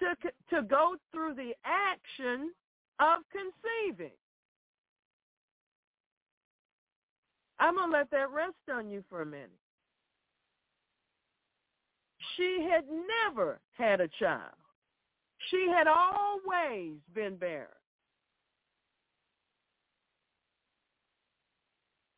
[0.00, 2.52] to, to go through the action
[3.00, 4.12] of conceiving.
[7.60, 9.50] I'm going to let that rest on you for a minute.
[12.36, 12.84] She had
[13.26, 14.54] never had a child.
[15.50, 17.68] She had always been barren.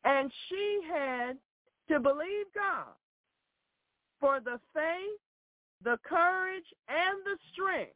[0.03, 1.37] And she had
[1.89, 2.93] to believe God
[4.19, 5.19] for the faith,
[5.83, 7.93] the courage, and the strength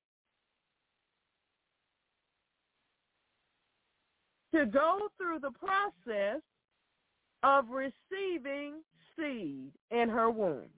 [4.56, 6.41] to go through the process
[7.44, 8.76] of receiving
[9.18, 10.69] seed in her womb.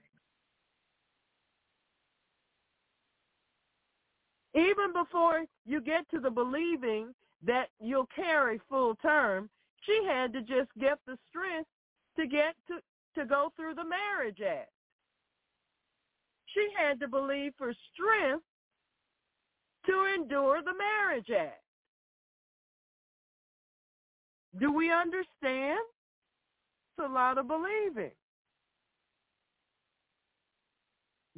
[4.56, 7.14] Even before you get to the believing
[7.46, 9.48] that you'll carry full term,
[9.82, 11.70] she had to just get the strength
[12.18, 12.80] to get to,
[13.20, 14.72] to go through the marriage act.
[16.48, 18.44] She had to believe for strength
[19.86, 21.62] to endure the marriage act.
[24.60, 25.80] Do we understand?
[26.98, 28.12] It's a lot of believing.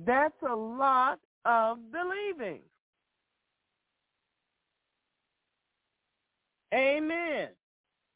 [0.06, 2.62] That's a lot of believing.
[6.74, 7.50] Amen.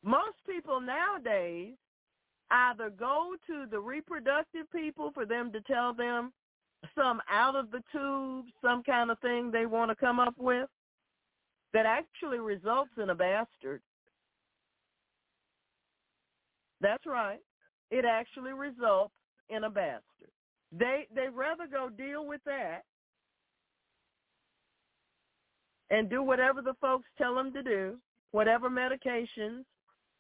[0.04, 1.74] Most people nowadays
[2.52, 6.32] either go to the reproductive people for them to tell them
[6.96, 10.70] some out of the tube, some kind of thing they want to come up with
[11.74, 13.82] that actually results in a bastard.
[16.84, 17.40] That's right.
[17.90, 19.14] It actually results
[19.50, 20.04] in a bastard.
[20.72, 22.84] They they rather go deal with that
[25.90, 27.98] and do whatever the folks tell them to do,
[28.32, 29.64] whatever medications,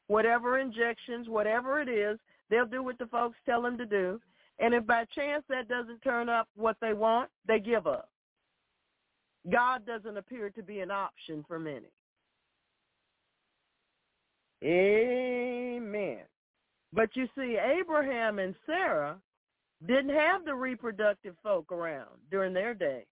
[0.07, 2.17] whatever injections, whatever it is,
[2.49, 4.21] they'll do what the folks tell them to do.
[4.59, 8.09] And if by chance that doesn't turn up what they want, they give up.
[9.51, 11.91] God doesn't appear to be an option for many.
[14.63, 16.19] Amen.
[16.93, 19.17] But you see, Abraham and Sarah,
[19.87, 23.05] didn't have the reproductive folk around during their day.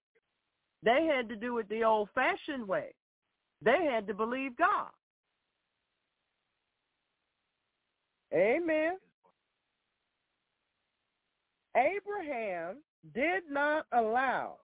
[0.84, 2.94] They had to do it the old-fashioned way.
[3.62, 4.90] They had to believe God.
[8.34, 8.98] Amen.
[11.76, 12.78] Abraham
[13.14, 14.58] did not allow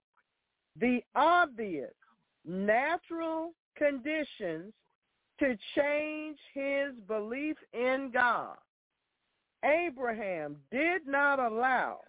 [0.79, 1.93] the obvious
[2.45, 4.73] natural conditions
[5.39, 8.57] to change his belief in God.
[9.63, 11.99] Abraham did not allow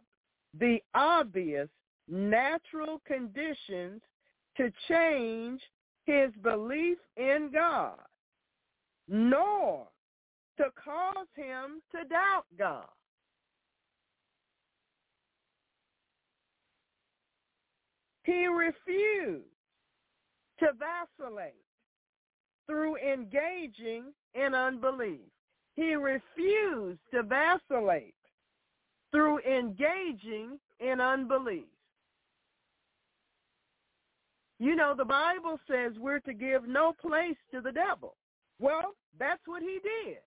[0.58, 1.68] the obvious
[2.08, 4.00] natural conditions
[4.56, 5.60] to change
[6.04, 7.98] his belief in God,
[9.08, 9.86] nor
[10.56, 12.86] to cause him to doubt God.
[18.24, 19.44] He refused
[20.58, 21.54] to vacillate
[22.66, 25.20] through engaging in unbelief.
[25.78, 28.16] He refused to vacillate
[29.12, 31.68] through engaging in unbelief.
[34.58, 38.16] You know, the Bible says we're to give no place to the devil.
[38.58, 40.18] Well, that's what he did.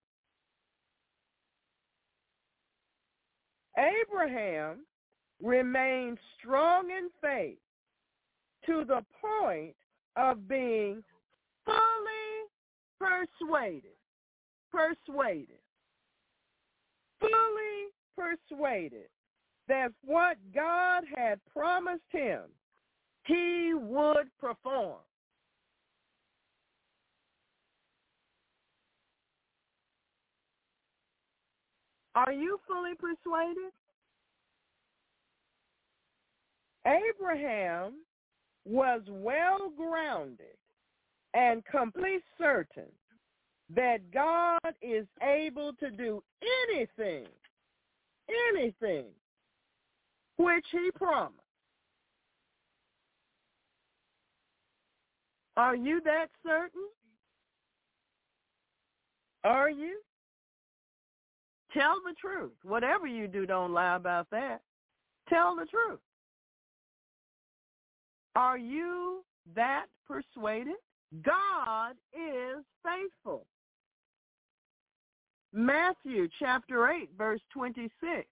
[3.78, 4.86] Abraham
[5.44, 7.58] remained strong in faith
[8.68, 9.76] to the point
[10.16, 11.04] of being
[11.66, 12.48] fully
[12.98, 13.98] persuaded,
[14.72, 15.60] persuaded,
[17.20, 19.10] fully persuaded
[19.68, 22.42] that what God had promised him,
[23.26, 25.00] he would perform.
[32.16, 33.72] Are you fully persuaded?
[36.86, 37.94] Abraham
[38.66, 40.58] was well grounded
[41.34, 42.92] and completely certain
[43.76, 46.24] that God is able to do
[46.70, 47.26] anything,
[48.54, 49.06] anything
[50.38, 51.38] which he promised.
[55.58, 56.88] Are you that certain?
[59.44, 60.02] Are you?
[61.74, 62.52] Tell the truth.
[62.64, 64.62] Whatever you do, don't lie about that.
[65.30, 66.00] Tell the truth.
[68.36, 69.24] Are you
[69.56, 70.76] that persuaded?
[71.24, 73.46] God is faithful.
[75.54, 78.28] Matthew chapter 8, verse 26.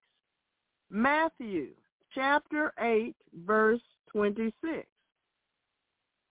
[0.90, 1.68] Matthew
[2.14, 3.14] chapter 8,
[3.44, 3.80] verse
[4.12, 4.86] 26.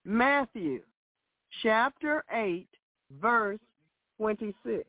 [0.04, 0.80] Matthew
[1.62, 2.66] chapter 8,
[3.20, 3.60] verse
[4.18, 4.84] 26.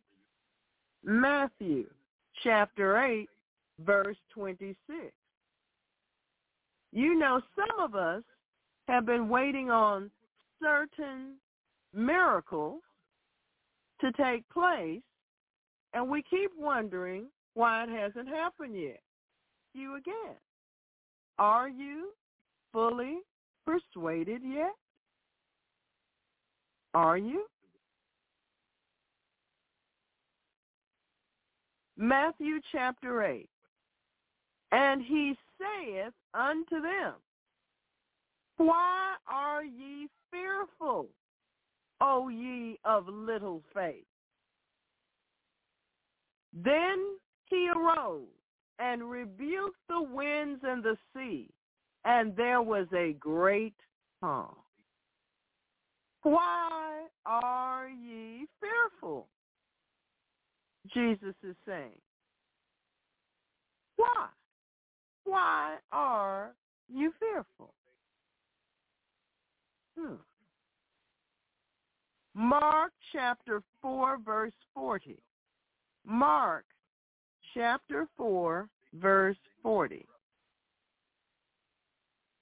[1.04, 1.86] Matthew
[2.44, 3.30] chapter 8,
[3.80, 4.78] verse 26.
[6.94, 8.24] You know, some of us
[8.88, 10.12] have been waiting on
[10.62, 11.36] certain
[11.94, 12.82] miracles
[14.02, 15.02] to take place,
[15.94, 19.02] and we keep wondering why it hasn't happened yet.
[19.74, 20.36] You again.
[21.38, 22.10] Are you
[22.72, 23.20] fully
[23.66, 24.74] persuaded yet?
[26.94, 27.46] Are you?
[31.98, 33.48] Matthew chapter 8.
[34.72, 37.14] And he saith unto them,
[38.58, 41.08] Why are ye fearful,
[42.00, 44.06] O ye of little faith?
[46.54, 48.28] Then he arose
[48.80, 51.50] and rebuked the winds and the sea,
[52.04, 53.76] and there was a great
[54.20, 54.56] calm.
[56.24, 59.28] Why are ye fearful?
[60.94, 62.00] Jesus is saying.
[63.96, 64.28] Why?
[65.24, 66.54] Why are
[66.90, 67.74] you fearful?
[69.98, 70.16] Hmm.
[72.34, 75.18] Mark chapter 4, verse 40.
[76.06, 76.66] Mark
[77.54, 80.06] chapter 4, verse 40.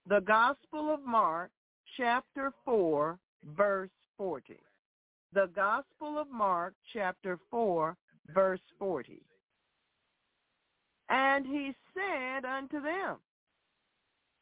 [0.08, 1.52] The Gospel of Mark
[1.98, 3.20] chapter 4,
[3.56, 4.58] verse 40.
[5.34, 7.96] The Gospel of Mark chapter 4,
[8.34, 9.22] verse 40.
[11.10, 13.18] And he said unto them,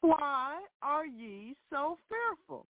[0.01, 2.65] Why are ye so fearful?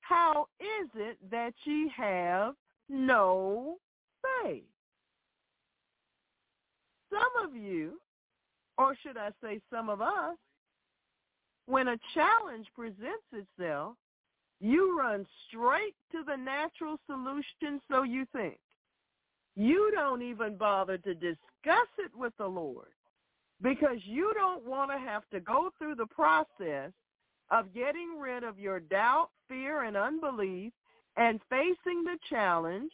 [0.00, 2.54] How is it that ye have
[2.90, 3.76] no
[4.42, 4.64] faith?
[7.14, 8.00] Some of you,
[8.76, 10.36] or should I say some of us,
[11.66, 13.94] when a challenge presents itself,
[14.60, 18.58] you run straight to the natural solution, so you think.
[19.56, 22.88] You don't even bother to discuss it with the Lord
[23.62, 26.90] because you don't want to have to go through the process
[27.50, 30.72] of getting rid of your doubt, fear, and unbelief
[31.16, 32.90] and facing the challenge.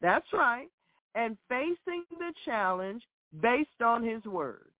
[0.00, 0.68] That's right.
[1.14, 3.02] And facing the challenge
[3.40, 4.70] based on his word.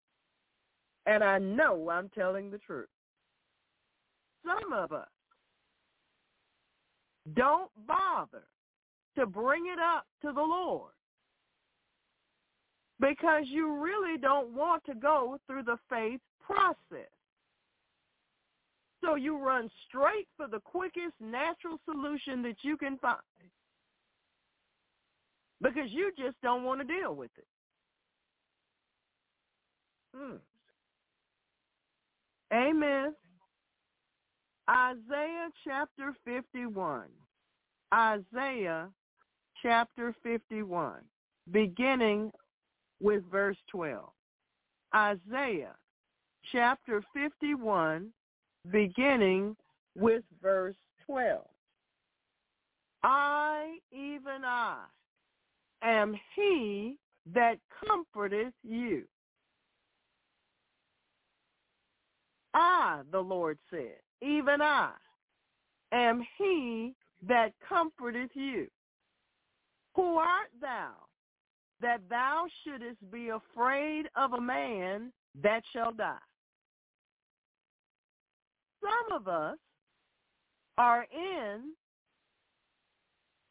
[1.07, 2.89] And I know I'm telling the truth.
[4.45, 5.09] Some of us
[7.35, 8.45] don't bother
[9.17, 10.93] to bring it up to the Lord
[13.01, 17.11] because you really don't want to go through the faith process.
[19.03, 23.19] So you run straight for the quickest natural solution that you can find
[25.61, 27.47] because you just don't want to deal with it.
[30.15, 30.37] Hmm.
[32.53, 33.15] Amen.
[34.69, 37.05] Isaiah chapter 51.
[37.93, 38.89] Isaiah
[39.63, 41.01] chapter 51,
[41.51, 42.31] beginning
[43.01, 44.11] with verse 12.
[44.95, 45.75] Isaiah
[46.51, 48.09] chapter 51,
[48.71, 49.57] beginning
[49.97, 50.77] with verse
[51.07, 51.45] 12.
[53.03, 54.85] I, even I,
[55.83, 56.97] am he
[57.35, 59.05] that comforteth you.
[62.55, 64.93] I, the Lord said, even I,
[65.93, 66.95] am he
[67.27, 68.67] that comforteth you.
[69.95, 70.93] Who art thou
[71.81, 75.13] that thou shouldest be afraid of a man
[75.43, 76.17] that shall die?
[78.83, 79.59] Some of us
[80.79, 81.73] are in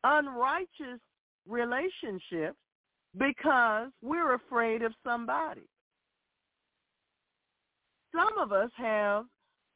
[0.03, 0.99] unrighteous
[1.47, 2.57] relationships
[3.17, 5.67] because we're afraid of somebody.
[8.13, 9.25] Some of us have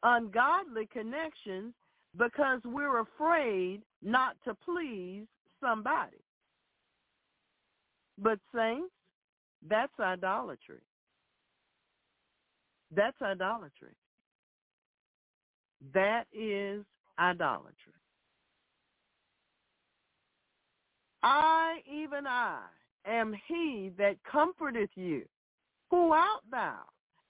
[0.04, 1.74] ungodly connections
[2.18, 5.26] because we're afraid not to please
[5.62, 6.18] somebody.
[8.18, 8.94] But saints,
[9.68, 10.82] that's idolatry.
[12.96, 13.96] That's idolatry.
[15.94, 16.84] That is
[17.20, 17.94] idolatry.
[21.24, 22.60] I, even I,
[23.06, 25.24] am he that comforteth you.
[25.90, 26.80] Who art thou,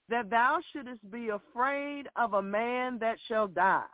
[0.08, 3.86] that thou shouldest be afraid of a man that shall die,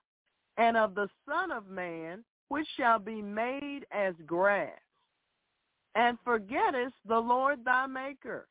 [0.56, 4.78] and of the Son of Man, which shall be made as grass,
[5.94, 8.46] and forgettest the Lord thy Maker,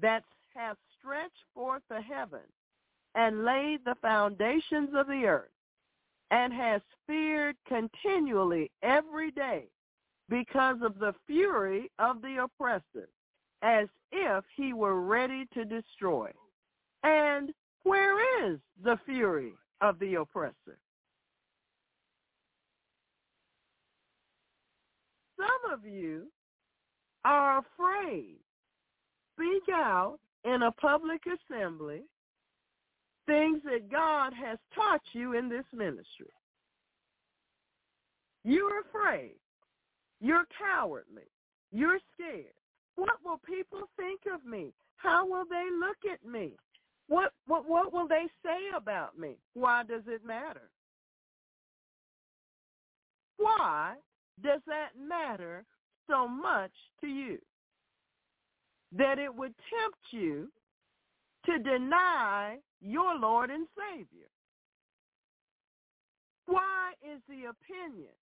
[0.00, 0.24] that
[0.54, 2.40] hath stretched forth the heaven,
[3.14, 5.50] and laid the foundations of the earth,
[6.30, 9.66] and has feared continually every day
[10.30, 13.08] because of the fury of the oppressor,
[13.60, 16.30] as if he were ready to destroy.
[17.02, 17.52] And
[17.82, 20.78] where is the fury of the oppressor?
[25.36, 26.26] Some of you
[27.24, 28.36] are afraid.
[29.34, 32.02] Speak out in a public assembly
[33.26, 36.32] things that God has taught you in this ministry.
[38.44, 39.36] You're afraid.
[40.20, 41.30] You're cowardly.
[41.72, 42.54] You're scared.
[42.96, 44.72] What will people think of me?
[44.96, 46.52] How will they look at me?
[47.12, 49.36] What what what will they say about me?
[49.52, 50.70] Why does it matter?
[53.36, 53.96] Why
[54.42, 55.66] does that matter
[56.08, 56.70] so much
[57.02, 57.36] to you?
[58.96, 60.48] That it would tempt you
[61.44, 64.30] to deny your Lord and Savior.
[66.46, 68.14] Why is the opinion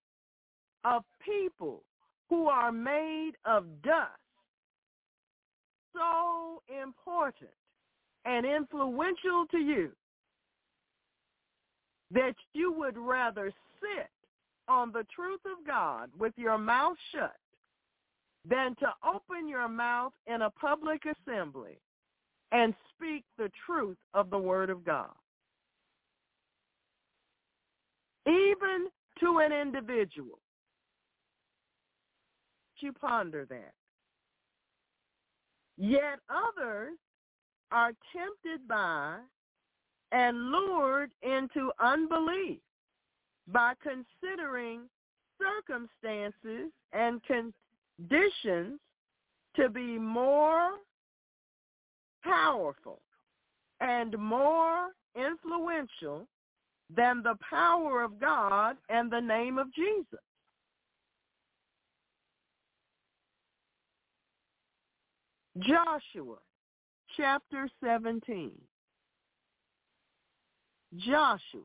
[0.84, 1.84] of people
[2.28, 4.10] who are made of dust
[5.94, 7.50] so important
[8.24, 9.90] and influential to you
[12.12, 14.10] that you would rather sit
[14.68, 17.36] on the truth of God with your mouth shut
[18.48, 21.78] than to open your mouth in a public assembly
[22.52, 25.12] and speak the truth of the word of God.
[28.26, 28.88] Even
[29.20, 30.38] to an individual.
[32.80, 33.74] You ponder that.
[35.76, 36.96] Yet others
[37.72, 39.16] are tempted by
[40.12, 42.58] and lured into unbelief
[43.48, 44.82] by considering
[45.38, 48.80] circumstances and conditions
[49.56, 50.72] to be more
[52.22, 53.00] powerful
[53.80, 56.26] and more influential
[56.94, 60.18] than the power of God and the name of Jesus.
[65.58, 66.36] Joshua
[67.16, 68.52] chapter 17.
[70.96, 71.60] Joshua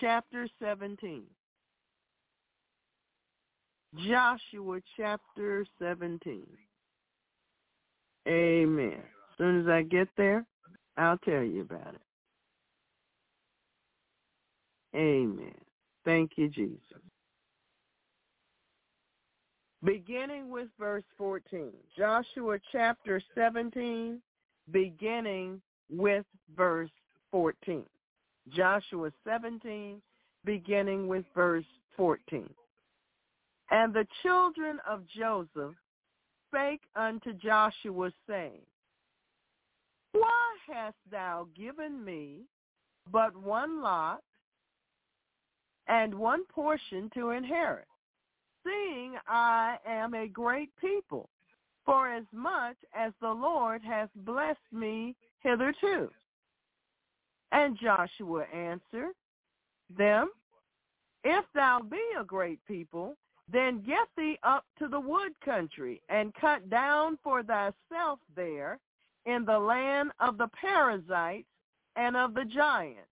[0.00, 1.22] chapter 17.
[4.06, 6.42] Joshua chapter 17.
[8.26, 8.92] Amen.
[8.94, 10.44] As soon as I get there,
[10.96, 12.00] I'll tell you about it.
[14.96, 15.54] Amen.
[16.04, 16.80] Thank you, Jesus.
[19.84, 24.20] Beginning with verse 14, Joshua chapter 17,
[24.70, 26.24] beginning with
[26.56, 26.90] verse
[27.30, 27.84] 14.
[28.48, 30.00] Joshua 17,
[30.44, 31.66] beginning with verse
[31.96, 32.48] 14.
[33.70, 35.74] And the children of Joseph
[36.48, 38.60] spake unto Joshua, saying,
[40.12, 42.42] Why hast thou given me
[43.12, 44.22] but one lot
[45.88, 47.86] and one portion to inherit,
[48.64, 51.28] seeing I am a great people,
[51.84, 56.10] for as much as the Lord has blessed me hitherto?
[57.52, 59.14] And Joshua answered
[59.96, 60.30] them,
[61.22, 63.16] If thou be a great people,
[63.52, 68.78] then get thee up to the wood country, and cut down for thyself there
[69.26, 71.46] in the land of the Perizzites
[71.96, 73.08] and of the giants,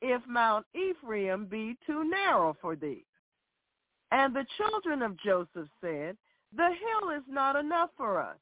[0.00, 3.04] if Mount Ephraim be too narrow for thee.
[4.14, 6.16] And the children of Joseph said,
[6.56, 8.36] The hill is not enough for us.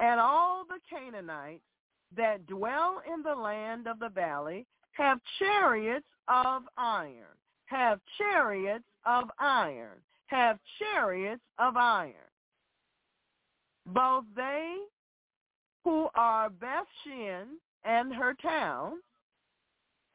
[0.00, 1.62] And all the Canaanites
[2.16, 7.36] that dwell in the land of the valley have chariots of iron,
[7.66, 12.14] have chariots of iron, have chariots of iron.
[13.86, 14.78] Both they
[15.84, 19.02] who are Bethshean and her towns,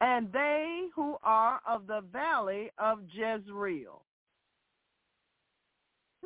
[0.02, 4.02] and they who are of the valley of Jezreel.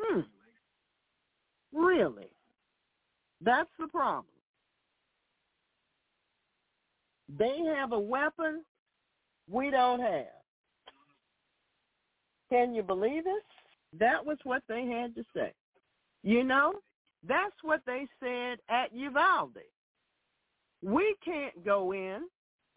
[0.04, 0.20] Hmm.
[1.72, 2.28] Really?
[3.40, 4.26] That's the problem.
[7.38, 8.64] They have a weapon
[9.50, 10.26] we don't have.
[12.50, 13.42] Can you believe it?
[13.98, 15.52] That was what they had to say.
[16.22, 16.74] You know,
[17.26, 19.58] that's what they said at Uvalde.
[20.82, 22.22] We can't go in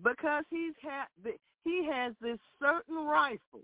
[0.04, 1.08] because he's ha-
[1.64, 3.64] he has this certain rifle.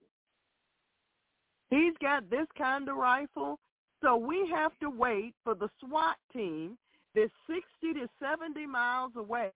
[1.74, 3.60] He's got this kind of rifle,
[4.04, 6.78] so we have to wait for the SWAT team
[7.16, 9.52] that's 60 to 70 miles away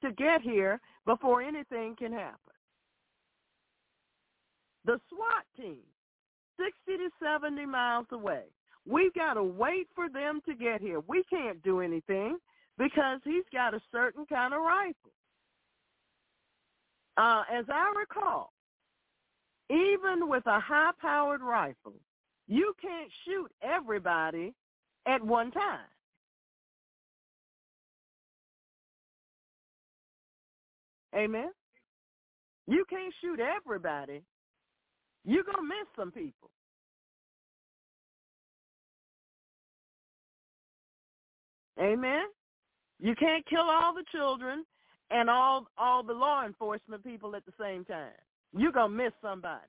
[0.00, 2.38] to get here before anything can happen.
[4.84, 5.82] The SWAT team,
[6.56, 8.44] 60 to 70 miles away.
[8.88, 11.00] We've got to wait for them to get here.
[11.08, 12.36] We can't do anything
[12.78, 15.10] because he's got a certain kind of rifle.
[17.16, 18.52] Uh, as I recall,
[19.70, 21.94] even with a high-powered rifle,
[22.46, 24.54] you can't shoot everybody
[25.06, 25.80] at one time.
[31.16, 31.50] Amen.
[32.66, 34.22] You can't shoot everybody.
[35.24, 36.50] You're going to miss some people.
[41.80, 42.24] Amen.
[42.98, 44.64] You can't kill all the children
[45.10, 48.12] and all all the law enforcement people at the same time.
[48.54, 49.62] You're going to miss somebody.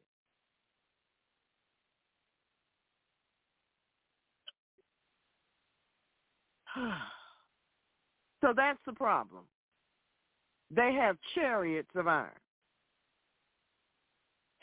[8.42, 9.44] so that's the problem.
[10.70, 12.32] They have chariots of iron.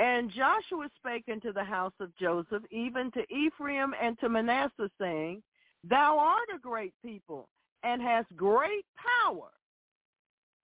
[0.01, 5.43] And Joshua spake unto the house of Joseph, even to Ephraim and to Manasseh, saying,
[5.89, 7.49] Thou art a great people,
[7.85, 9.51] and hast great power.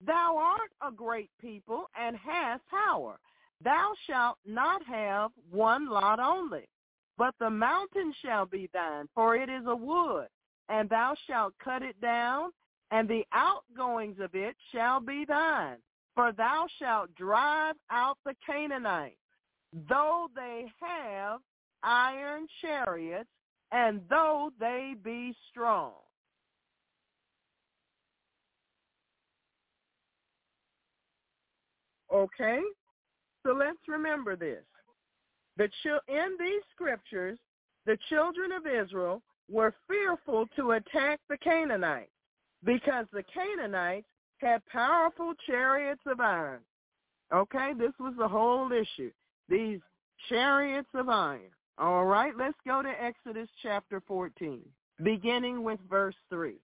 [0.04, 3.18] Thou art a great people, and hast power.
[3.62, 6.68] Thou shalt not have one lot only,
[7.18, 10.28] but the mountain shall be thine, for it is a wood,
[10.68, 12.50] and thou shalt cut it down,
[12.90, 15.76] and the outgoings of it shall be thine.
[16.14, 19.16] For thou shalt drive out the Canaanites,
[19.88, 21.40] though they have
[21.82, 23.28] iron chariots,
[23.72, 25.92] and though they be strong.
[32.12, 32.60] Okay?
[33.44, 34.64] So let's remember this.
[35.56, 35.68] The
[36.08, 37.38] in these scriptures,
[37.86, 42.10] the children of Israel were fearful to attack the Canaanites
[42.64, 44.06] because the Canaanites
[44.38, 46.60] had powerful chariots of iron.
[47.32, 49.10] Okay, this was the whole issue.
[49.48, 49.80] These
[50.28, 51.50] chariots of iron.
[51.78, 54.60] All right, let's go to Exodus chapter 14,
[55.02, 56.56] beginning with verse 3.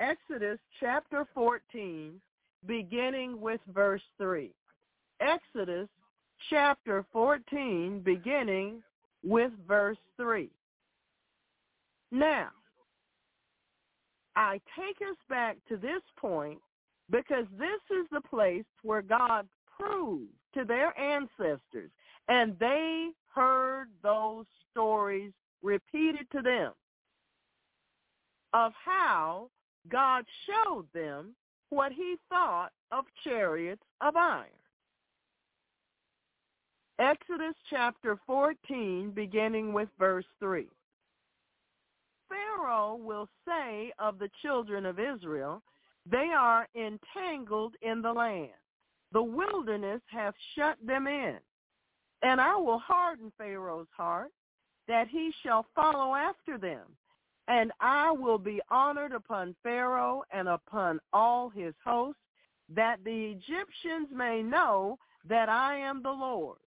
[0.00, 2.20] Exodus chapter 14,
[2.66, 4.50] beginning with verse 3.
[5.20, 5.88] Exodus
[6.50, 8.82] chapter 14, beginning
[9.22, 10.50] with verse 3.
[12.10, 12.48] Now,
[14.36, 16.58] I take us back to this point
[17.10, 19.46] because this is the place where God
[19.78, 21.90] proved to their ancestors,
[22.28, 26.72] and they heard those stories repeated to them
[28.52, 29.50] of how
[29.90, 31.34] God showed them
[31.70, 34.46] what he thought of chariots of iron.
[37.00, 40.68] Exodus chapter 14, beginning with verse 3.
[42.28, 45.60] Pharaoh will say of the children of Israel,
[46.08, 48.50] They are entangled in the land.
[49.12, 51.38] The wilderness hath shut them in.
[52.22, 54.30] And I will harden Pharaoh's heart,
[54.86, 56.86] that he shall follow after them.
[57.48, 62.20] And I will be honored upon Pharaoh and upon all his hosts,
[62.68, 64.98] that the Egyptians may know
[65.28, 66.58] that I am the Lord.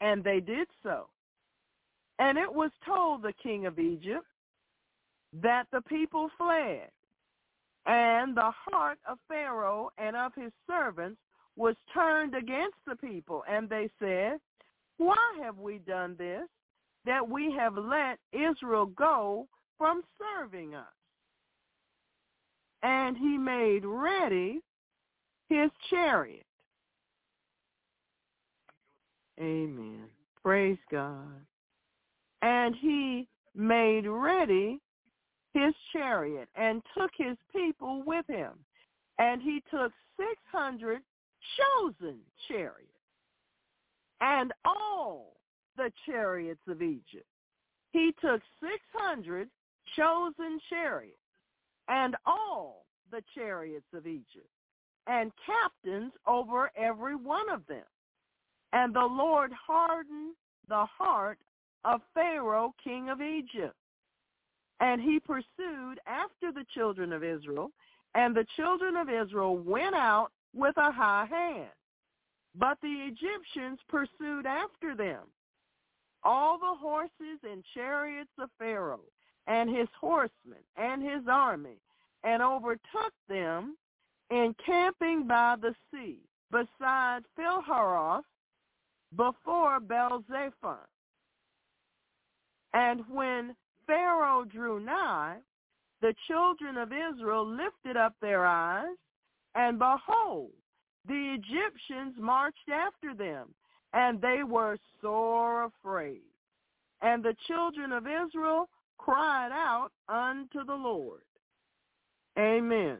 [0.00, 1.08] And they did so.
[2.18, 4.24] And it was told the king of Egypt
[5.42, 6.88] that the people fled.
[7.86, 11.20] And the heart of Pharaoh and of his servants
[11.56, 13.44] was turned against the people.
[13.48, 14.38] And they said,
[14.98, 16.42] Why have we done this,
[17.04, 19.46] that we have let Israel go
[19.78, 20.84] from serving us?
[22.82, 24.60] And he made ready
[25.48, 26.46] his chariot.
[29.40, 30.04] Amen.
[30.42, 31.44] Praise God.
[32.42, 34.80] And he made ready
[35.54, 38.52] his chariot and took his people with him.
[39.18, 41.00] And he took 600
[41.56, 42.18] chosen
[42.48, 42.90] chariots
[44.20, 45.36] and all
[45.76, 47.26] the chariots of Egypt.
[47.92, 49.48] He took 600
[49.96, 51.16] chosen chariots
[51.88, 54.50] and all the chariots of Egypt
[55.06, 57.84] and captains over every one of them.
[58.76, 60.34] And the Lord hardened
[60.68, 61.38] the heart
[61.86, 63.74] of Pharaoh, king of Egypt.
[64.80, 67.70] And he pursued after the children of Israel,
[68.14, 71.70] and the children of Israel went out with a high hand.
[72.54, 75.22] But the Egyptians pursued after them.
[76.22, 79.00] All the horses and chariots of Pharaoh,
[79.46, 81.78] and his horsemen, and his army,
[82.24, 83.78] and overtook them
[84.30, 86.18] encamping by the sea,
[86.50, 88.24] beside Pi-hahiroth,
[89.16, 90.76] before Baal-zephon.
[92.74, 93.56] And when
[93.86, 95.38] Pharaoh drew nigh,
[96.02, 98.96] the children of Israel lifted up their eyes,
[99.54, 100.50] and behold,
[101.08, 103.54] the Egyptians marched after them,
[103.92, 106.20] and they were sore afraid.
[107.00, 108.68] And the children of Israel
[108.98, 111.22] cried out unto the Lord.
[112.38, 112.98] Amen.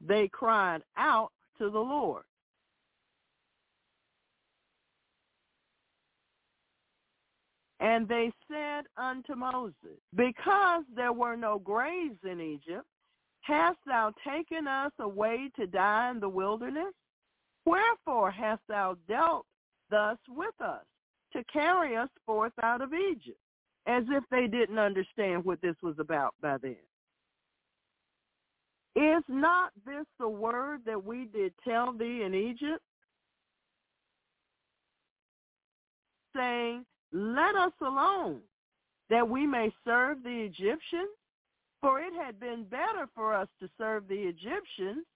[0.00, 2.24] They cried out to the Lord.
[7.80, 12.86] And they said unto Moses, Because there were no graves in Egypt,
[13.40, 16.92] hast thou taken us away to die in the wilderness?
[17.64, 19.46] Wherefore hast thou dealt
[19.90, 20.84] thus with us,
[21.32, 23.38] to carry us forth out of Egypt?
[23.86, 26.76] As if they didn't understand what this was about by then.
[28.94, 32.82] Is not this the word that we did tell thee in Egypt?
[36.36, 38.40] Saying, let us alone,
[39.08, 41.08] that we may serve the Egyptians.
[41.80, 45.06] For it had been better for us to serve the Egyptians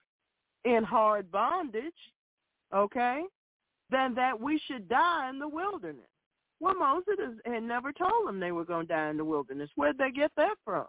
[0.64, 1.92] in hard bondage,
[2.74, 3.22] okay,
[3.90, 6.08] than that we should die in the wilderness.
[6.60, 9.68] Well, Moses had never told them they were going to die in the wilderness.
[9.74, 10.86] Where'd they get that from?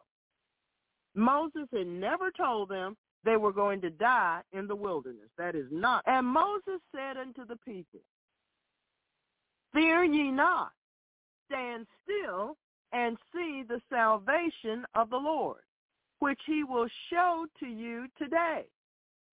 [1.13, 2.95] Moses had never told them
[3.25, 5.29] they were going to die in the wilderness.
[5.37, 6.03] That is not.
[6.05, 7.99] And Moses said unto the people,
[9.73, 10.71] Fear ye not,
[11.45, 12.57] stand still
[12.93, 15.61] and see the salvation of the Lord,
[16.19, 18.65] which he will show to you today.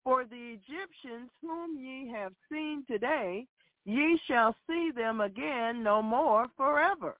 [0.03, 3.45] For the Egyptians whom ye have seen today,
[3.85, 7.17] ye shall see them again no more forever.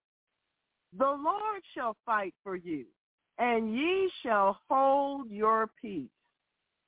[0.97, 2.85] The Lord shall fight for you,
[3.37, 6.09] and ye shall hold your peace.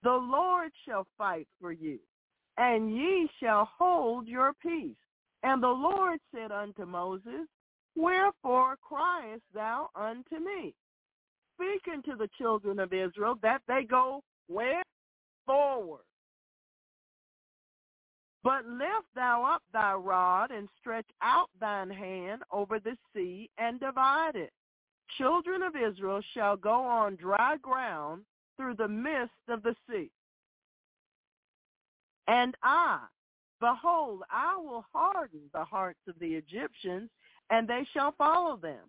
[0.04, 2.00] The Lord shall fight for you,
[2.58, 4.96] and ye shall hold your peace.
[5.44, 7.48] And the Lord said unto Moses,
[7.96, 10.74] Wherefore criest thou unto me?
[11.56, 14.84] Speak unto the children of Israel that they go where?
[15.46, 16.04] Forward.
[18.44, 23.80] But lift thou up thy rod and stretch out thine hand over the sea and
[23.80, 24.52] divide it.
[25.18, 28.24] Children of Israel shall go on dry ground
[28.58, 30.10] through the midst of the sea.
[32.28, 33.00] And I,
[33.60, 37.10] behold, I will harden the hearts of the Egyptians
[37.52, 38.80] and they shall follow them.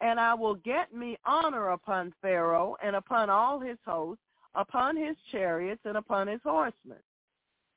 [0.00, 4.22] And I will get me honor upon Pharaoh and upon all his hosts,
[4.54, 6.98] upon his chariots and upon his horsemen.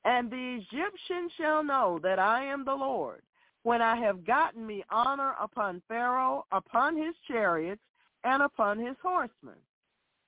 [0.04, 3.22] And the Egyptians shall know that I am the Lord,
[3.62, 7.82] when I have gotten me honor upon Pharaoh, upon his chariots,
[8.24, 9.60] and upon his horsemen.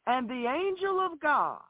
[0.07, 1.61] And the angel of God,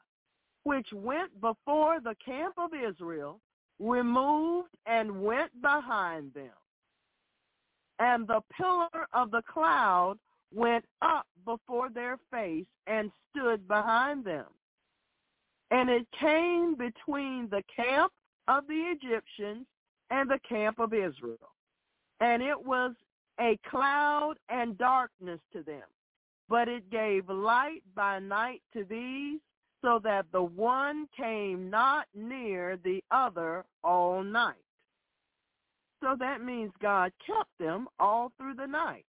[0.64, 3.40] which went before the camp of Israel,
[3.78, 6.50] removed and went behind them
[7.98, 10.16] and the pillar of the cloud
[10.52, 14.46] went up before their face and stood behind them.
[15.70, 18.12] And it came between the camp
[18.48, 19.66] of the Egyptians
[20.10, 21.52] and the camp of Israel.
[22.20, 22.92] And it was
[23.40, 25.82] a cloud and darkness to them.
[26.48, 29.40] But it gave light by night to these,
[29.82, 34.63] so that the one came not near the other all night.
[36.04, 39.06] So that means God kept them all through the night.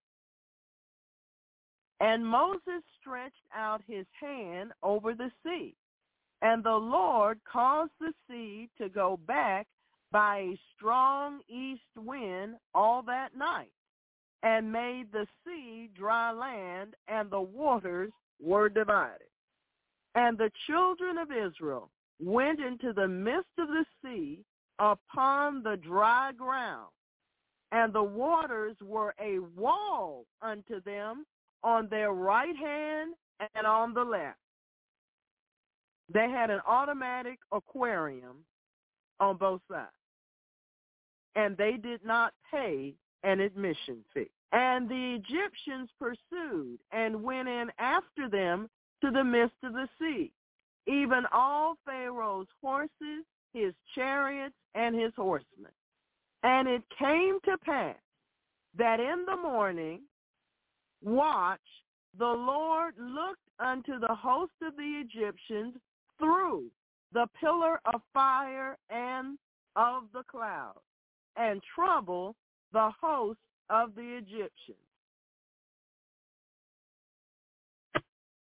[2.00, 5.76] And Moses stretched out his hand over the sea,
[6.42, 9.68] and the Lord caused the sea to go back
[10.12, 13.72] by a strong east wind all that night,
[14.44, 18.12] and made the sea dry land, and the waters
[18.42, 19.28] were divided.
[20.16, 21.90] And the children of Israel
[22.22, 24.46] went into the midst of the sea
[24.80, 26.90] upon the dry ground,
[27.72, 31.26] and the waters were a wall unto them
[31.64, 33.14] on their right hand
[33.56, 34.38] and on the left.
[36.14, 38.46] They had an automatic aquarium
[39.20, 39.90] on both sides.
[41.36, 42.94] And they did not pay
[43.24, 44.30] an admission fee.
[44.52, 48.70] And the Egyptians pursued and went in after them
[49.02, 50.32] to the midst of the sea,
[50.88, 53.26] even all Pharaoh's horses,
[53.56, 55.72] his chariots, and his horsemen.
[56.44, 57.96] And it came to pass
[58.78, 60.02] that in the morning
[61.02, 61.60] watch,
[62.18, 65.76] the Lord looked unto the host of the Egyptians
[66.20, 66.66] through
[67.14, 69.38] the pillar of fire and
[69.76, 70.80] of the cloud,
[71.38, 72.36] and trouble
[72.74, 74.78] the host of the Egyptians.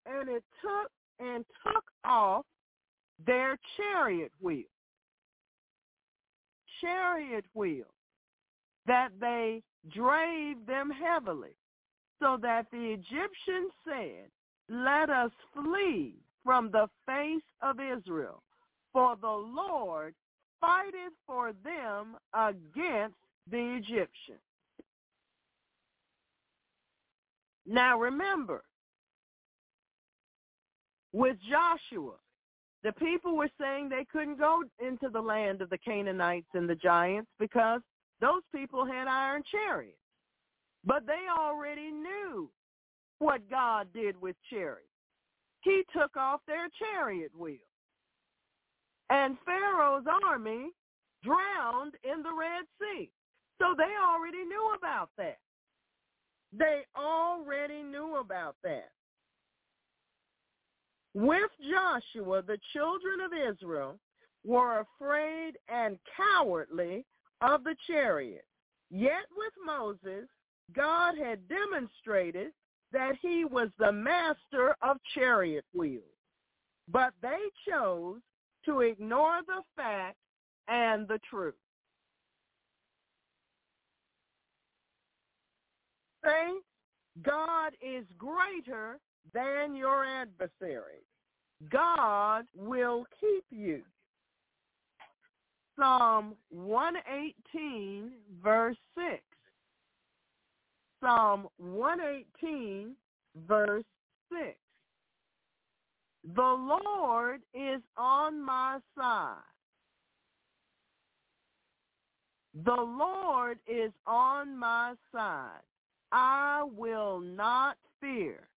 [0.06, 2.44] And it took and took off
[3.26, 4.66] their chariot wheels,
[6.80, 7.86] chariot wheels,
[8.86, 9.62] that they
[9.94, 11.56] drave them heavily
[12.20, 14.30] so that the Egyptians said,
[14.68, 18.42] let us flee from the face of Israel,
[18.92, 20.14] for the Lord
[20.60, 23.16] fighteth for them against
[23.50, 24.40] the Egyptians.
[27.66, 28.62] Now remember,
[31.12, 32.14] with Joshua,
[32.82, 36.74] the people were saying they couldn't go into the land of the Canaanites and the
[36.74, 37.80] giants because
[38.20, 39.96] those people had iron chariots.
[40.84, 42.50] But they already knew
[43.18, 44.86] what God did with chariots.
[45.62, 47.60] He took off their chariot wheels.
[49.10, 50.70] And Pharaoh's army
[51.22, 53.10] drowned in the Red Sea.
[53.58, 55.38] So they already knew about that.
[56.56, 58.90] They already knew about that.
[61.14, 63.98] With Joshua, the children of Israel
[64.44, 67.04] were afraid and cowardly
[67.40, 68.44] of the chariot.
[68.90, 70.28] Yet with Moses,
[70.74, 72.52] God had demonstrated
[72.92, 76.04] that he was the master of chariot wheels.
[76.88, 77.38] But they
[77.68, 78.20] chose
[78.64, 80.16] to ignore the fact
[80.68, 81.54] and the truth.
[86.24, 86.66] Saints,
[87.22, 88.98] God is greater
[89.32, 91.04] than your adversary.
[91.70, 93.82] God will keep you.
[95.78, 98.10] Psalm 118,
[98.42, 99.22] verse 6.
[101.02, 102.94] Psalm 118,
[103.46, 103.84] verse
[104.30, 104.56] 6.
[106.34, 109.36] The Lord is on my side.
[112.64, 115.62] The Lord is on my side.
[116.12, 118.49] I will not fear.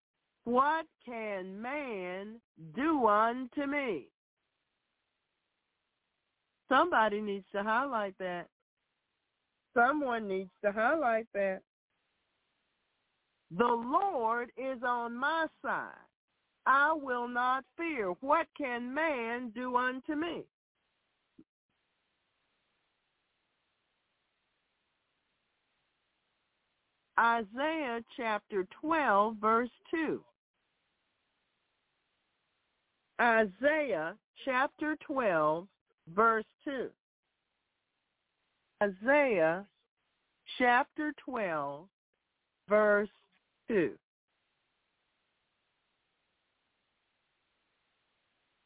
[0.45, 2.41] What can man
[2.75, 4.07] do unto me?
[6.69, 8.47] Somebody needs to highlight that.
[9.75, 11.61] Someone needs to highlight that.
[13.55, 15.91] The Lord is on my side.
[16.65, 18.09] I will not fear.
[18.21, 20.43] What can man do unto me?
[27.19, 30.23] Isaiah chapter 12, verse 2.
[33.21, 35.67] Isaiah chapter 12,
[36.15, 36.89] verse 2.
[38.81, 39.65] Isaiah
[40.57, 41.85] chapter 12,
[42.67, 43.09] verse
[43.67, 43.91] 2.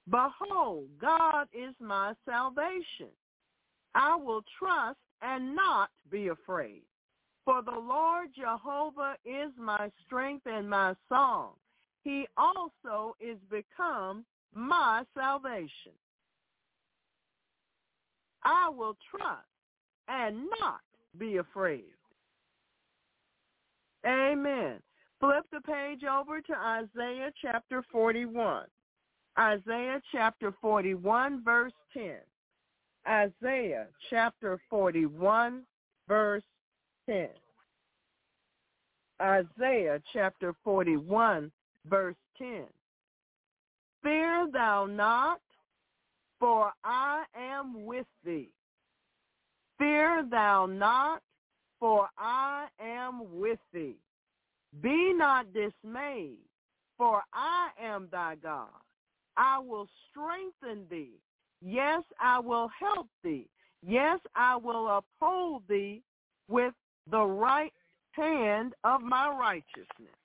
[0.10, 3.12] Behold, God is my salvation.
[3.94, 6.84] I will trust and not be afraid.
[7.44, 11.54] For the Lord Jehovah is my strength and my song.
[12.04, 15.94] He also is become my salvation.
[18.44, 19.48] I will trust
[20.08, 20.82] and not
[21.18, 21.84] be afraid.
[24.06, 24.80] Amen.
[25.20, 28.66] Flip the page over to Isaiah chapter 41.
[29.40, 32.12] Isaiah chapter 41, verse 10.
[33.08, 35.64] Isaiah chapter 41,
[36.08, 36.44] verse
[37.10, 37.28] 10.
[39.22, 41.52] Isaiah chapter 41,
[41.90, 42.66] verse 10.
[44.08, 45.42] Fear thou not,
[46.40, 48.48] for I am with thee.
[49.78, 51.22] Fear thou not,
[51.78, 53.98] for I am with thee.
[54.82, 56.38] Be not dismayed,
[56.98, 58.70] for I am thy God.
[59.36, 61.20] I will strengthen thee.
[61.62, 63.50] Yes, I will help thee.
[63.86, 66.02] Yes, I will uphold thee
[66.48, 66.74] with
[67.12, 67.74] the right
[68.12, 70.16] hand of my righteousness.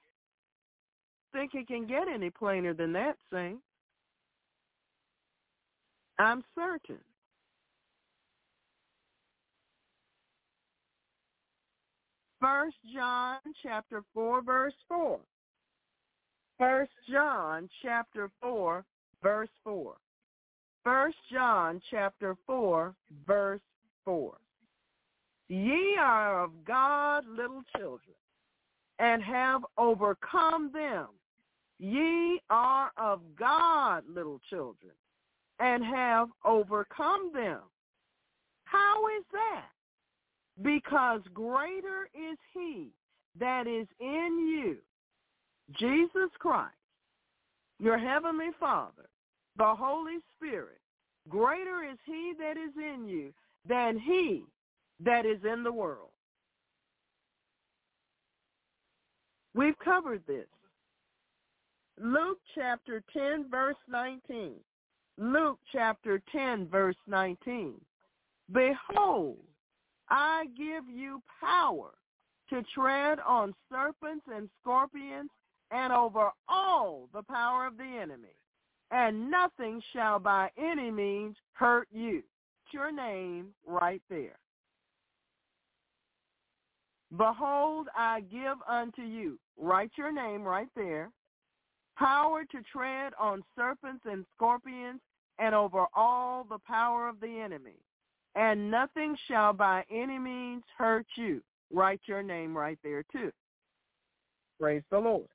[1.32, 3.58] Think it can get any plainer than that, Saint?
[6.18, 6.98] I'm certain.
[12.40, 15.20] First John chapter 4 verse 4.
[16.58, 18.84] First John chapter 4
[19.22, 19.94] verse 4.
[20.84, 22.94] First John chapter 4
[23.26, 23.60] verse
[24.04, 24.36] 4.
[25.48, 28.16] Ye are of God little children
[28.98, 31.06] and have overcome them.
[31.78, 34.92] Ye are of God little children
[35.60, 37.60] and have overcome them.
[38.64, 39.68] How is that?
[40.62, 42.88] Because greater is he
[43.38, 44.76] that is in you,
[45.78, 46.74] Jesus Christ,
[47.78, 49.08] your heavenly Father,
[49.56, 50.78] the Holy Spirit.
[51.28, 53.32] Greater is he that is in you
[53.68, 54.44] than he
[55.04, 56.10] that is in the world.
[59.54, 60.46] We've covered this.
[62.00, 64.54] Luke chapter 10, verse 19.
[65.18, 67.74] Luke chapter 10, verse 19.
[68.52, 69.38] Behold,
[70.08, 71.90] I give you power
[72.50, 75.30] to tread on serpents and scorpions
[75.70, 78.36] and over all the power of the enemy,
[78.90, 82.22] and nothing shall by any means hurt you.
[82.72, 84.38] Your name right there.
[87.16, 91.10] Behold, I give unto you, write your name right there,
[91.96, 95.00] power to tread on serpents and scorpions
[95.38, 97.76] and over all the power of the enemy.
[98.34, 101.42] And nothing shall by any means hurt you.
[101.72, 103.30] Write your name right there too.
[104.60, 105.26] Praise the Lord.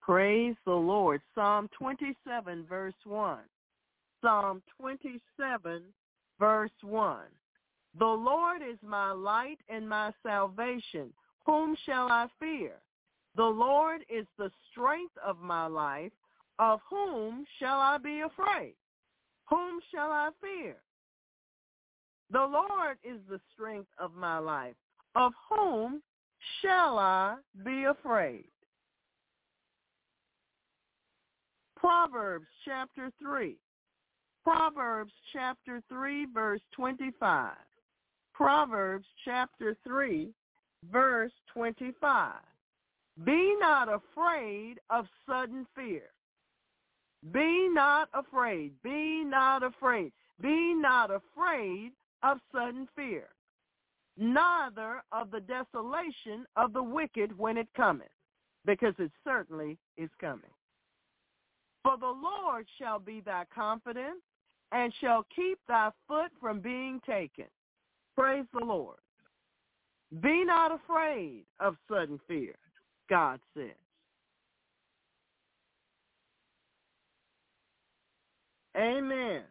[0.00, 1.20] Praise the Lord.
[1.34, 3.38] Psalm 27 verse 1.
[4.22, 5.82] Psalm 27
[6.40, 7.18] verse 1.
[7.98, 11.12] The Lord is my light and my salvation.
[11.48, 12.74] Whom shall I fear?
[13.34, 16.12] The Lord is the strength of my life.
[16.58, 18.74] Of whom shall I be afraid?
[19.48, 20.76] Whom shall I fear?
[22.30, 24.74] The Lord is the strength of my life.
[25.14, 26.02] Of whom
[26.60, 28.50] shall I be afraid?
[31.78, 33.56] Proverbs chapter 3.
[34.44, 37.52] Proverbs chapter 3 verse 25.
[38.34, 40.30] Proverbs chapter 3,
[40.90, 42.34] verse 25.
[43.24, 46.10] Be not afraid of sudden fear.
[47.32, 48.72] Be not afraid.
[48.82, 50.12] Be not afraid.
[50.40, 51.92] Be not afraid
[52.22, 53.28] of sudden fear,
[54.16, 58.08] neither of the desolation of the wicked when it cometh,
[58.64, 60.50] because it certainly is coming.
[61.82, 64.22] For the Lord shall be thy confidence,
[64.70, 67.46] and shall keep thy foot from being taken.
[68.16, 68.98] Praise the Lord.
[70.20, 72.54] Be not afraid of sudden fear,
[73.10, 73.74] God says.
[78.76, 79.42] Amen.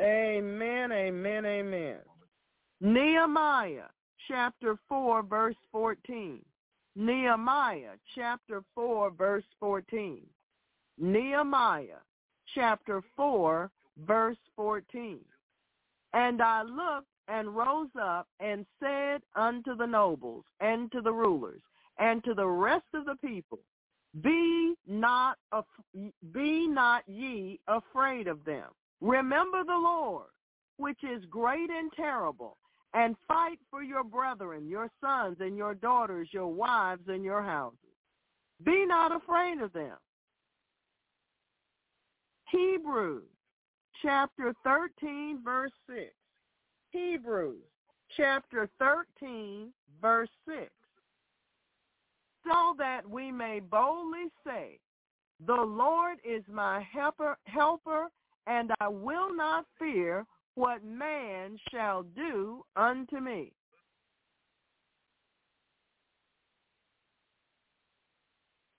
[0.00, 1.96] Amen, amen, amen.
[2.80, 3.88] Nehemiah
[4.28, 6.40] chapter 4, verse 14.
[6.94, 10.22] Nehemiah chapter 4, verse 14.
[10.98, 12.02] Nehemiah
[12.54, 13.70] chapter 4,
[14.06, 15.18] verse 14.
[16.12, 21.62] And I looked and rose up and said unto the nobles and to the rulers
[21.98, 23.60] and to the rest of the people,
[24.22, 25.64] Be not af-
[26.32, 28.68] be not ye afraid of them.
[29.00, 30.30] Remember the Lord,
[30.78, 32.56] which is great and terrible,
[32.94, 37.78] and fight for your brethren, your sons and your daughters, your wives and your houses.
[38.64, 39.96] Be not afraid of them.
[42.50, 43.28] Hebrews
[44.02, 46.06] chapter 13, verse 6.
[46.96, 47.62] Hebrews
[48.16, 49.70] chapter 13,
[50.00, 50.70] verse 6.
[52.44, 54.78] So that we may boldly say,
[55.46, 58.08] the Lord is my helper, helper,
[58.46, 60.24] and I will not fear
[60.54, 63.52] what man shall do unto me.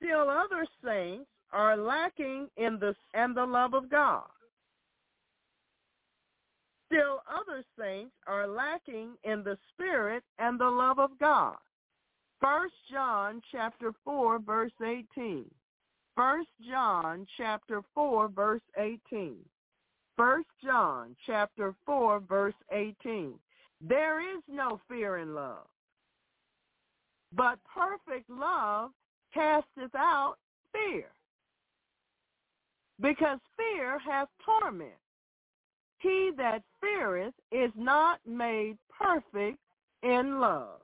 [0.07, 4.23] still other saints are lacking in the and the love of God.
[6.87, 11.57] Still other saints are lacking in the spirit and the love of God.
[12.41, 15.45] First John chapter 4 verse 18.
[16.15, 19.35] First John chapter 4 verse 18.
[20.15, 23.33] First John chapter 4 verse 18.
[23.81, 25.67] There is no fear in love.
[27.33, 28.91] But perfect love
[29.33, 30.35] casteth out
[30.71, 31.07] fear.
[32.99, 34.93] Because fear hath torment.
[35.99, 39.57] He that feareth is not made perfect
[40.03, 40.81] in love.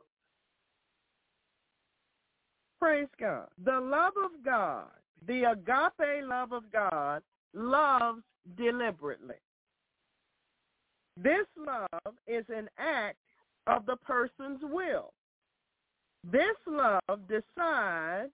[2.79, 3.47] Praise God.
[3.63, 4.89] The love of God,
[5.25, 7.21] the agape love of God,
[7.53, 8.23] loves
[8.57, 9.35] deliberately.
[11.15, 13.17] This love is an act
[13.67, 15.13] of the person's will.
[16.29, 18.31] This love decides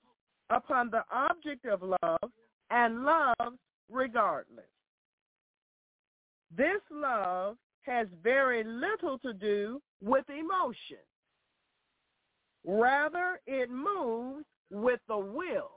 [0.49, 2.31] upon the object of love
[2.71, 3.57] and loves
[3.91, 4.65] regardless.
[6.55, 10.97] This love has very little to do with emotion.
[12.65, 15.71] Rather, it moves with the will.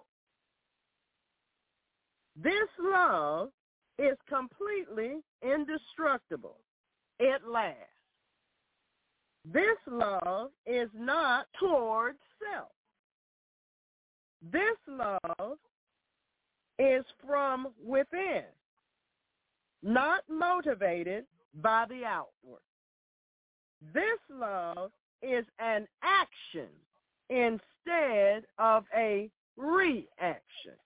[2.36, 3.50] This love
[3.98, 6.58] is completely indestructible.
[7.18, 7.78] It lasts.
[9.44, 12.68] This love is not toward self.
[14.50, 15.58] This love
[16.78, 18.44] is from within,
[19.82, 21.24] not motivated
[21.60, 22.62] by the outward.
[23.92, 24.90] This love
[25.22, 26.68] is an action
[27.28, 30.76] instead of a reaction.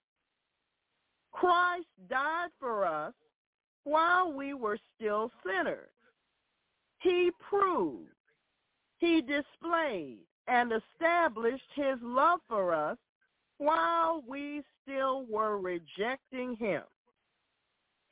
[1.33, 3.13] Christ died for us
[3.85, 5.91] while we were still sinners.
[7.01, 8.09] He proved,
[8.99, 12.97] he displayed, and established his love for us
[13.59, 16.83] while we still were rejecting him.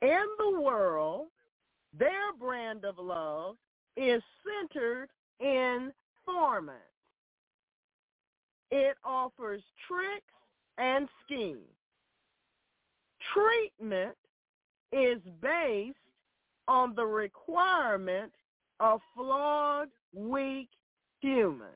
[0.05, 1.29] In the world,
[1.97, 3.55] their brand of love
[3.97, 5.07] is centered
[5.39, 5.91] in
[6.29, 6.75] formants.
[8.69, 10.21] It offers tricks
[10.77, 11.57] and schemes.
[13.33, 14.15] Treatment
[14.91, 15.97] is based
[16.67, 18.31] on the requirement
[18.79, 20.69] of flawed, weak
[21.19, 21.71] humans.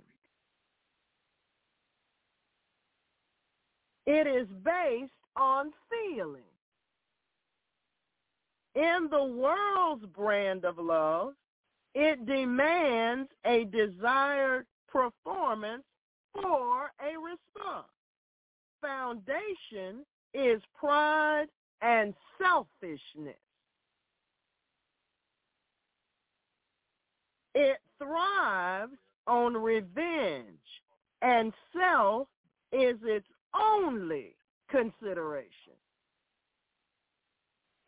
[4.05, 6.43] It is based on feeling.
[8.79, 11.33] In the world's brand of love,
[11.93, 15.83] it demands a desired performance
[16.33, 17.91] for a response.
[18.81, 21.47] Foundation is pride
[21.81, 23.35] and selfishness.
[27.53, 28.93] It thrives
[29.27, 30.45] on revenge,
[31.21, 32.29] and self
[32.71, 34.37] is its only
[34.69, 35.73] consideration.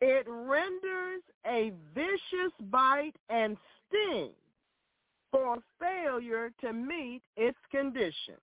[0.04, 3.56] It renders a vicious bite and
[3.86, 4.30] sting
[5.30, 8.40] for failure to meet its conditions.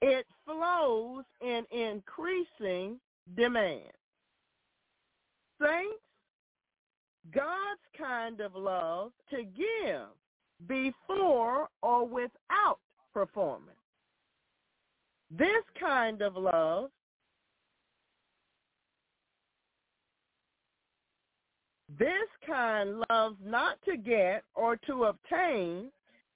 [0.00, 3.00] It flows in increasing
[3.36, 3.90] demand.
[5.60, 6.04] Saints,
[7.34, 10.06] God's kind of love to give
[10.68, 12.78] before or without
[13.12, 13.76] performance.
[15.36, 16.90] This kind of love
[21.98, 25.90] This kind loves not to get or to obtain,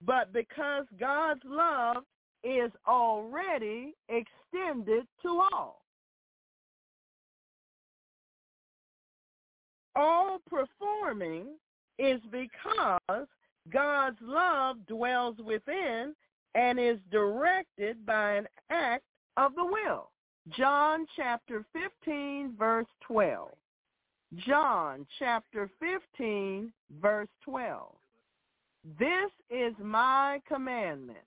[0.04, 2.04] but because God's love
[2.42, 5.82] is already extended to all.
[9.96, 11.46] All performing
[11.98, 13.26] is because
[13.70, 16.14] God's love dwells within
[16.54, 19.04] and is directed by an act
[19.36, 20.10] of the will.
[20.56, 23.50] John chapter 15 verse 12.
[24.36, 27.92] John chapter 15 verse 12.
[28.98, 31.18] This is my commandment,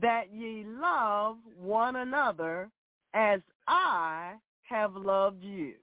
[0.00, 2.70] that ye love one another
[3.14, 5.74] as I have loved you.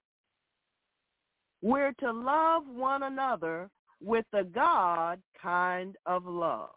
[1.61, 3.69] We're to love one another
[4.01, 6.69] with the God kind of love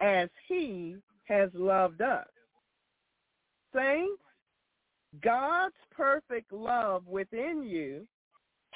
[0.00, 2.28] as he has loved us.
[3.74, 4.22] Saints,
[5.22, 8.06] God's perfect love within you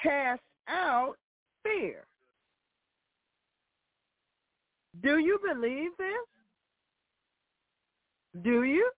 [0.01, 1.15] casts out
[1.63, 2.05] fear.
[5.03, 6.27] Do you believe this?
[8.43, 8.89] Do you?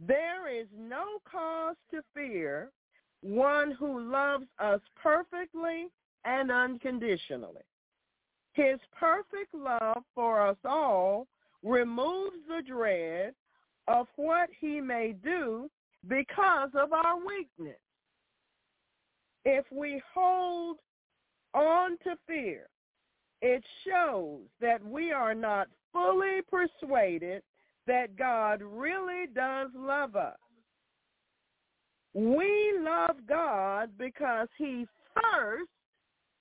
[0.00, 2.70] There is no cause to fear
[3.22, 5.86] one who loves us perfectly
[6.24, 7.62] and unconditionally.
[8.52, 11.26] His perfect love for us all
[11.62, 13.32] removes the dread
[13.88, 15.70] of what he may do
[16.06, 17.78] because of our weakness.
[19.44, 20.78] If we hold
[21.54, 22.66] on to fear,
[23.42, 27.42] it shows that we are not fully persuaded
[27.86, 30.36] that God really does love us.
[32.14, 35.70] We love God because he first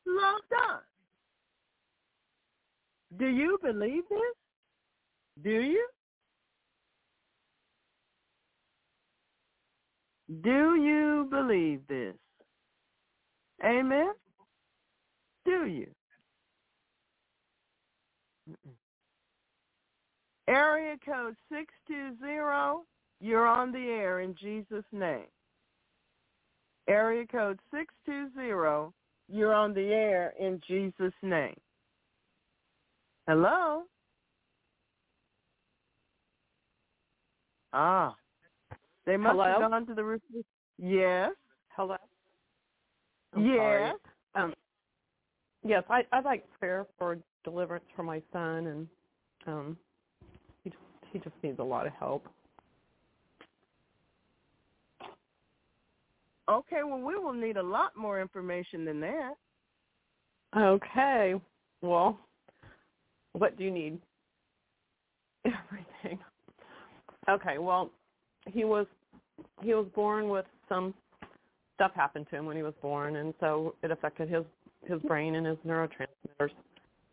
[0.06, 0.84] loved us.
[3.18, 5.44] Do you believe this?
[5.44, 5.88] Do you?
[10.42, 12.16] Do you believe this?
[13.64, 14.12] Amen?
[15.46, 15.88] Do you?
[20.48, 22.84] Area code 620,
[23.22, 25.26] you're on the air in Jesus' name.
[26.90, 28.92] Area code 620,
[29.30, 31.56] you're on the air in Jesus' name.
[33.28, 33.84] Hello?
[37.72, 38.14] Ah.
[39.06, 39.44] They must Hello?
[39.44, 40.22] have gone to the roof.
[40.78, 41.32] Yes.
[41.70, 41.96] Hello.
[43.36, 43.58] I'm yes.
[43.58, 43.94] sorry.
[44.36, 44.54] Um,
[45.64, 48.88] yes, I I'd like prayer for deliverance for my son, and
[49.48, 49.78] um,
[50.64, 50.82] he just
[51.12, 52.28] he just needs a lot of help.
[56.50, 59.34] Okay, well, we will need a lot more information than that.
[60.56, 61.36] Okay.
[61.82, 62.20] Well,
[63.34, 64.00] what do you need?
[65.46, 66.20] Everything.
[67.30, 67.58] Okay.
[67.58, 67.92] Well,
[68.48, 68.86] he was
[69.62, 70.94] he was born with some
[71.84, 74.44] stuff happened to him when he was born, and so it affected his
[74.88, 76.52] his brain and his neurotransmitters.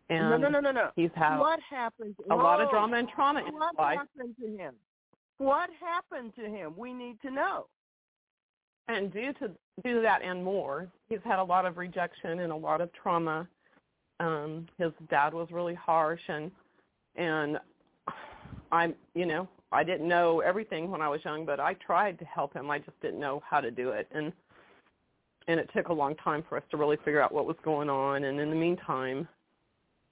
[0.09, 0.91] And no, no, no, no, no.
[0.97, 2.15] he's had what happened?
[2.31, 2.73] a lot of Whoa.
[2.73, 3.99] drama and trauma in his What life.
[3.99, 4.75] happened to him?
[5.39, 6.75] What happened to him?
[6.77, 7.67] We need to know.
[8.89, 9.51] And due to
[9.85, 12.91] due to that and more, he's had a lot of rejection and a lot of
[12.93, 13.49] trauma.
[14.21, 16.51] Um, his dad was really harsh, and
[17.17, 17.59] and
[18.71, 22.25] I'm you know I didn't know everything when I was young, but I tried to
[22.25, 22.71] help him.
[22.71, 24.33] I just didn't know how to do it, and
[25.49, 27.89] and it took a long time for us to really figure out what was going
[27.89, 28.25] on.
[28.25, 29.27] And in the meantime,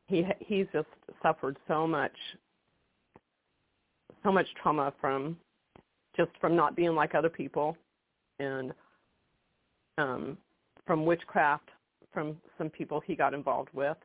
[0.07, 0.89] he he's just
[1.23, 2.17] suffered so much
[4.25, 5.37] so much trauma from
[6.17, 7.77] just from not being like other people
[8.41, 8.73] and
[9.99, 10.39] um,
[10.87, 11.71] from witchcraft
[12.13, 13.97] from some people he got involved with,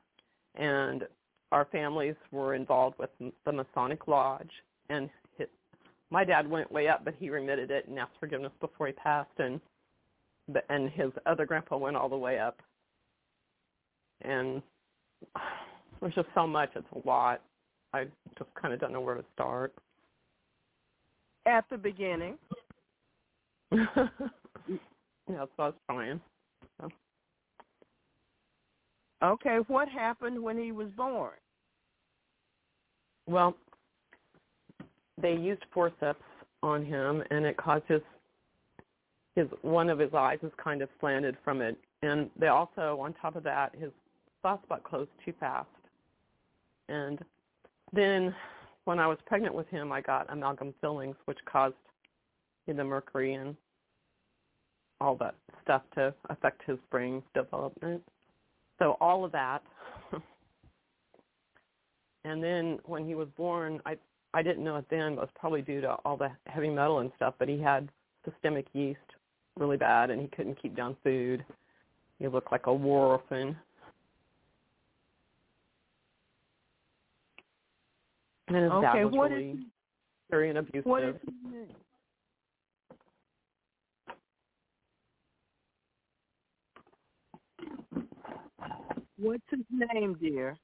[0.56, 1.04] and
[1.52, 4.52] our families were involved with the Masonic Lodge.
[4.90, 5.48] And his,
[6.10, 9.32] my dad went way up, but he remitted it and asked forgiveness before he passed,
[9.40, 9.60] and
[10.70, 12.60] and his other grandpa went all the way up.
[14.22, 14.62] And
[16.02, 17.42] there's just so much; it's a lot.
[17.94, 18.06] I
[18.38, 19.74] just kind of don't know where to start.
[21.46, 22.38] At the beginning.
[23.72, 24.08] yeah,
[25.28, 26.22] that's what I was trying.
[26.80, 26.90] So.
[29.24, 31.32] Okay, what happened when he was born?
[33.28, 33.56] Well,
[35.22, 36.24] they used forceps
[36.62, 38.02] on him, and it caused his
[39.36, 43.14] his one of his eyes is kind of slanted from it, and they also, on
[43.14, 43.92] top of that, his
[44.42, 45.68] soft spot closed too fast.
[46.90, 47.20] And
[47.92, 48.36] then,
[48.86, 51.76] when I was pregnant with him, I got amalgam fillings, which caused
[52.68, 53.56] the mercury and
[55.02, 58.02] all that stuff to affect his brain development.
[58.80, 59.62] So all of that.
[62.26, 63.98] and then when he was born, I
[64.36, 67.00] I didn't know it then, but it was probably due to all the heavy metal
[67.00, 67.90] and stuff, but he had
[68.26, 69.00] systemic yeast
[69.58, 71.44] really bad and he couldn't keep down food.
[72.20, 73.56] He looked like a war orphan.
[78.48, 79.58] And his okay, dad was what really is
[80.30, 80.86] very abusive.
[80.86, 81.68] what is his name?
[89.18, 90.58] What's his name, dear?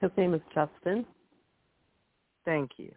[0.00, 1.06] His name is Justin.
[2.44, 2.90] Thank you.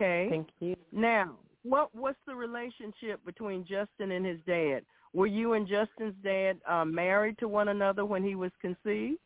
[0.00, 0.28] Okay.
[0.30, 0.74] Thank you.
[0.90, 4.82] Now, what what's the relationship between Justin and his dad?
[5.12, 9.18] Were you and Justin's dad uh, married to one another when he was conceived?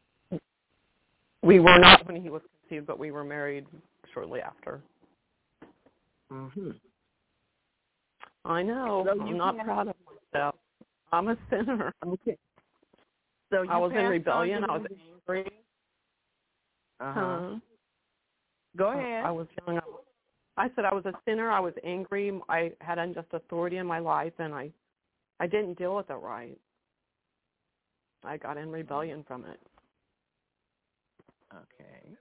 [1.43, 3.67] We were not when he was conceived, but we were married
[4.13, 4.81] shortly after.
[6.33, 6.71] Mm-hmm.
[8.45, 9.05] I know.
[9.07, 9.95] So I'm not proud of
[10.33, 10.55] myself.
[11.13, 11.93] I'm a sinner.
[12.05, 12.37] Okay.
[13.51, 14.65] So you I was in rebellion.
[14.65, 14.87] I was
[15.29, 15.47] angry.
[16.99, 17.21] Uh-huh.
[17.21, 17.59] Uh,
[18.77, 19.25] Go ahead.
[19.25, 19.79] I was young.
[19.79, 19.81] I
[20.75, 21.51] said I was a sinner.
[21.51, 22.41] I was angry.
[22.49, 24.71] I had unjust authority in my life, and I,
[25.39, 26.59] I didn't deal with it right.
[28.25, 29.61] I got in rebellion from it.
[31.55, 32.17] Okay.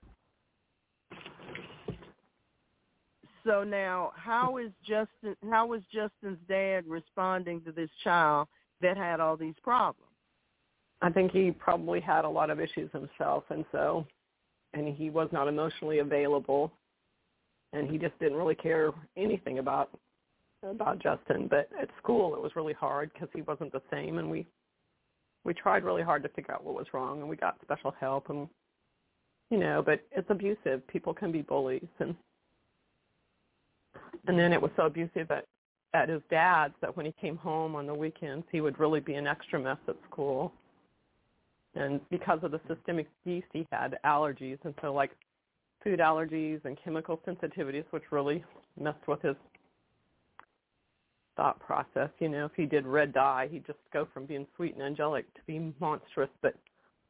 [3.44, 5.36] So now, how is Justin?
[5.50, 8.48] How was Justin's dad responding to this child
[8.82, 10.02] that had all these problems?
[11.00, 14.06] I think he probably had a lot of issues himself, and so,
[14.74, 16.72] and he was not emotionally available.
[17.72, 19.90] And he just didn't really care anything about
[20.62, 21.46] about Justin.
[21.48, 24.46] But at school, it was really hard because he wasn't the same, and we
[25.44, 28.30] we tried really hard to figure out what was wrong, and we got special help,
[28.30, 28.48] and
[29.50, 30.86] you know, but it's abusive.
[30.88, 32.14] People can be bullies, and
[34.26, 35.44] and then it was so abusive at
[35.94, 39.14] at his dad's that when he came home on the weekends, he would really be
[39.14, 40.52] an extra mess at school.
[41.74, 45.12] And because of the systemic yeast, he had allergies, and so like
[45.86, 48.42] food allergies and chemical sensitivities, which really
[48.80, 49.36] messed with his
[51.36, 52.10] thought process.
[52.18, 55.32] You know, if he did red dye, he'd just go from being sweet and angelic
[55.34, 56.30] to being monstrous.
[56.42, 56.56] But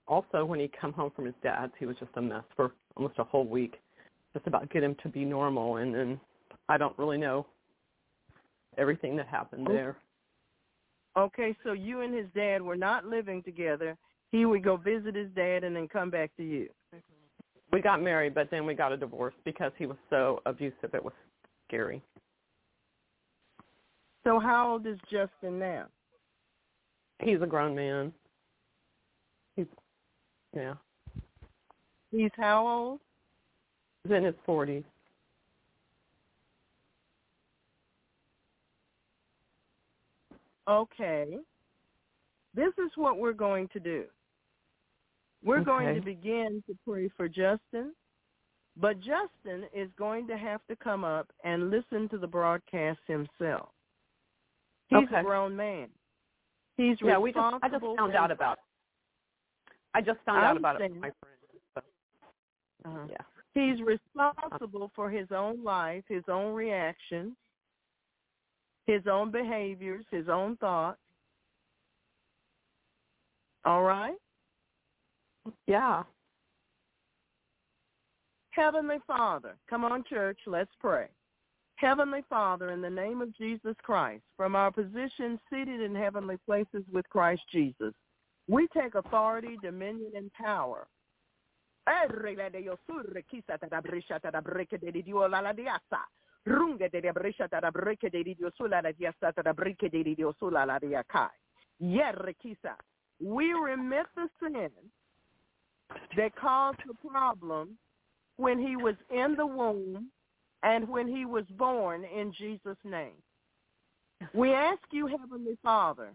[0.06, 3.18] also when he'd come home from his dad's, he was just a mess for almost
[3.18, 3.76] a whole week,
[4.34, 5.76] just about get him to be normal.
[5.76, 6.20] And then
[6.68, 7.46] I don't really know
[8.76, 9.72] everything that happened oh.
[9.72, 9.96] there.
[11.16, 13.96] Okay, so you and his dad were not living together.
[14.32, 16.68] He would go visit his dad and then come back to you.
[16.94, 17.15] Mm-hmm.
[17.76, 20.94] We got married, but then we got a divorce because he was so abusive.
[20.94, 21.12] It was
[21.68, 22.00] scary.
[24.24, 25.84] So how old is Justin now?
[27.22, 28.14] He's a grown man.
[29.56, 29.66] He's
[30.56, 30.72] yeah.
[32.10, 33.00] He's how old?
[34.04, 34.84] He's in his forties.
[40.66, 41.36] Okay.
[42.54, 44.04] This is what we're going to do.
[45.44, 47.94] We're going to begin to pray for Justin,
[48.76, 53.70] but Justin is going to have to come up and listen to the broadcast himself.
[54.88, 55.20] He's Okay.
[55.20, 55.88] a grown man.
[56.76, 58.58] He's Yeah, we just I just found out about.
[58.58, 58.64] it.
[59.94, 61.38] I just found out about it from my friend.
[61.74, 61.82] So,
[62.84, 63.06] Uh-huh.
[63.08, 63.16] yeah.
[63.54, 67.34] He's responsible for his own life, his own reactions,
[68.86, 71.00] his own behaviors, his own thoughts.
[73.64, 74.18] All right?
[75.66, 76.02] Yeah.
[78.50, 81.08] Heavenly Father, come on, church, let's pray.
[81.76, 86.82] Heavenly Father, in the name of Jesus Christ, from our position seated in heavenly places
[86.90, 87.92] with Christ Jesus,
[88.48, 90.86] we take authority, dominion, and power.
[103.20, 104.70] We remit the sin
[106.16, 107.76] that caused the problem
[108.36, 110.10] when he was in the womb
[110.62, 113.14] and when he was born in Jesus' name.
[114.34, 116.12] We ask you, Heavenly Father,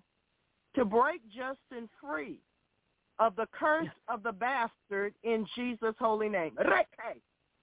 [0.76, 2.40] to break Justin free
[3.20, 6.52] of the curse of the bastard in Jesus' holy name.
[6.60, 7.22] Reke.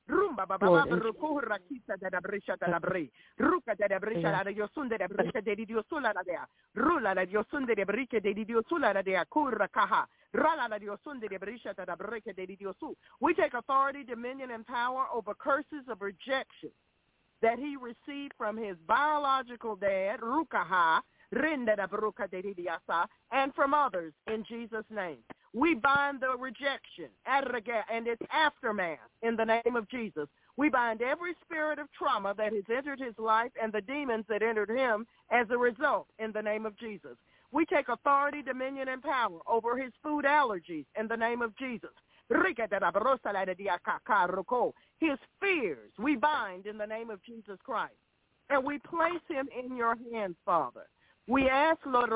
[0.09, 3.11] Rumba ba ba ba Lord, in ruku rakisa da da brisha da da bri.
[3.39, 6.49] Ruka da da brisha da da yosunde da brisha de dio da dea.
[6.75, 9.25] Rula yosunde de brike de dio da dea.
[9.27, 10.07] Kurra kaha.
[10.33, 12.97] Rala yosunde de brisha da da brike de dio su.
[13.21, 16.71] We take authority, dominion, and power over curses of rejection
[17.43, 21.01] that he received from his biological dad, Rukaha,
[23.31, 25.19] And from others in Jesus' name.
[25.55, 30.29] We bind the rejection and its aftermath in the name of Jesus.
[30.57, 34.43] We bind every spirit of trauma that has entered his life and the demons that
[34.43, 37.17] entered him as a result in the name of Jesus.
[37.51, 41.91] We take authority, dominion, and power over his food allergies in the name of Jesus.
[44.99, 47.95] His fears we bind in the name of Jesus Christ.
[48.51, 50.87] And we place him in your hands, Father.
[51.29, 52.11] We ask, Lord,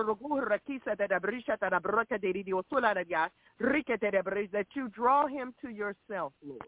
[4.52, 6.62] that you draw him to yourself, Lord.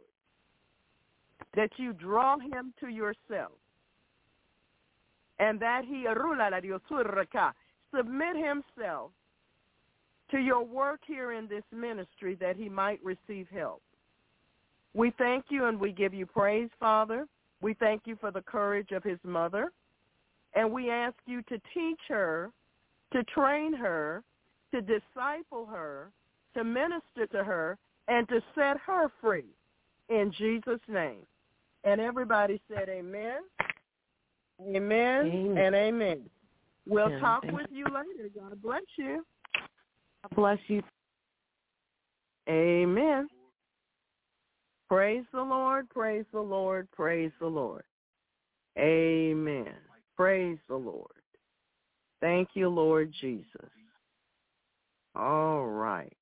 [1.57, 3.53] That you draw him to yourself.
[5.39, 6.07] And that he
[7.95, 9.11] submit himself
[10.31, 13.81] to your work here in this ministry that he might receive help.
[14.93, 17.27] We thank you and we give you praise, Father.
[17.63, 19.73] We thank you for the courage of his mother.
[20.55, 22.51] And we ask you to teach her,
[23.13, 24.23] to train her,
[24.73, 26.11] to disciple her,
[26.57, 29.45] to minister to her, and to set her free
[30.09, 31.27] in Jesus' name.
[31.85, 33.41] And everybody said amen,
[34.61, 35.59] amen, Amen.
[35.59, 36.21] and amen.
[36.87, 37.21] We'll Amen.
[37.21, 38.31] talk with you later.
[38.39, 39.25] God bless you.
[40.23, 40.83] God bless you.
[42.49, 43.27] Amen.
[44.89, 47.85] Praise the Lord, praise the Lord, praise the Lord.
[48.79, 49.73] Amen.
[50.17, 51.11] Praise the Lord.
[52.21, 53.71] Thank you, Lord Jesus.
[55.15, 56.17] All right.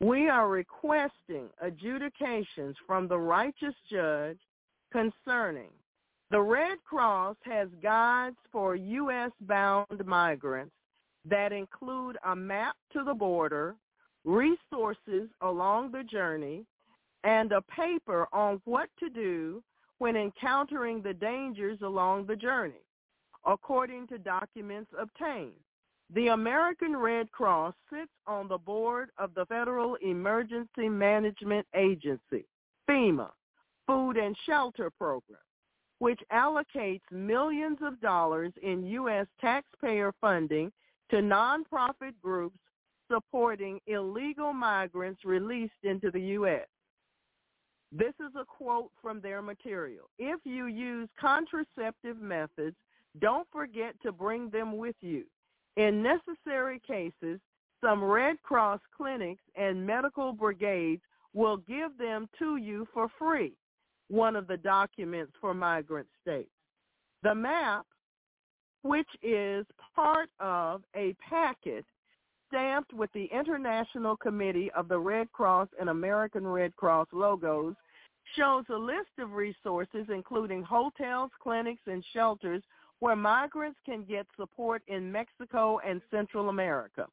[0.00, 4.38] We are requesting adjudications from the righteous judge
[4.92, 5.68] concerning
[6.30, 10.74] the Red Cross has guides for U.S.-bound migrants
[11.28, 13.74] that include a map to the border,
[14.24, 16.64] resources along the journey,
[17.24, 19.60] and a paper on what to do
[20.00, 22.82] when encountering the dangers along the journey,
[23.44, 25.52] according to documents obtained.
[26.14, 32.46] The American Red Cross sits on the board of the Federal Emergency Management Agency,
[32.88, 33.30] FEMA,
[33.86, 35.38] Food and Shelter Program,
[35.98, 39.26] which allocates millions of dollars in U.S.
[39.38, 40.72] taxpayer funding
[41.10, 42.58] to nonprofit groups
[43.12, 46.66] supporting illegal migrants released into the U.S.
[47.92, 50.08] This is a quote from their material.
[50.18, 52.76] If you use contraceptive methods,
[53.20, 55.24] don't forget to bring them with you.
[55.76, 57.40] In necessary cases,
[57.80, 61.02] some Red Cross clinics and medical brigades
[61.32, 63.54] will give them to you for free,
[64.08, 66.50] one of the documents for migrant states.
[67.22, 67.86] The map,
[68.82, 71.84] which is part of a packet
[72.50, 77.74] stamped with the International Committee of the Red Cross and American Red Cross logos,
[78.36, 82.62] shows a list of resources including hotels, clinics, and shelters
[82.98, 87.06] where migrants can get support in Mexico and Central America.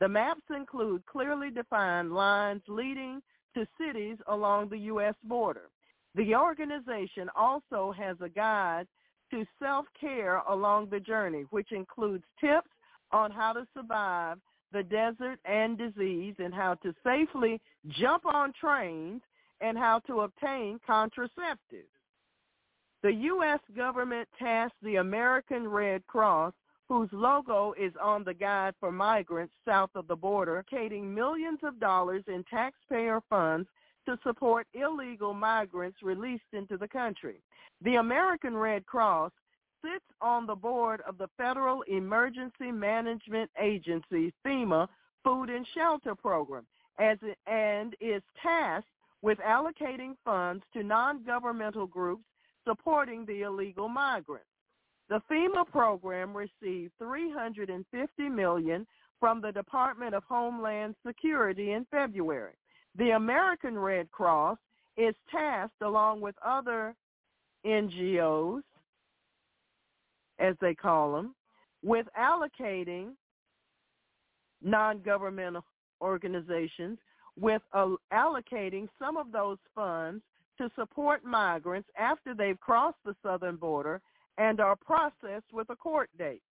[0.00, 3.20] The maps include clearly defined lines leading
[3.54, 5.14] to cities along the U.S.
[5.24, 5.68] border.
[6.14, 8.86] The organization also has a guide
[9.30, 12.70] to self-care along the journey, which includes tips
[13.12, 14.38] on how to survive
[14.74, 19.22] the desert and disease and how to safely jump on trains
[19.60, 21.88] and how to obtain contraceptives.
[23.02, 23.60] The U.S.
[23.76, 26.52] government tasked the American Red Cross,
[26.88, 31.78] whose logo is on the guide for migrants south of the border, allocating millions of
[31.78, 33.68] dollars in taxpayer funds
[34.06, 37.36] to support illegal migrants released into the country.
[37.82, 39.32] The American Red Cross
[39.84, 44.88] sits on the board of the Federal Emergency Management Agency, FEMA,
[45.22, 46.66] Food and Shelter Program,
[46.98, 48.88] as it, and is tasked
[49.22, 52.24] with allocating funds to non-governmental groups
[52.66, 54.46] supporting the illegal migrants.
[55.08, 58.86] The FEMA program received 350 million
[59.20, 62.54] from the Department of Homeland Security in February.
[62.96, 64.58] The American Red Cross
[64.96, 66.94] is tasked along with other
[67.66, 68.62] NGOs,
[70.38, 71.34] as they call them,
[71.82, 73.10] with allocating
[74.62, 75.64] non-governmental
[76.00, 76.98] organizations
[77.38, 80.22] with uh, allocating some of those funds
[80.58, 84.00] to support migrants after they've crossed the southern border
[84.38, 86.42] and are processed with a court date.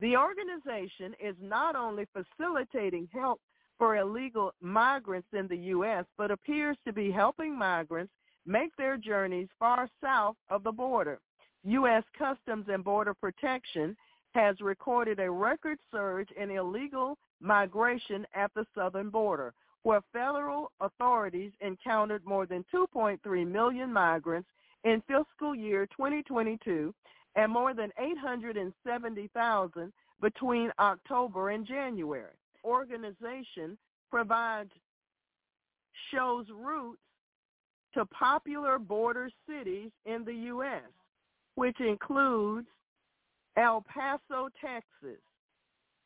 [0.00, 3.40] The organization is not only facilitating help
[3.78, 8.12] for illegal migrants in the U.S., but appears to be helping migrants
[8.46, 11.20] make their journeys far south of the border.
[11.64, 12.04] U.S.
[12.16, 13.96] Customs and Border Protection
[14.34, 21.52] has recorded a record surge in illegal migration at the southern border, where federal authorities
[21.60, 24.48] encountered more than 2.3 million migrants
[24.84, 26.94] in fiscal year 2022
[27.36, 32.34] and more than 870,000 between October and January.
[32.64, 33.78] Organization
[34.10, 34.70] provides
[36.12, 37.00] shows routes
[37.94, 40.82] to popular border cities in the U.S.,
[41.58, 42.68] which includes
[43.56, 45.20] El Paso, Texas,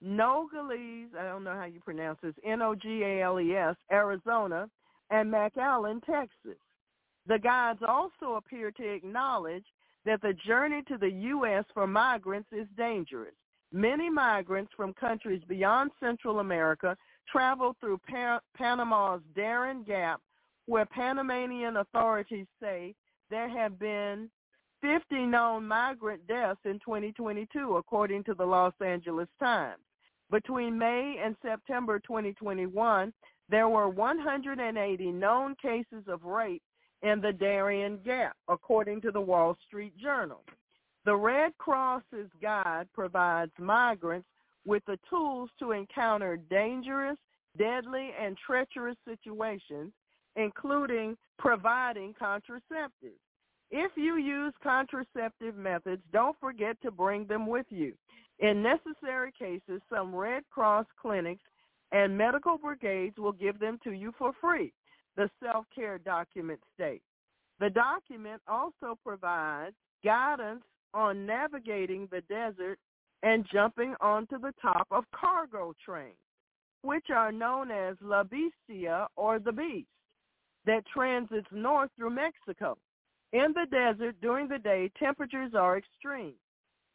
[0.00, 4.70] Nogales, I don't know how you pronounce this, N-O-G-A-L-E-S, Arizona,
[5.10, 6.58] and McAllen, Texas.
[7.26, 9.66] The guides also appear to acknowledge
[10.06, 11.66] that the journey to the U.S.
[11.74, 13.34] for migrants is dangerous.
[13.72, 16.96] Many migrants from countries beyond Central America
[17.30, 20.22] travel through pa- Panama's Darien Gap,
[20.64, 22.94] where Panamanian authorities say
[23.28, 24.30] there have been
[24.82, 29.80] 50 known migrant deaths in 2022, according to the Los Angeles Times.
[30.30, 33.12] Between May and September 2021,
[33.48, 36.62] there were 180 known cases of rape
[37.02, 40.42] in the Darien Gap, according to the Wall Street Journal.
[41.04, 44.26] The Red Cross's guide provides migrants
[44.64, 47.18] with the tools to encounter dangerous,
[47.58, 49.92] deadly, and treacherous situations,
[50.36, 53.18] including providing contraceptives.
[53.74, 57.94] If you use contraceptive methods, don't forget to bring them with you.
[58.38, 61.42] In necessary cases, some Red Cross clinics
[61.90, 64.74] and medical brigades will give them to you for free,
[65.16, 67.04] the self-care document states.
[67.60, 72.78] The document also provides guidance on navigating the desert
[73.22, 76.12] and jumping onto the top of cargo trains,
[76.82, 79.88] which are known as La Bestia or the Beast,
[80.66, 82.76] that transits north through Mexico.
[83.32, 86.34] In the desert during the day, temperatures are extreme.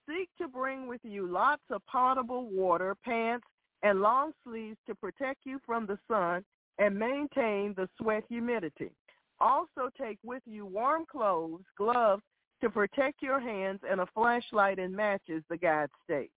[0.08, 3.46] Seek to bring with you lots of potable water, pants,
[3.82, 6.46] and long sleeves to protect you from the sun
[6.78, 8.92] and maintain the sweat humidity.
[9.40, 12.24] Also take with you warm clothes, gloves
[12.62, 16.34] to protect your hands, and a flashlight and matches, the guide states.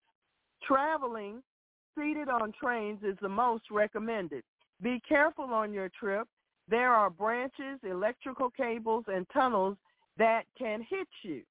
[0.63, 1.43] Traveling
[1.97, 4.43] seated on trains is the most recommended.
[4.83, 6.27] Be careful on your trip.
[6.69, 9.77] There are branches, electrical cables, and tunnels
[10.19, 11.43] that can hit you.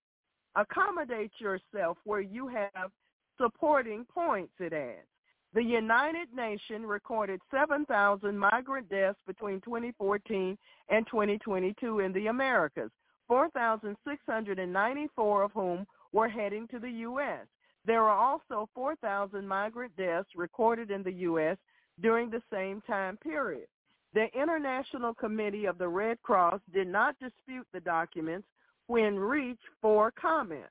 [0.56, 2.92] Accommodate yourself where you have
[3.40, 5.08] supporting points, it adds.
[5.54, 10.56] The United Nations recorded 7,000 migrant deaths between 2014
[10.90, 12.92] and 2022 in the Americas,
[13.28, 17.48] 4,694 of whom were heading to the U.S.
[17.86, 21.58] There are also 4,000 migrant deaths recorded in the U.S.
[22.00, 23.68] during the same time period.
[24.14, 28.48] The International Committee of the Red Cross did not dispute the documents
[28.88, 30.66] when reached for comment.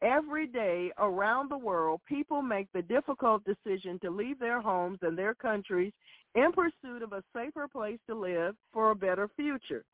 [0.00, 5.16] Every day around the world, people make the difficult decision to leave their homes and
[5.16, 5.92] their countries
[6.34, 9.84] in pursuit of a safer place to live for a better future.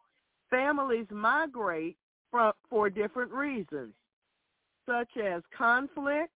[0.51, 1.97] Families migrate
[2.31, 3.93] for, for different reasons,
[4.87, 6.33] such as conflict,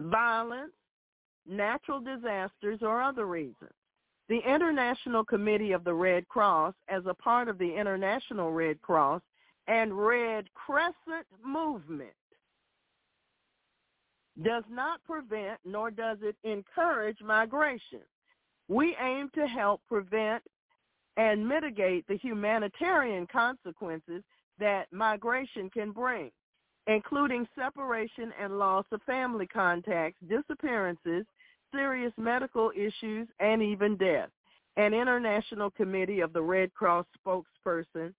[0.00, 0.72] violence,
[1.46, 3.72] natural disasters, or other reasons.
[4.28, 9.22] The International Committee of the Red Cross, as a part of the International Red Cross
[9.66, 12.10] and Red Crescent movement,
[14.42, 18.00] does not prevent nor does it encourage migration.
[18.68, 20.42] We aim to help prevent
[21.16, 24.22] and mitigate the humanitarian consequences
[24.58, 26.30] that migration can bring,
[26.86, 31.24] including separation and loss of family contacts, disappearances,
[31.72, 34.30] serious medical issues, and even death.
[34.76, 38.12] An International Committee of the Red Cross spokesperson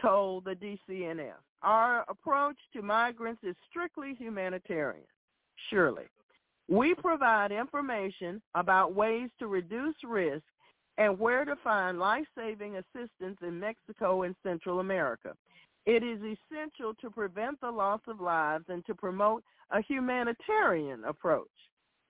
[0.00, 5.04] told the DCNF, our approach to migrants is strictly humanitarian
[5.70, 6.04] surely.
[6.68, 10.44] We provide information about ways to reduce risk
[10.98, 15.34] and where to find life-saving assistance in Mexico and Central America.
[15.86, 21.48] It is essential to prevent the loss of lives and to promote a humanitarian approach.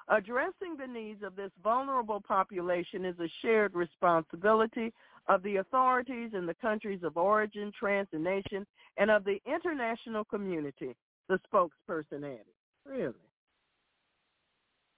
[0.09, 4.93] Addressing the needs of this vulnerable population is a shared responsibility
[5.29, 8.67] of the authorities in the countries of origin, transit and nation,
[8.97, 10.97] and of the international community,
[11.29, 12.47] the spokesperson added.
[12.85, 13.15] Really?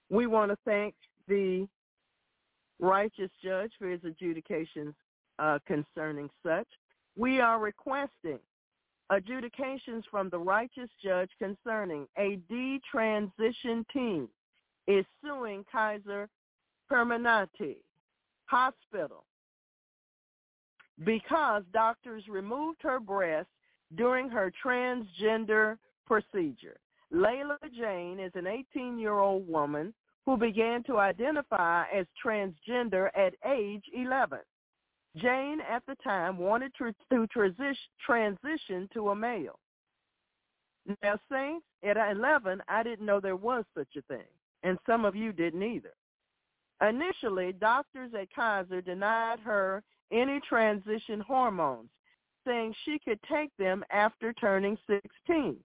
[0.09, 0.95] We want to thank
[1.27, 1.67] the
[2.79, 4.93] righteous judge for his adjudications
[5.39, 6.67] uh, concerning such.
[7.15, 8.39] We are requesting
[9.09, 14.27] adjudications from the righteous judge concerning a detransition team
[14.87, 16.29] is suing Kaiser
[16.91, 17.77] Permanente
[18.45, 19.25] Hospital
[21.03, 23.49] because doctors removed her breast
[23.95, 26.77] during her transgender procedure.
[27.13, 29.93] Layla Jane is an 18-year-old woman
[30.25, 34.39] who began to identify as transgender at age 11.
[35.17, 37.27] Jane, at the time, wanted to, to
[38.05, 39.59] transition to a male.
[41.01, 44.27] Now, Saints, at 11, I didn't know there was such a thing,
[44.65, 45.93] and some of you didn't either.
[46.81, 51.89] Initially, doctors at Kaiser denied her any transition hormones,
[52.45, 55.57] saying she could take them after turning 16.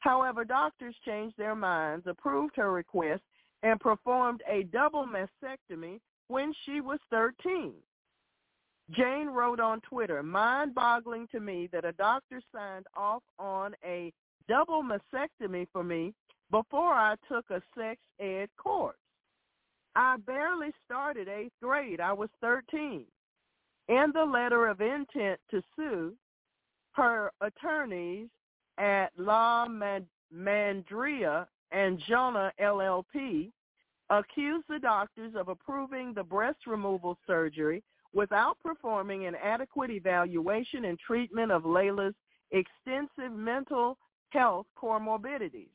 [0.00, 3.22] However, doctors changed their minds, approved her request,
[3.62, 7.72] and performed a double mastectomy when she was 13.
[8.90, 14.12] Jane wrote on Twitter, mind-boggling to me that a doctor signed off on a
[14.48, 16.14] double mastectomy for me
[16.50, 18.96] before I took a sex ed course.
[19.94, 22.00] I barely started eighth grade.
[22.00, 23.04] I was 13.
[23.88, 26.14] In the letter of intent to sue,
[26.92, 28.28] her attorneys
[28.78, 29.66] at La
[30.34, 33.52] Mandria and Jonah LLP
[34.10, 40.98] accused the doctors of approving the breast removal surgery without performing an adequate evaluation and
[40.98, 42.14] treatment of Layla's
[42.50, 43.98] extensive mental
[44.30, 45.68] health comorbidities.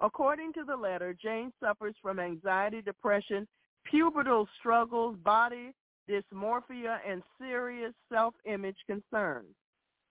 [0.00, 3.46] According to the letter, Jane suffers from anxiety, depression,
[3.90, 5.72] pubertal struggles, body
[6.08, 9.54] dysmorphia, and serious self-image concerns.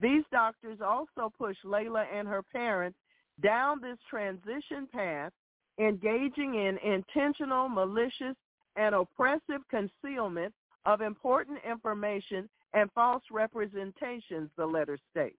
[0.00, 2.98] These doctors also push Layla and her parents
[3.42, 5.32] down this transition path,
[5.78, 8.36] engaging in intentional, malicious,
[8.76, 10.52] and oppressive concealment
[10.84, 15.38] of important information and false representations, the letter states.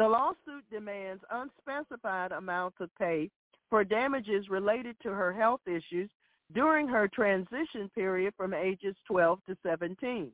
[0.00, 3.30] The lawsuit demands unspecified amounts of pay
[3.68, 6.08] for damages related to her health issues
[6.54, 10.30] during her transition period from ages 12 to 17.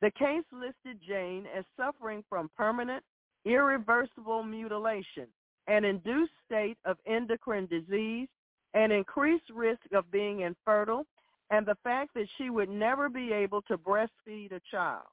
[0.00, 3.04] The case listed Jane as suffering from permanent,
[3.44, 5.26] irreversible mutilation,
[5.66, 8.28] an induced state of endocrine disease,
[8.72, 11.04] an increased risk of being infertile,
[11.50, 15.11] and the fact that she would never be able to breastfeed a child.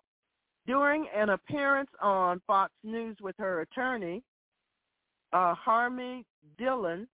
[0.70, 4.22] During an appearance on Fox News with her attorney,
[5.34, 6.26] uh, Harmeet
[6.62, 7.08] Dhillon,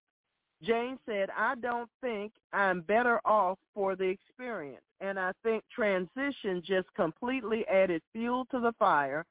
[0.61, 4.83] Jane said, I don't think I'm better off for the experience.
[4.99, 9.25] And I think transition just completely added fuel to the fire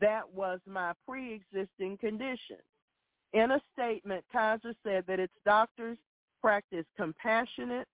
[0.00, 2.56] that was my pre-existing condition.
[3.34, 5.98] In a statement, Kaiser said that its doctors
[6.40, 7.88] practice compassionate,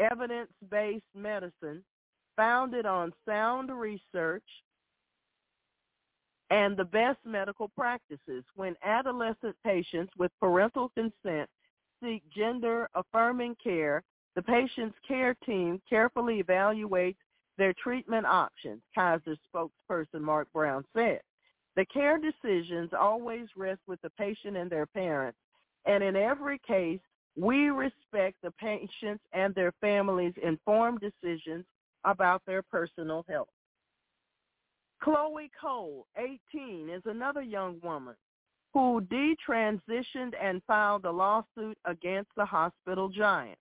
[0.00, 1.84] evidence-based medicine
[2.34, 4.42] founded on sound research
[6.50, 11.48] and the best medical practices when adolescent patients with parental consent
[12.02, 14.02] seek gender-affirming care,
[14.34, 17.16] the patient's care team carefully evaluates
[17.56, 21.20] their treatment options, Kaiser spokesperson Mark Brown said.
[21.76, 25.38] The care decisions always rest with the patient and their parents,
[25.86, 27.00] and in every case,
[27.36, 31.64] we respect the patients and their families' informed decisions
[32.04, 33.48] about their personal health.
[35.02, 38.14] Chloe Cole, 18, is another young woman
[38.74, 43.58] who detransitioned and filed a lawsuit against the hospital giant.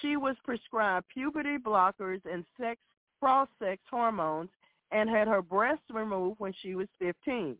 [0.00, 2.80] She was prescribed puberty blockers and sex
[3.20, 4.50] cross-sex hormones
[4.92, 7.56] and had her breasts removed when she was 15.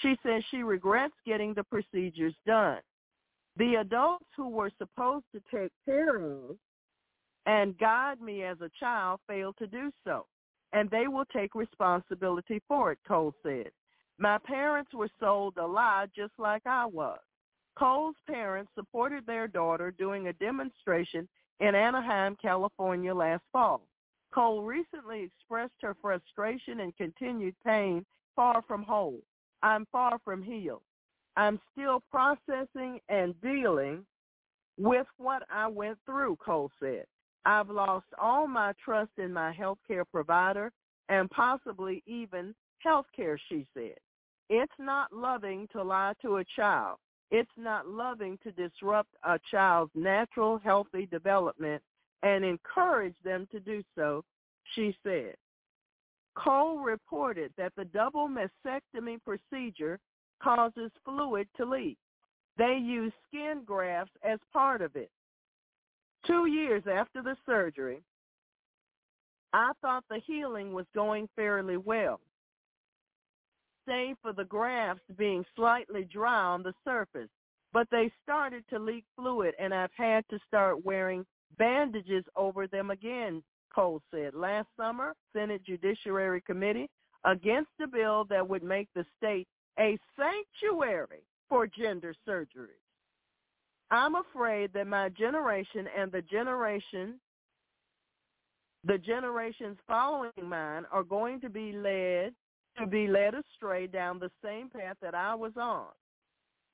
[0.00, 2.78] She says she regrets getting the procedures done.
[3.56, 6.56] The adults who were supposed to take care of
[7.44, 10.24] and guide me as a child failed to do so,
[10.72, 13.70] and they will take responsibility for it, Cole said.
[14.18, 17.18] My parents were sold a lie just like I was.
[17.78, 21.28] Cole's parents supported their daughter doing a demonstration
[21.60, 23.82] in Anaheim, California last fall.
[24.32, 29.20] Cole recently expressed her frustration and continued pain far from whole.
[29.62, 30.82] I'm far from healed.
[31.36, 34.04] I'm still processing and dealing
[34.78, 37.04] with what I went through, Cole said.
[37.44, 40.70] I've lost all my trust in my health care provider
[41.08, 43.96] and possibly even health care, she said.
[44.48, 46.98] It's not loving to lie to a child.
[47.30, 51.82] It's not loving to disrupt a child's natural, healthy development
[52.22, 54.22] and encourage them to do so,
[54.74, 55.34] she said.
[56.36, 59.98] Cole reported that the double mastectomy procedure
[60.42, 61.98] causes fluid to leak.
[62.58, 65.10] They use skin grafts as part of it.
[66.26, 68.02] Two years after the surgery,
[69.52, 72.20] I thought the healing was going fairly well,
[73.86, 77.28] save for the grafts being slightly dry on the surface,
[77.72, 81.26] but they started to leak fluid and I've had to start wearing
[81.58, 83.42] bandages over them again,
[83.74, 84.34] Cole said.
[84.34, 86.88] Last summer, Senate Judiciary Committee
[87.24, 92.81] against a bill that would make the state a sanctuary for gender surgery.
[93.92, 97.20] I'm afraid that my generation and the generation,
[98.84, 102.32] the generations following mine are going to be led
[102.78, 105.88] to be led astray down the same path that I was on.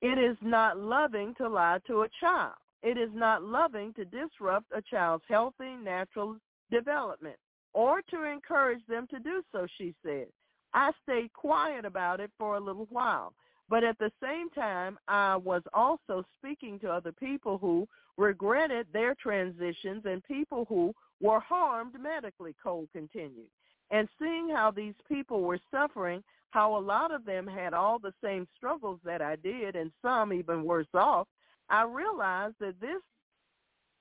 [0.01, 2.55] It is not loving to lie to a child.
[2.85, 6.37] It is not loving to disrupt a child's healthy, natural
[6.71, 7.37] development
[7.75, 10.27] or to encourage them to do so, she said.
[10.75, 13.33] I stayed quiet about it for a little while.
[13.69, 19.15] But at the same time, I was also speaking to other people who regretted their
[19.15, 23.49] transitions and people who were harmed medically, Cole continued.
[23.91, 28.15] And seeing how these people were suffering, how a lot of them had all the
[28.23, 31.27] same struggles that I did and some even worse off,
[31.69, 33.03] I realized that this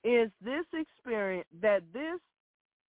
[0.03, 2.19] is this experience, that this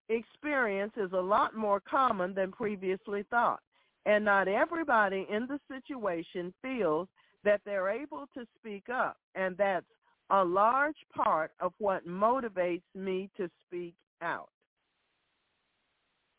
[0.09, 3.61] experience is a lot more common than previously thought.
[4.07, 7.09] And not everybody in the situation feels
[7.45, 9.19] that they're able to speak up.
[9.35, 9.87] And that's
[10.31, 14.49] a large part of what motivates me to speak out.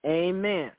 [0.05, 0.71] Amen.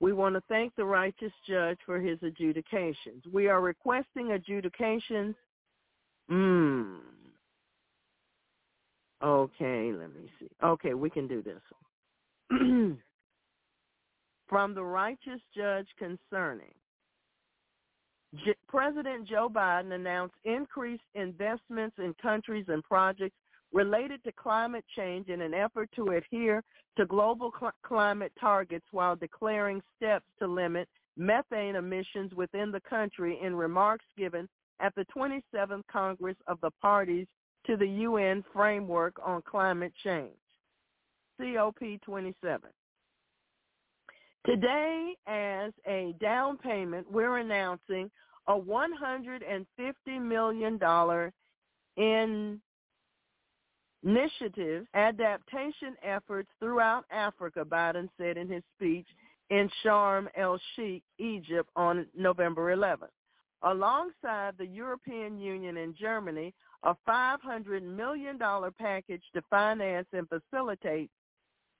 [0.00, 3.24] We want to thank the righteous judge for his adjudications.
[3.32, 5.34] We are requesting adjudications.
[6.28, 6.98] Hmm.
[9.22, 10.48] Okay, let me see.
[10.62, 11.60] Okay, we can do this.
[14.48, 16.72] from the righteous judge concerning.
[18.44, 23.36] J- President Joe Biden announced increased investments in countries and projects
[23.72, 26.62] related to climate change in an effort to adhere
[26.96, 33.38] to global cl- climate targets while declaring steps to limit methane emissions within the country
[33.42, 34.48] in remarks given
[34.80, 37.26] at the 27th Congress of the Parties
[37.66, 40.30] to the UN Framework on Climate Change,
[41.40, 42.34] COP27.
[44.48, 48.10] Today, as a down payment, we're announcing
[48.46, 49.42] a $150
[50.22, 50.80] million
[51.98, 52.60] in
[54.02, 59.06] initiative adaptation efforts throughout Africa, Biden said in his speech
[59.50, 63.10] in Sharm el-Sheikh, Egypt on November 11th.
[63.64, 66.54] Alongside the European Union and Germany,
[66.84, 68.38] a $500 million
[68.78, 71.10] package to finance and facilitate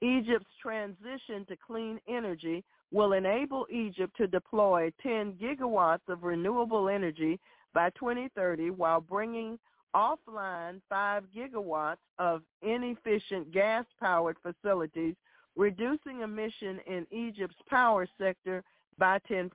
[0.00, 7.38] Egypt's transition to clean energy will enable Egypt to deploy 10 gigawatts of renewable energy
[7.74, 9.58] by 2030 while bringing
[9.94, 15.14] offline 5 gigawatts of inefficient gas-powered facilities,
[15.56, 18.62] reducing emission in Egypt's power sector
[18.98, 19.50] by 10%.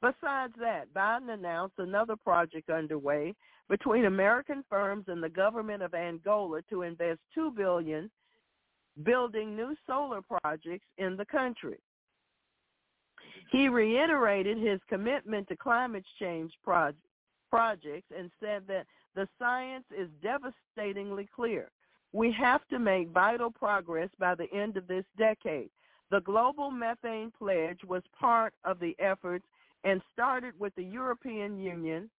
[0.00, 3.34] Besides that, Biden announced another project underway
[3.68, 8.10] between American firms and the government of Angola to invest $2 billion
[9.02, 11.78] building new solar projects in the country.
[13.50, 21.28] He reiterated his commitment to climate change projects and said that the science is devastatingly
[21.34, 21.70] clear.
[22.12, 25.70] We have to make vital progress by the end of this decade.
[26.10, 29.46] The global methane pledge was part of the efforts
[29.84, 32.10] and started with the European Union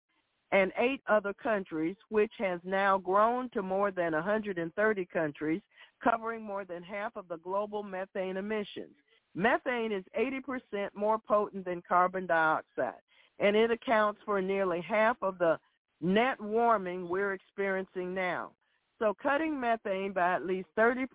[0.53, 5.61] and eight other countries, which has now grown to more than 130 countries,
[6.01, 8.93] covering more than half of the global methane emissions.
[9.33, 13.01] Methane is 80% more potent than carbon dioxide,
[13.39, 15.57] and it accounts for nearly half of the
[16.01, 18.51] net warming we're experiencing now.
[18.99, 21.07] So cutting methane by at least 30%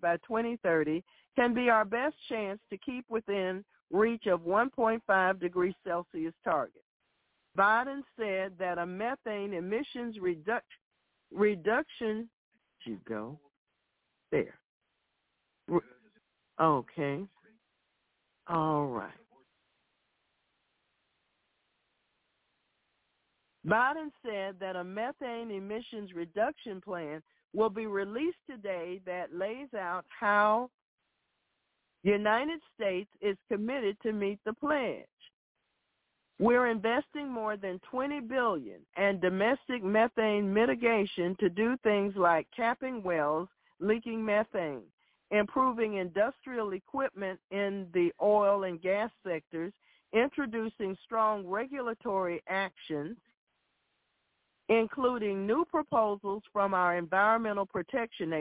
[0.00, 1.04] by 2030
[1.36, 6.82] can be our best chance to keep within reach of 1.5 degrees Celsius target.
[7.58, 10.60] Biden said that a methane emissions reduc-
[11.32, 12.28] reduction,
[12.84, 13.38] you go,
[14.30, 14.58] there.
[16.60, 17.24] Okay.
[18.46, 19.10] All right.
[23.66, 27.22] Biden said that a methane emissions reduction plan
[27.54, 30.70] will be released today that lays out how
[32.04, 35.04] the United States is committed to meet the pledge.
[36.40, 43.02] We're investing more than 20 billion in domestic methane mitigation to do things like capping
[43.02, 43.48] wells
[43.80, 44.82] leaking methane,
[45.30, 49.72] improving industrial equipment in the oil and gas sectors,
[50.12, 53.16] introducing strong regulatory actions,
[54.68, 58.32] including new proposals from our Environmental Protection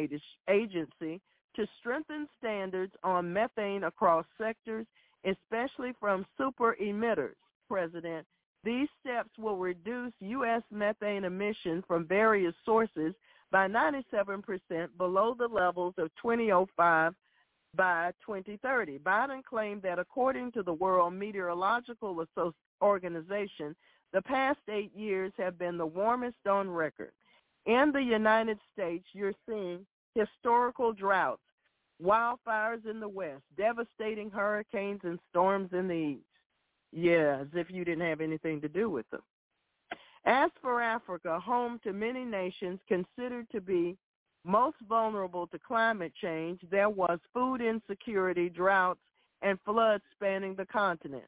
[0.47, 1.21] Agency
[1.55, 4.85] to strengthen standards on methane across sectors,
[5.25, 7.35] especially from super emitters,
[7.69, 8.25] President.
[8.63, 10.63] These steps will reduce U.S.
[10.71, 13.13] methane emission from various sources
[13.51, 14.43] by 97%
[14.97, 17.13] below the levels of 2005
[17.75, 18.99] by 2030.
[18.99, 22.25] Biden claimed that according to the World Meteorological
[22.81, 23.75] Organization,
[24.13, 27.11] the past eight years have been the warmest on record.
[27.65, 31.41] In the United States, you're seeing historical droughts,
[32.03, 36.23] wildfires in the west, devastating hurricanes and storms in the east.
[36.91, 39.21] Yeah, as if you didn't have anything to do with them.
[40.25, 43.97] As for Africa, home to many nations considered to be
[44.43, 48.99] most vulnerable to climate change, there was food insecurity, droughts,
[49.41, 51.25] and floods spanning the continent.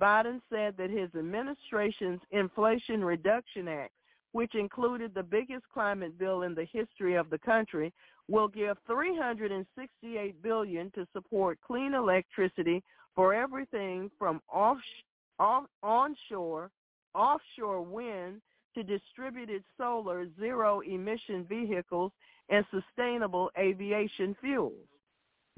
[0.00, 3.92] Biden said that his administration's Inflation Reduction Act,
[4.32, 7.92] which included the biggest climate bill in the history of the country,
[8.28, 12.82] will give 368 billion to support clean electricity
[13.14, 14.78] for everything from off,
[15.38, 16.70] off, onshore,
[17.14, 18.40] offshore wind
[18.74, 22.12] to distributed solar, zero emission vehicles,
[22.48, 24.86] and sustainable aviation fuels.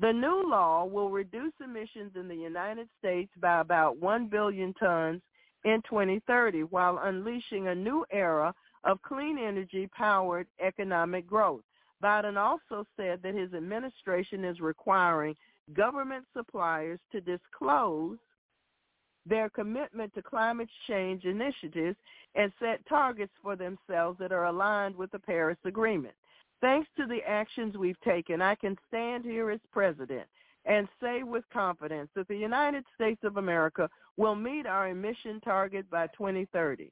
[0.01, 5.23] The new law will reduce emissions in the United States by about 1 billion tons
[5.65, 8.53] in 2030 while unleashing a new era
[8.83, 11.63] of clean energy powered economic growth.
[12.03, 15.37] Biden also said that his administration is requiring
[15.73, 18.19] government suppliers to disclose
[19.27, 21.97] their commitment to climate change initiatives
[22.35, 26.15] and set targets for themselves that are aligned with the Paris Agreement.
[26.61, 30.29] Thanks to the actions we've taken, I can stand here as president
[30.67, 35.89] and say with confidence that the United States of America will meet our emission target
[35.91, 36.91] by 2030.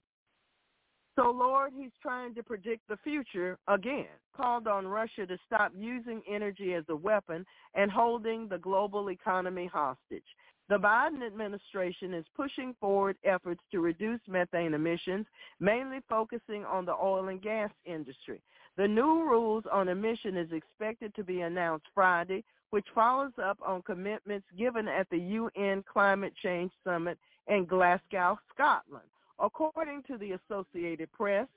[1.14, 6.22] So, Lord, he's trying to predict the future again, called on Russia to stop using
[6.28, 10.24] energy as a weapon and holding the global economy hostage.
[10.70, 15.26] The Biden administration is pushing forward efforts to reduce methane emissions,
[15.60, 18.40] mainly focusing on the oil and gas industry.
[18.78, 23.82] The new rules on emission is expected to be announced Friday, which follows up on
[23.82, 27.18] commitments given at the UN Climate Change Summit
[27.48, 29.11] in Glasgow, Scotland.
[29.42, 31.48] According to the Associated Press,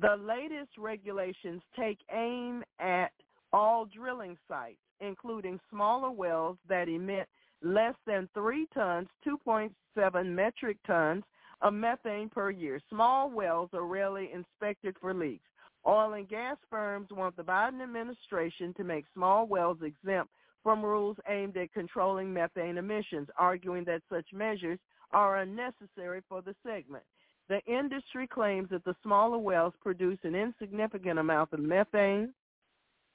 [0.00, 3.12] the latest regulations take aim at
[3.52, 7.28] all drilling sites, including smaller wells that emit
[7.62, 11.22] less than 3 tons, 2.7 metric tons
[11.60, 12.80] of methane per year.
[12.90, 15.44] Small wells are rarely inspected for leaks.
[15.86, 20.30] Oil and gas firms want the Biden administration to make small wells exempt
[20.62, 24.78] from rules aimed at controlling methane emissions, arguing that such measures
[25.16, 27.02] are unnecessary for the segment.
[27.48, 32.34] The industry claims that the smaller wells produce an insignificant amount of methane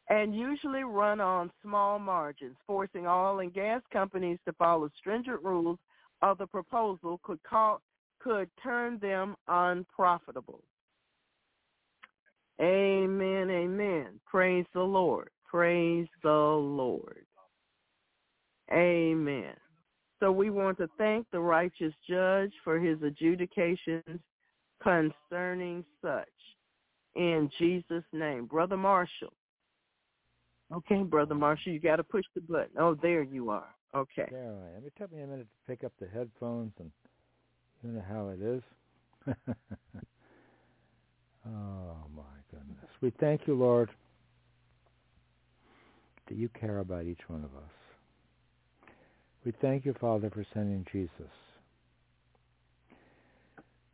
[0.09, 5.77] and usually run on small margins, forcing oil and gas companies to follow stringent rules
[6.23, 7.81] of the proposal could call,
[8.19, 10.63] could turn them unprofitable.
[12.59, 14.19] Amen, amen.
[14.25, 15.29] Praise the Lord.
[15.47, 17.25] Praise the Lord.
[18.73, 19.53] Amen.
[20.21, 24.19] So we want to thank the righteous judge for his adjudications
[24.81, 26.27] concerning such.
[27.15, 28.45] In Jesus' name.
[28.45, 29.33] Brother Marshall.
[30.71, 32.69] Okay, Brother Marshall, you got to push the button.
[32.79, 33.67] Oh, there you are.
[33.95, 34.27] Okay.
[34.31, 34.85] There I am.
[34.85, 36.91] It took me a minute to pick up the headphones, and
[37.83, 38.61] you know how it is.
[41.47, 42.89] oh, my goodness.
[43.01, 43.89] We thank you, Lord,
[46.29, 47.80] that you care about each one of us.
[49.45, 51.31] We thank you, Father, for sending Jesus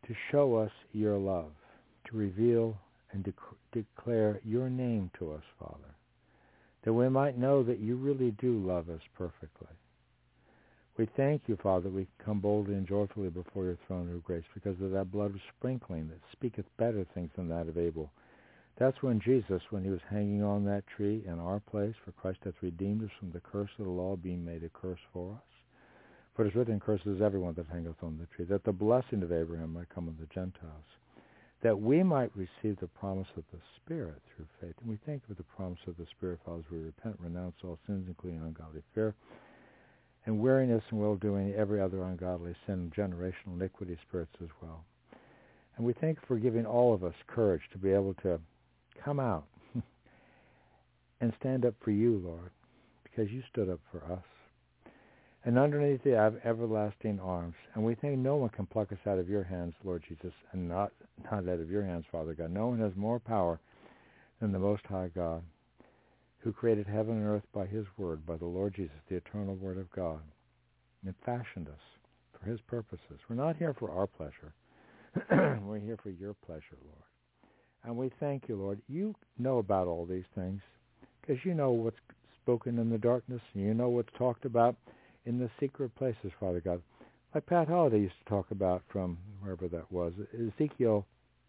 [0.07, 1.51] to show us your love,
[2.09, 2.77] to reveal
[3.11, 3.33] and dec-
[3.71, 5.95] declare your name to us, Father,
[6.83, 9.67] that we might know that you really do love us perfectly.
[10.97, 14.81] We thank you, Father, we come boldly and joyfully before your throne of grace because
[14.81, 18.11] of that blood of sprinkling that speaketh better things than that of Abel.
[18.79, 22.39] That's when Jesus, when he was hanging on that tree in our place, for Christ
[22.43, 25.41] hath redeemed us from the curse of the law, being made a curse for us.
[26.35, 29.31] For it is written, curses everyone that hangeth on the tree, that the blessing of
[29.31, 30.85] Abraham might come on the Gentiles,
[31.63, 34.75] that we might receive the promise of the Spirit through faith.
[34.79, 37.55] And we thank you for the promise of the Spirit, Father, as we repent, renounce
[37.63, 39.15] all sins, including ungodly fear,
[40.27, 44.83] and weariness and well-doing, every other ungodly sin, generational iniquity spirits as well.
[45.77, 48.39] And we thank for giving all of us courage to be able to
[49.03, 49.45] come out
[51.21, 52.51] and stand up for you, Lord,
[53.03, 54.23] because you stood up for us.
[55.45, 59.29] And underneath the everlasting arms, and we think no one can pluck us out of
[59.29, 60.91] your hands, Lord Jesus, and not,
[61.31, 62.51] not out of your hands, Father God.
[62.51, 63.59] No one has more power
[64.41, 65.41] than the Most High God,
[66.39, 69.77] who created heaven and earth by his word, by the Lord Jesus, the eternal word
[69.77, 70.19] of God,
[71.05, 71.73] and fashioned us
[72.37, 73.19] for his purposes.
[73.29, 74.53] We're not here for our pleasure.
[75.65, 77.16] We're here for your pleasure, Lord.
[77.87, 78.81] And we thank you, Lord.
[78.89, 80.59] You know about all these things
[81.21, 81.95] because you know what's
[82.43, 84.75] spoken in the darkness and you know what's talked about
[85.25, 86.81] in the secret places, Father God.
[87.33, 91.05] Like Pat Holliday used to talk about from wherever that was, Ezekiel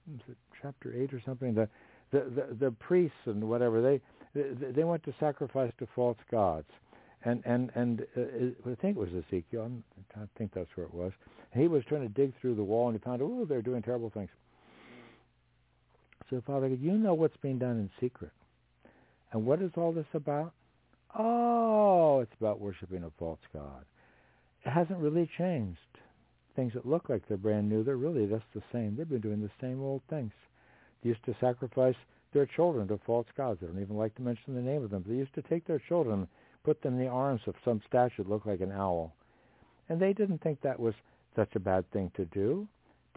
[0.07, 1.69] was chapter 8 or something, the,
[2.13, 4.01] the, the, the priests and whatever, they,
[4.35, 6.69] they went to sacrifice to false gods.
[7.25, 9.73] And and and uh, I think it was Ezekiel.
[10.15, 11.11] I think that's where it was.
[11.53, 14.11] He was trying to dig through the wall, and he found, oh, they're doing terrible
[14.11, 14.31] things.
[16.31, 18.33] So, Father, you know what's being done in secret.
[19.33, 20.53] And what is all this about?
[21.17, 23.85] Oh, it's about worshiping a false god.
[24.65, 25.79] It hasn't really changed.
[26.55, 28.97] Things that look like they're brand new, they're really just the same.
[28.97, 30.33] They've been doing the same old things.
[31.03, 31.95] They used to sacrifice
[32.33, 33.61] their children to false gods.
[33.61, 35.05] They don't even like to mention the name of them.
[35.07, 36.27] They used to take their children
[36.65, 39.15] put them in the arms of some statue that looked like an owl.
[39.89, 40.95] And they didn't think that was
[41.35, 42.69] such a bad thing to do.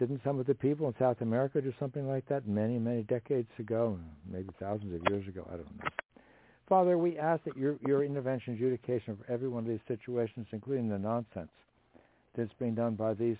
[0.02, 3.48] Didn't some of the people in South America do something like that many, many decades
[3.60, 3.96] ago,
[4.28, 5.46] maybe thousands of years ago?
[5.48, 5.90] I don't know.
[6.68, 10.88] Father, we ask that your, your intervention, adjudication for every one of these situations, including
[10.88, 11.52] the nonsense
[12.36, 13.36] that's being done by these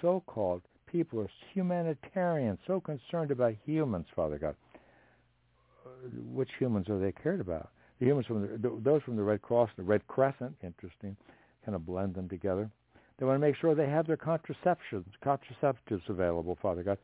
[0.00, 4.54] so-called people are humanitarians, so concerned about humans, Father God.
[5.84, 5.90] Uh,
[6.32, 7.70] which humans are they cared about?
[7.98, 11.16] The humans from the, those from the Red Cross, and the Red Crescent, interesting,
[11.64, 12.70] kind of blend them together.
[13.20, 16.96] They want to make sure they have their contraceptions, contraceptives available, Father God,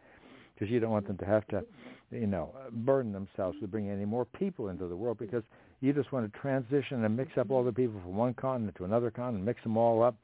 [0.55, 1.62] because you don't want them to have to,
[2.11, 5.43] you know, burden themselves with bringing any more people into the world because
[5.83, 8.85] you just want to transition and mix up all the people from one continent to
[8.85, 10.17] another continent, mix them all up.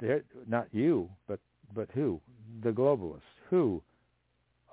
[0.00, 1.38] They're, not you, but
[1.72, 2.20] but who?
[2.64, 3.20] The globalists.
[3.48, 3.80] Who?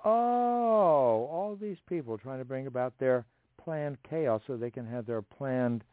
[0.04, 3.24] Oh, all these people trying to bring about their
[3.62, 5.84] planned chaos so they can have their planned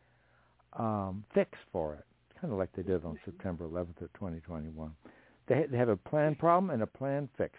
[0.73, 2.06] um, fix for it
[2.39, 4.91] kind of like they did on September 11th of 2021.
[5.47, 7.53] They, they have a planned problem and a planned fix.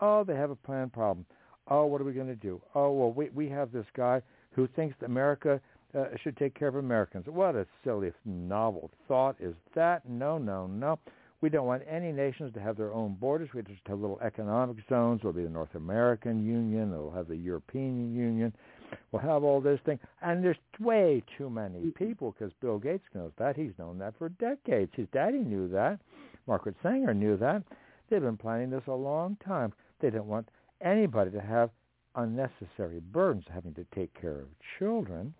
[0.00, 1.26] Oh, they have a planned problem.
[1.68, 2.60] Oh, what are we going to do?
[2.74, 4.20] Oh, well, we, we have this guy
[4.52, 5.60] who thinks that America
[5.96, 7.26] uh, should take care of Americans.
[7.26, 10.08] What a silly, novel thought is that?
[10.08, 10.98] No, no, no.
[11.40, 13.48] We don't want any nations to have their own borders.
[13.52, 15.20] We just have little economic zones.
[15.22, 16.90] There'll be the North American Union.
[16.90, 18.52] They'll have the European Union.
[19.10, 19.98] We'll have all this thing.
[20.22, 22.04] And there's way too many mm-hmm.
[22.04, 23.56] people because Bill Gates knows that.
[23.56, 24.92] He's known that for decades.
[24.94, 25.98] His daddy knew that.
[26.46, 27.62] Margaret Sanger knew that.
[28.10, 29.72] They've been planning this a long time.
[30.00, 30.48] They didn't want
[30.80, 31.70] anybody to have
[32.16, 34.48] unnecessary burdens having to take care of
[34.78, 35.32] children.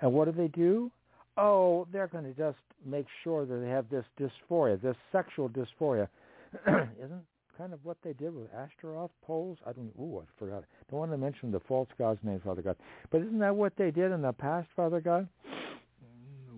[0.00, 0.90] And what do they do?
[1.36, 6.08] Oh, they're going to just make sure that they have this dysphoria, this sexual dysphoria.
[6.66, 7.22] Isn't
[7.56, 9.58] kind of what they did with Ashtaroth poles?
[9.66, 9.92] I don't.
[10.00, 10.64] Ooh, I forgot.
[10.90, 12.76] Don't want to mention the false god's name, Father God.
[13.10, 15.28] But isn't that what they did in the past, Father God?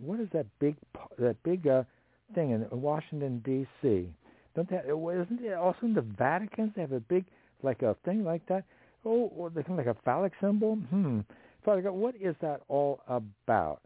[0.00, 0.76] What is that big
[1.18, 1.82] that big uh,
[2.34, 4.08] thing in Washington D.C.?
[4.54, 6.72] Don't that isn't it also in the Vatican?
[6.74, 7.24] They have a big
[7.62, 8.64] like a thing like that.
[9.04, 10.76] Oh, or they like a phallic symbol.
[10.76, 11.20] Hmm.
[11.64, 13.80] Father God, what is that all about?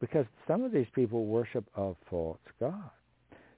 [0.00, 2.90] Because some of these people worship a false god.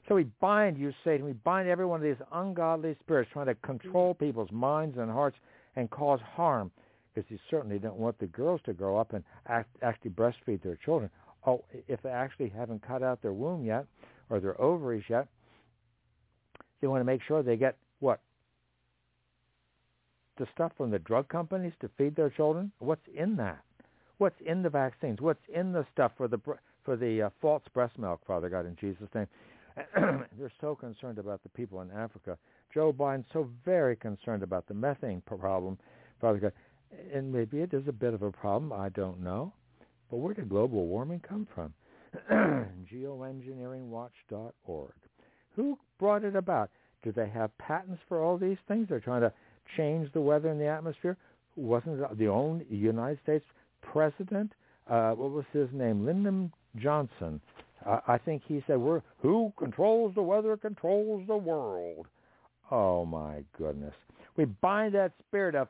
[0.09, 1.27] So we bind you, Satan.
[1.27, 5.37] We bind every one of these ungodly spirits trying to control people's minds and hearts
[5.77, 6.70] and cause harm.
[7.15, 10.77] Because you certainly don't want the girls to grow up and act, actually breastfeed their
[10.77, 11.11] children.
[11.47, 13.87] Oh, if they actually haven't cut out their womb yet
[14.31, 15.28] or their ovaries yet,
[16.81, 18.20] you want to make sure they get what?
[20.39, 22.70] The stuff from the drug companies to feed their children?
[22.78, 23.59] What's in that?
[24.19, 25.20] What's in the vaccines?
[25.20, 26.39] What's in the stuff for the
[26.85, 29.27] for the uh, false breast milk, Father God, in Jesus' name?
[30.39, 32.36] They're so concerned about the people in Africa.
[32.73, 35.78] Joe Biden's so very concerned about the methane problem,
[36.20, 36.52] Father God.
[37.12, 38.73] And maybe it is a bit of a problem.
[38.73, 39.52] I don't know.
[40.10, 41.73] But where did global warming come from?
[42.92, 44.92] Geoengineeringwatch.org.
[45.55, 46.70] Who brought it about?
[47.02, 48.89] Do they have patents for all these things?
[48.89, 49.32] They're trying to
[49.76, 51.16] change the weather in the atmosphere.
[51.57, 53.44] Wasn't the only United States
[53.82, 54.52] president?
[54.89, 56.07] Uh, what was his name?
[56.07, 57.40] Lyndon Johnson
[57.86, 62.07] I, think he said, "We're who controls the weather controls the world."
[62.70, 63.94] Oh my goodness!
[64.36, 65.68] We bind that spirit of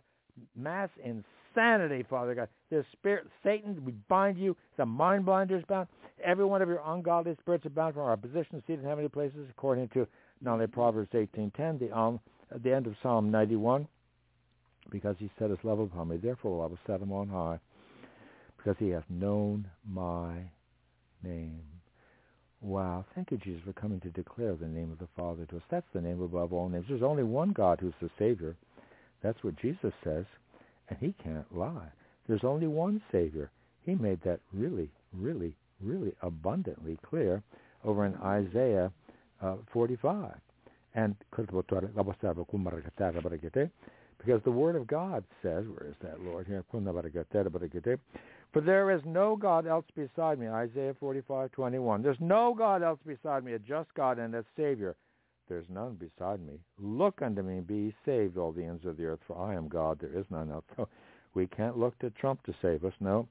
[0.56, 2.48] mass insanity, Father God.
[2.70, 4.56] This spirit, Satan, we bind you.
[4.76, 5.88] The mind blinders bound.
[6.24, 9.46] Every one of your ungodly spirits are bound from our position seated in heavenly places,
[9.50, 10.06] according to
[10.40, 12.20] not only Proverbs eighteen ten, the um,
[12.52, 13.86] at the end of Psalm ninety one,
[14.90, 16.16] because he set his love upon me.
[16.16, 17.60] Therefore, I will set him on high,
[18.56, 20.34] because he hath known my
[21.22, 21.60] name.
[22.60, 23.04] Wow.
[23.14, 25.62] Thank you, Jesus, for coming to declare the name of the Father to us.
[25.70, 26.86] That's the name above all names.
[26.88, 28.56] There's only one God who's the Savior.
[29.22, 30.24] That's what Jesus says,
[30.88, 31.88] and he can't lie.
[32.28, 33.50] There's only one Savior.
[33.82, 37.42] He made that really, really, really abundantly clear
[37.84, 38.92] over in Isaiah
[39.42, 40.34] uh, 45.
[40.94, 41.14] And
[44.18, 46.46] because the Word of God says, where is that, Lord?
[46.46, 46.64] Here,
[48.52, 52.02] for there is no God else beside me, Isaiah 45, 21.
[52.02, 54.96] There's no God else beside me, a just God and a Savior.
[55.48, 56.54] There's none beside me.
[56.78, 59.68] Look unto me, and be saved, all the ends of the earth, for I am
[59.68, 60.64] God, there is none else.
[60.76, 60.88] So
[61.34, 63.28] we can't look to Trump to save us, no.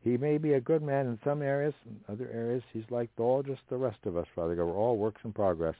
[0.00, 1.74] He may be a good man in some areas.
[1.86, 4.66] In other areas, he's like all just the rest of us, Father God.
[4.66, 5.74] We're all works in progress.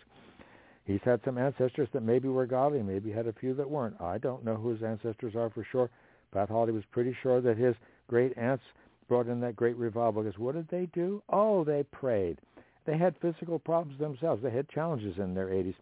[0.84, 4.00] He's had some ancestors that maybe were godly, maybe had a few that weren't.
[4.00, 5.90] I don't know who his ancestors are for sure.
[6.32, 7.74] Pat Holly was pretty sure that his
[8.08, 8.64] great aunts
[9.08, 10.22] brought in that great revival.
[10.22, 11.22] Because what did they do?
[11.28, 12.38] Oh, they prayed.
[12.86, 14.42] They had physical problems themselves.
[14.42, 15.74] They had challenges in their 80s.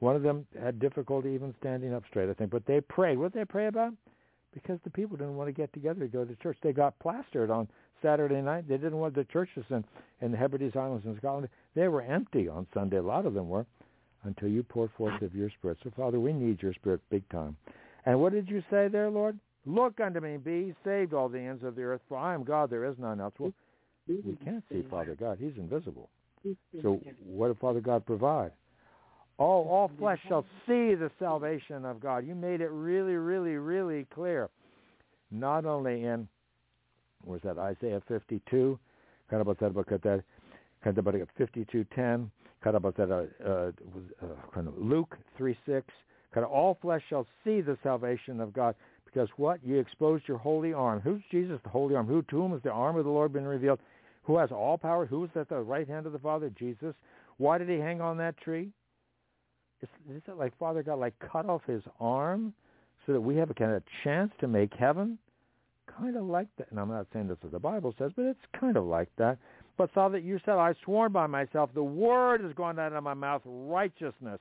[0.00, 2.50] One of them had difficulty even standing up straight, I think.
[2.50, 3.18] But they prayed.
[3.18, 3.94] What did they pray about?
[4.52, 6.58] Because the people didn't want to get together to go to church.
[6.62, 7.68] They got plastered on
[8.02, 8.68] Saturday night.
[8.68, 9.84] They didn't want the churches in,
[10.20, 11.48] in the Hebrides Islands in Scotland.
[11.74, 12.98] They were empty on Sunday.
[12.98, 13.66] A lot of them were
[14.24, 15.78] until you poured forth of your spirit.
[15.82, 17.56] So, Father, we need your spirit big time.
[18.06, 19.38] And what did you say there, Lord?
[19.66, 22.70] Look unto me, be saved, all the ends of the earth, for I am God,
[22.70, 23.34] there is none else.
[23.38, 23.52] Well,
[24.06, 25.38] we can't see Father God.
[25.40, 26.10] He's invisible.
[26.82, 28.52] So what did Father God provide?
[29.38, 32.26] All, all flesh shall see the salvation of God.
[32.26, 34.50] You made it really, really, really clear.
[35.30, 36.28] Not only in,
[37.24, 38.78] was that Isaiah 52,
[39.30, 40.22] kind of about that, about that,
[40.84, 42.30] kind of about 52.10, kind
[42.64, 45.82] of about that, uh, uh, of Luke 3.6,
[46.32, 48.76] kind of all flesh shall see the salvation of God.
[49.14, 49.60] Because what?
[49.64, 51.00] You exposed your holy arm.
[51.00, 52.08] Who's Jesus, the holy arm?
[52.08, 53.78] Who to whom has the arm of the Lord been revealed?
[54.24, 55.06] Who has all power?
[55.06, 56.50] Who is at the right hand of the Father?
[56.58, 56.94] Jesus.
[57.36, 58.70] Why did he hang on that tree?
[59.82, 62.52] Is, is it like Father God like cut off his arm
[63.06, 65.16] so that we have a kind of chance to make heaven?
[65.96, 66.70] Kind of like that.
[66.70, 69.10] And I'm not saying this is what the Bible says, but it's kind of like
[69.18, 69.38] that.
[69.78, 73.14] But Father, you said, I sworn by myself, the word has gone out of my
[73.14, 74.40] mouth, righteousness.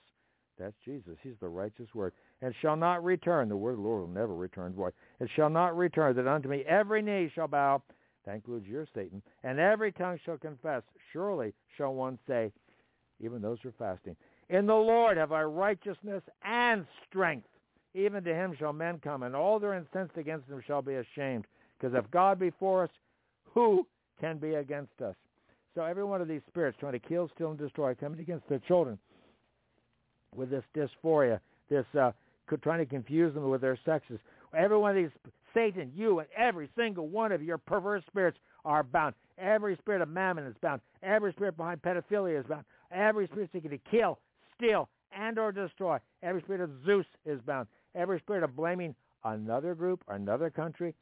[0.58, 1.18] That's Jesus.
[1.22, 2.14] He's the righteous word
[2.44, 3.48] and shall not return.
[3.48, 4.92] The word of the Lord will never return void.
[5.22, 7.82] It shall not return that unto me every knee shall bow.
[8.26, 9.22] That includes your Satan.
[9.44, 10.84] And every tongue shall confess.
[11.14, 12.52] Surely shall one say,
[13.22, 14.18] even those who are fasting,
[14.50, 17.48] in the Lord have I righteousness and strength.
[17.94, 21.46] even to him shall men come, and all their incensed against him shall be ashamed.
[21.78, 22.90] Because if God be for us,
[23.54, 23.88] who
[24.20, 25.16] can be against us?
[25.76, 28.60] So every one of these spirits trying to kill, steal, and destroy, coming against their
[28.60, 28.98] children
[30.36, 31.40] with this dysphoria,
[31.70, 32.12] this uh,
[32.62, 34.20] trying to confuse them with their sexes.
[34.56, 35.12] Every one of these,
[35.54, 39.16] Satan, you, and every single one of your perverse spirits are bound.
[39.38, 40.82] Every spirit of mammon is bound.
[41.02, 42.66] Every spirit behind pedophilia is bound.
[42.92, 44.20] Every spirit seeking to kill,
[44.58, 45.98] steal, and or destroy.
[46.22, 47.68] Every spirit of Zeus is bound.
[47.96, 50.94] Every spirit of blaming another group, or another country,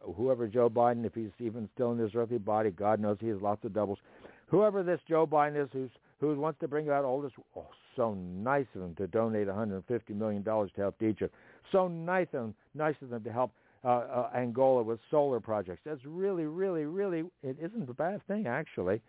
[0.00, 3.40] whoever Joe Biden, if he's even still in his earthly body, God knows he has
[3.40, 3.98] lots of doubles.
[4.46, 5.90] Whoever this Joe Biden is, who's
[6.20, 7.66] who wants to bring about all this, oh,
[7.96, 11.34] so nice of him to donate 150 million dollars to help Egypt.
[11.72, 13.52] So nice of them, nice of them to help
[13.84, 15.82] uh, uh, Angola with solar projects.
[15.84, 17.24] That's really, really, really.
[17.42, 19.00] It isn't a bad thing actually,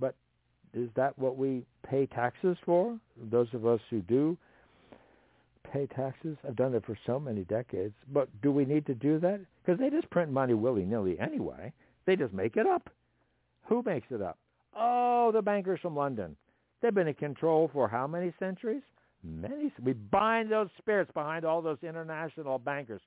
[0.00, 0.14] but
[0.74, 2.98] is that what we pay taxes for?
[3.30, 4.36] Those of us who do
[5.72, 6.36] pay taxes.
[6.46, 7.94] I've done it for so many decades.
[8.12, 9.40] But do we need to do that?
[9.64, 11.72] Because they just print money willy-nilly anyway.
[12.06, 12.88] They just make it up.
[13.68, 14.38] Who makes it up?
[14.76, 16.36] Oh, the bankers from London.
[16.80, 18.82] They've been in control for how many centuries?
[19.24, 19.72] Many.
[19.82, 23.00] We bind those spirits behind all those international bankers,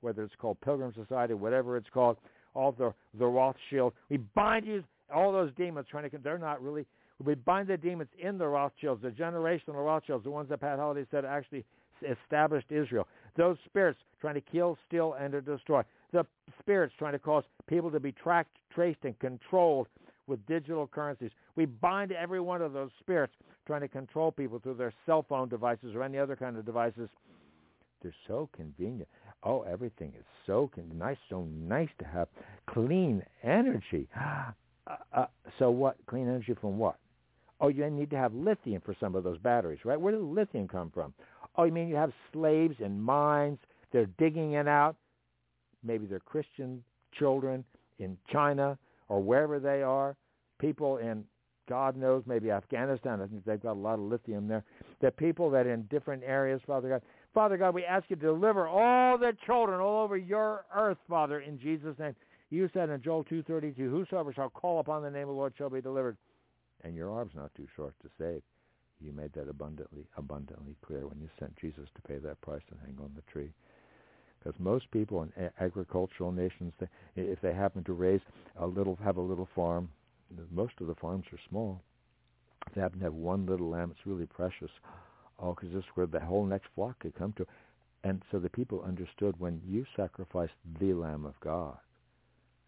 [0.00, 2.16] whether it's called Pilgrim Society, whatever it's called,
[2.54, 3.92] all the the Rothschild.
[4.08, 4.82] We bind you,
[5.14, 6.18] all those demons trying to.
[6.18, 6.86] They're not really.
[7.22, 11.06] We bind the demons in the Rothschilds, the generational Rothschilds, the ones that Pat Holliday
[11.10, 11.64] said actually
[12.08, 13.06] established Israel.
[13.36, 15.82] Those spirits trying to kill, steal, and to destroy.
[16.12, 16.24] The
[16.60, 19.88] spirits trying to cause people to be tracked, traced, and controlled
[20.28, 21.30] with digital currencies.
[21.56, 23.32] We bind every one of those spirits
[23.66, 27.08] trying to control people through their cell phone devices or any other kind of devices.
[28.02, 29.08] They're so convenient.
[29.42, 32.28] Oh, everything is so con- nice, so nice to have
[32.68, 34.08] clean energy.
[34.88, 35.26] Uh, uh,
[35.58, 35.98] so what?
[36.06, 36.96] Clean energy from what?
[37.60, 40.00] Oh, you need to have lithium for some of those batteries, right?
[40.00, 41.12] Where does lithium come from?
[41.56, 43.58] Oh, you mean you have slaves in mines?
[43.92, 44.96] They're digging it out.
[45.84, 46.82] Maybe they're Christian
[47.18, 47.64] children
[47.98, 50.16] in China or wherever they are.
[50.58, 51.24] People in
[51.68, 53.20] God knows, maybe Afghanistan.
[53.20, 54.64] I think they've got a lot of lithium there.
[55.00, 57.02] The people that in different areas, Father God.
[57.34, 61.40] Father God, we ask you to deliver all the children all over your earth, Father,
[61.40, 62.14] in Jesus' name.
[62.50, 65.68] You said in Joel 2.32, whosoever shall call upon the name of the Lord shall
[65.68, 66.16] be delivered.
[66.82, 68.40] And your arm's not too short to save.
[69.00, 72.80] You made that abundantly, abundantly clear when you sent Jesus to pay that price and
[72.80, 73.52] hang on the tree.
[74.48, 76.72] Because most people in agricultural nations,
[77.16, 78.22] if they happen to raise
[78.58, 79.90] a little, have a little farm,
[80.50, 81.82] most of the farms are small.
[82.66, 84.70] If they happen to have one little lamb, it's really precious.
[85.38, 87.46] Oh, because this is where the whole next flock could come to.
[88.04, 91.76] And so the people understood when you sacrificed the Lamb of God,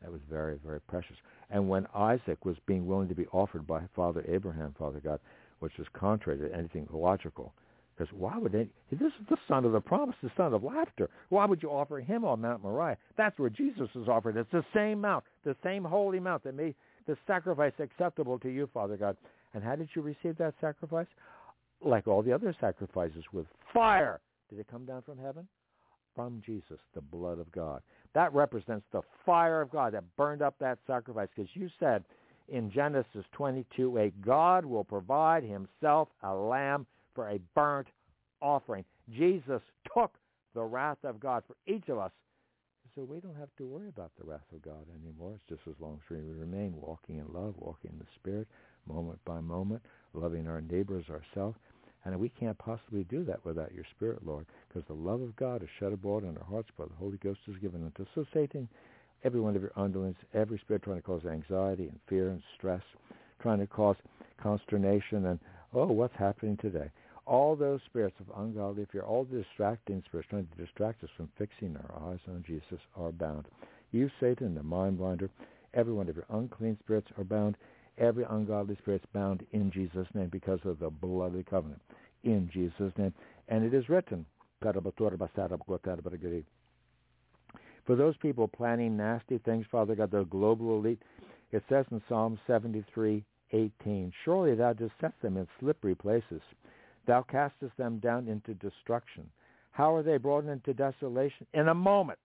[0.02, 1.16] that was very, very precious.
[1.48, 5.18] And when Isaac was being willing to be offered by Father Abraham, Father God,
[5.60, 7.54] which is contrary to anything logical.
[8.00, 8.66] Because why would they?
[8.90, 11.10] This is the son of the promise, the son of laughter.
[11.28, 12.96] Why would you offer him on Mount Moriah?
[13.18, 14.38] That's where Jesus is offered.
[14.38, 18.70] It's the same mount, the same holy mount that made the sacrifice acceptable to you,
[18.72, 19.18] Father God.
[19.52, 21.08] And how did you receive that sacrifice?
[21.82, 24.20] Like all the other sacrifices, with fire.
[24.48, 25.46] Did it come down from heaven?
[26.16, 27.82] From Jesus, the blood of God.
[28.14, 31.28] That represents the fire of God that burned up that sacrifice.
[31.36, 32.04] Because you said
[32.48, 37.88] in Genesis 22, a God will provide himself a lamb for a burnt
[38.40, 38.84] offering.
[39.10, 39.60] Jesus
[39.94, 40.14] took
[40.54, 42.12] the wrath of God for each of us.
[42.94, 45.34] So we don't have to worry about the wrath of God anymore.
[45.36, 48.48] It's just as long as we remain walking in love, walking in the Spirit,
[48.86, 49.82] moment by moment,
[50.12, 51.56] loving our neighbors, ourselves.
[52.04, 55.62] And we can't possibly do that without your Spirit, Lord, because the love of God
[55.62, 58.08] is shed abroad in our hearts by the Holy Ghost is given unto us.
[58.14, 58.68] So Satan,
[59.22, 62.82] every one of your underlings, every spirit trying to cause anxiety and fear and stress,
[63.40, 63.96] trying to cause
[64.42, 65.38] consternation and,
[65.74, 66.90] oh, what's happening today?
[67.30, 71.28] All those spirits of ungodly fear, all the distracting spirits trying to distract us from
[71.38, 73.46] fixing our eyes on Jesus are bound.
[73.92, 75.30] You, Satan, the mind blinder,
[75.72, 77.56] every one of your unclean spirits are bound.
[77.98, 81.80] Every ungodly spirit is bound in Jesus' name because of the blood of the covenant.
[82.24, 83.14] In Jesus' name.
[83.48, 84.26] And it is written,
[84.60, 84.72] for
[87.96, 91.02] those people planning nasty things, Father God, the global elite,
[91.52, 96.42] it says in Psalm 73, 18, Surely thou dost set them in slippery places.
[97.10, 99.28] Thou castest them down into destruction.
[99.72, 101.44] How are they brought into desolation?
[101.54, 102.20] In a moment.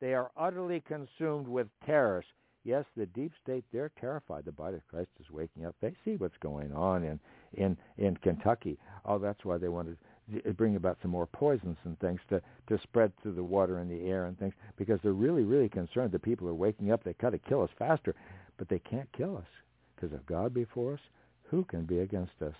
[0.00, 2.24] They are utterly consumed with terrors.
[2.64, 4.46] Yes, the deep state, they're terrified.
[4.46, 5.76] The body of Christ is waking up.
[5.80, 7.20] They see what's going on in,
[7.52, 8.80] in, in Kentucky.
[9.04, 9.96] Oh, that's why they wanted
[10.42, 13.88] to bring about some more poisons and things to, to spread through the water and
[13.88, 17.04] the air and things because they're really, really concerned that people are waking up.
[17.04, 18.16] They got to kill us faster,
[18.56, 19.48] but they can't kill us
[19.94, 21.00] because if God be for us,
[21.44, 22.54] who can be against us?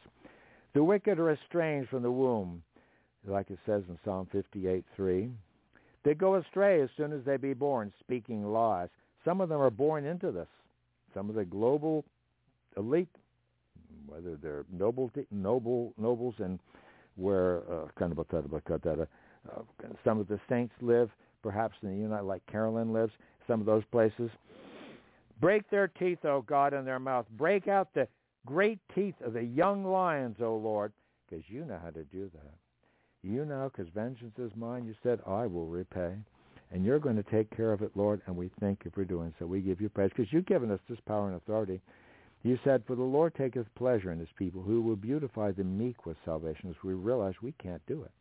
[0.73, 2.63] The wicked are estranged from the womb.
[3.27, 5.31] like it says in Psalm 58:3.
[6.03, 8.89] They go astray as soon as they be born, speaking lies.
[9.25, 10.49] Some of them are born into this.
[11.13, 12.05] Some of the global
[12.77, 13.15] elite,
[14.07, 16.59] whether they're noble, noble nobles and
[17.17, 17.87] where uh,
[19.51, 19.63] uh,
[20.05, 21.11] some of the saints live,
[21.43, 23.13] perhaps in the United, like Carolyn lives,
[23.47, 24.31] some of those places.
[25.41, 27.27] Break their teeth, O God, in their mouth.
[27.37, 28.07] Break out the
[28.47, 30.93] great teeth of the young lions, O Lord,
[31.29, 32.55] because you know how to do that.
[33.23, 34.87] You know, because vengeance is mine.
[34.87, 36.15] You said, I will repay.
[36.73, 39.35] And you're going to take care of it, Lord, and we thank you for doing
[39.39, 39.47] so.
[39.47, 41.81] We give you praise because you've given us this power and authority.
[42.43, 46.07] You said, For the Lord taketh pleasure in his people, who will beautify the meek
[46.07, 48.13] with salvation, as we realize we can't do it.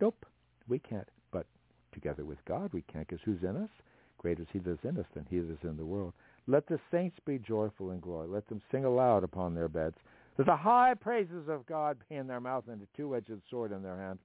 [0.00, 0.26] Nope,
[0.66, 1.08] we can't.
[1.30, 1.46] But
[1.92, 3.70] together with God we can, because who's in us?
[4.18, 6.12] Greater is he that is in us than he that is in the world.
[6.48, 8.26] Let the saints be joyful in glory.
[8.26, 9.96] Let them sing aloud upon their beds.
[10.38, 13.82] Let the high praises of God be in their mouth and a two-edged sword in
[13.82, 14.18] their hand.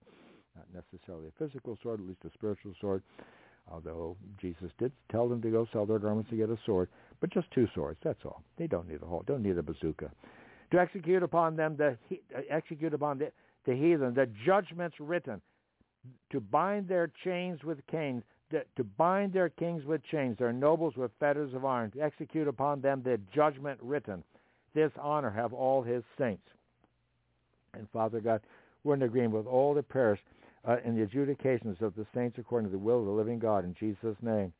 [0.55, 3.03] Not necessarily a physical sword, at least a spiritual sword.
[3.69, 7.29] Although Jesus did tell them to go sell their garments to get a sword, but
[7.29, 7.99] just two swords.
[8.03, 8.43] That's all.
[8.57, 9.23] They don't need a whole.
[9.25, 10.11] Don't need a bazooka.
[10.71, 11.97] To execute upon them the
[12.35, 13.31] uh, execute upon the,
[13.65, 15.41] the heathen the judgments written.
[16.31, 18.23] To bind their chains with canes.
[18.53, 21.91] To bind their kings with chains, their nobles with fetters of iron.
[21.91, 24.23] To execute upon them the judgment written
[24.73, 26.47] this honor have all his saints.
[27.73, 28.41] And Father God,
[28.83, 30.19] we're in agreement with all the prayers
[30.67, 33.65] uh, in the adjudications of the saints according to the will of the living God
[33.65, 34.53] in Jesus' name.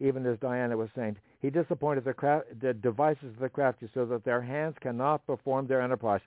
[0.00, 4.24] Even as Diana was saying, he disappointed the, the devices of the crafty so that
[4.24, 6.20] their hands cannot perform their enterprise.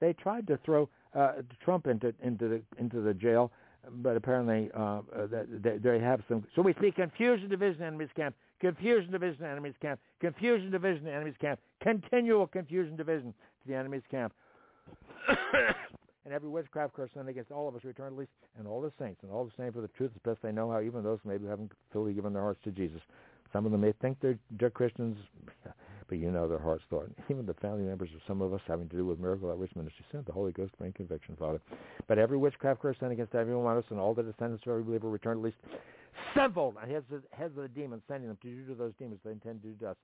[0.00, 1.32] They tried to throw uh,
[1.64, 3.50] Trump into into the into the jail,
[4.02, 5.00] but apparently uh,
[5.62, 6.44] they, they have some.
[6.54, 8.34] So we see confusion, division, enemies camp.
[8.60, 10.00] Confusion, division, enemy's camp.
[10.20, 11.58] Confusion, division, enemy's camp.
[11.82, 14.34] Continual confusion, division to the enemy's camp.
[16.24, 18.92] and every witchcraft curse sent against all of us return at least, and all the
[18.98, 21.18] saints, and all the saints for the truth as best they know how, even those
[21.24, 23.00] maybe haven't fully given their hearts to Jesus.
[23.52, 25.16] Some of them may think they're, they're Christians,
[26.10, 27.08] but you know their heart's thought.
[27.30, 30.04] Even the family members of some of us having to do with miracle outreach ministry
[30.10, 31.60] sent the Holy Ghost bring conviction, Father.
[32.08, 34.72] But every witchcraft curse sent against every one of us and all the descendants of
[34.72, 35.56] every believer returned at least
[36.34, 39.30] sevenfold heads of, heads of the demons, sending them to do to those demons they
[39.30, 39.96] intend to do to us.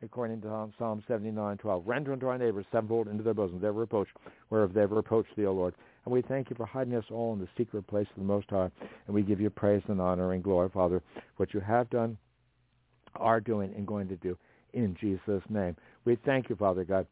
[0.00, 4.06] According to Psalm 79:12, render unto our neighbors sevenfold into their bosom their reproach,
[4.50, 5.74] whereof they have reproached thee, O Lord.
[6.04, 8.48] And we thank you for hiding us all in the secret place of the Most
[8.48, 8.70] High.
[9.08, 11.02] And we give you praise and honor and glory, Father,
[11.36, 12.16] what you have done,
[13.16, 14.38] are doing, and going to do
[14.84, 15.76] in Jesus' name.
[16.04, 17.06] We thank you, Father God,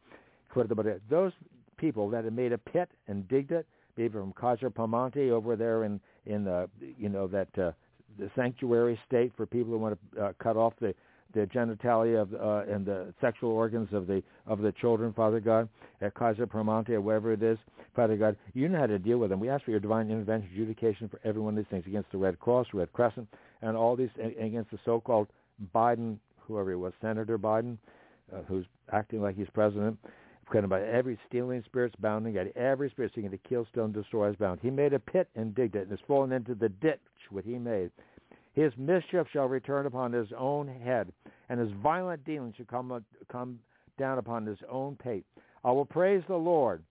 [1.09, 1.31] those
[1.77, 5.83] people that have made a pit and digged it, maybe from Kaiser Permanente over there
[5.83, 7.71] in in the you know that uh,
[8.17, 10.93] the sanctuary state for people who want to uh, cut off the
[11.33, 15.67] the genitalia of uh, and the sexual organs of the of the children, Father God,
[16.01, 17.57] at Kaiser Permanente or wherever it is,
[17.95, 19.39] Father God, you know how to deal with them.
[19.39, 22.17] We ask for your divine intervention, adjudication for every one of these things against the
[22.17, 23.27] Red Cross, Red Crescent,
[23.61, 25.27] and all these against the so-called
[25.73, 27.77] Biden, whoever he was, Senator Biden,
[28.33, 29.97] uh, who's acting like he's president,
[30.51, 34.35] kind by every stealing spirit's bounding at every spirit seeking to kill, stone, destroy is
[34.37, 34.59] bound.
[34.61, 37.57] He made a pit and digged it, and has fallen into the ditch which he
[37.57, 37.91] made.
[38.53, 41.11] His mischief shall return upon his own head,
[41.49, 43.59] and his violent dealings shall come, come
[43.99, 45.25] down upon his own pate.
[45.63, 46.83] I will praise the Lord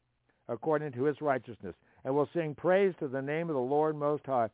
[0.49, 4.25] according to his righteousness, and will sing praise to the name of the Lord Most
[4.26, 4.49] High,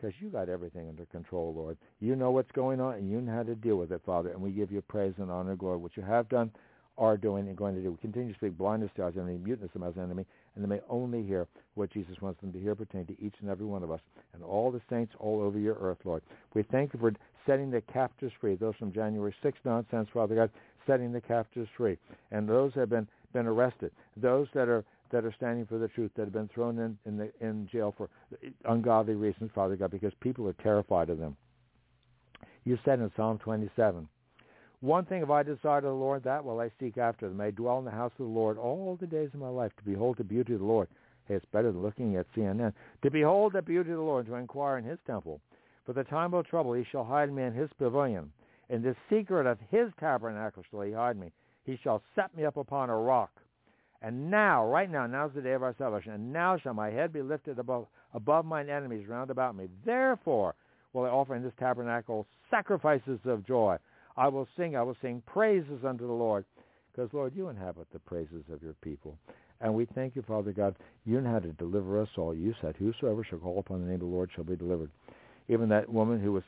[0.00, 1.76] because you got everything under control, Lord.
[2.00, 4.40] You know what's going on, and you know how to deal with it, Father, and
[4.40, 6.50] we give you praise and honor glory, which you have done,
[6.96, 7.92] are doing, and going to do.
[7.92, 10.80] We continue to speak blindness to our enemy, muteness to our enemy, and they may
[10.88, 13.90] only hear what Jesus wants them to hear pertaining to each and every one of
[13.90, 14.00] us
[14.34, 16.22] and all the saints all over your earth, Lord.
[16.54, 17.12] We thank you for
[17.46, 20.50] setting the captives free, those from January 6 nonsense, Father God,
[20.86, 21.96] setting the captives free,
[22.30, 25.88] and those that have been, been arrested, those that are that are standing for the
[25.88, 28.08] truth, that have been thrown in in, the, in jail for
[28.64, 31.36] ungodly reasons, Father God, because people are terrified of them.
[32.64, 34.08] You said in Psalm 27,
[34.80, 37.50] one thing have I desired of the Lord, that will I seek after, that may
[37.50, 40.16] dwell in the house of the Lord all the days of my life, to behold
[40.16, 40.88] the beauty of the Lord.
[41.26, 42.72] Hey, it's better than looking at CNN.
[43.02, 45.40] To behold the beauty of the Lord, to inquire in his temple.
[45.84, 48.32] For the time of trouble he shall hide me in his pavilion.
[48.70, 51.30] In the secret of his tabernacle shall he hide me.
[51.64, 53.30] He shall set me up upon a rock.
[54.02, 56.12] And now, right now, now is the day of our salvation.
[56.12, 59.68] And now shall my head be lifted above, above mine enemies round about me.
[59.84, 60.54] Therefore
[60.92, 63.76] will I offer in this tabernacle sacrifices of joy.
[64.16, 66.44] I will sing, I will sing praises unto the Lord.
[66.92, 69.16] Because, Lord, you inhabit the praises of your people.
[69.60, 70.74] And we thank you, Father God.
[71.04, 72.34] You know how to deliver us all.
[72.34, 74.90] You said, whosoever shall call upon the name of the Lord shall be delivered.
[75.48, 76.42] Even that woman who was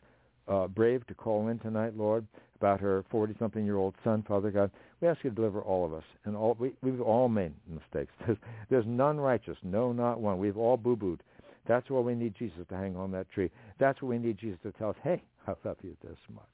[0.49, 4.71] uh, brave to call in tonight, Lord, about her 40-something-year-old son, Father God.
[5.03, 6.05] We ask you to deliver all of us.
[6.25, 8.13] And all we, we've all made mistakes.
[8.27, 8.39] There's,
[8.71, 10.39] there's none righteous, no, not one.
[10.39, 11.23] We've all boo-booed.
[11.67, 13.51] That's why we need Jesus to hang on that tree.
[13.79, 16.45] That's why we need Jesus to tell us, hey, I love you this much.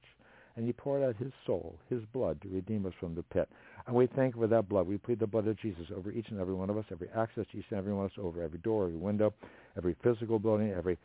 [0.57, 3.49] And he poured out his soul, his blood, to redeem us from the pit.
[3.87, 4.89] And we thank for that blood.
[4.89, 7.47] We plead the blood of Jesus over each and every one of us, every access
[7.53, 9.33] to each and every one of us, over every door, every window,
[9.77, 10.99] every physical building, every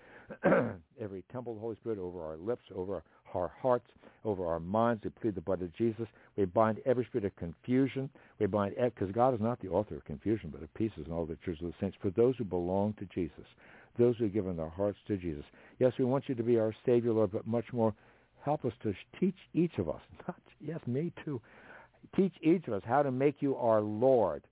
[0.99, 3.03] every temple of the Holy Spirit, over our lips, over
[3.35, 3.85] our hearts,
[4.25, 5.03] over our minds.
[5.03, 6.07] We plead the blood of Jesus.
[6.37, 8.09] We bind every spirit of confusion.
[8.39, 11.25] We bind, because God is not the author of confusion, but of peace and all
[11.25, 11.97] the churches of the saints.
[12.01, 13.45] For those who belong to Jesus,
[13.97, 15.43] those who have given their hearts to Jesus.
[15.79, 17.93] Yes, we want you to be our Savior, Lord, but much more,
[18.43, 21.41] help us to teach each of us, not, yes, me too,
[22.15, 24.43] teach each of us how to make you our Lord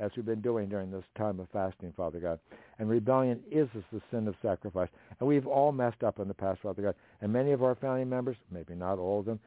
[0.00, 2.40] as we've been doing during this time of fasting, Father God.
[2.78, 4.88] And rebellion is the sin of sacrifice.
[5.18, 6.94] And we've all messed up in the past, Father God.
[7.20, 9.38] And many of our family members, maybe not all of them,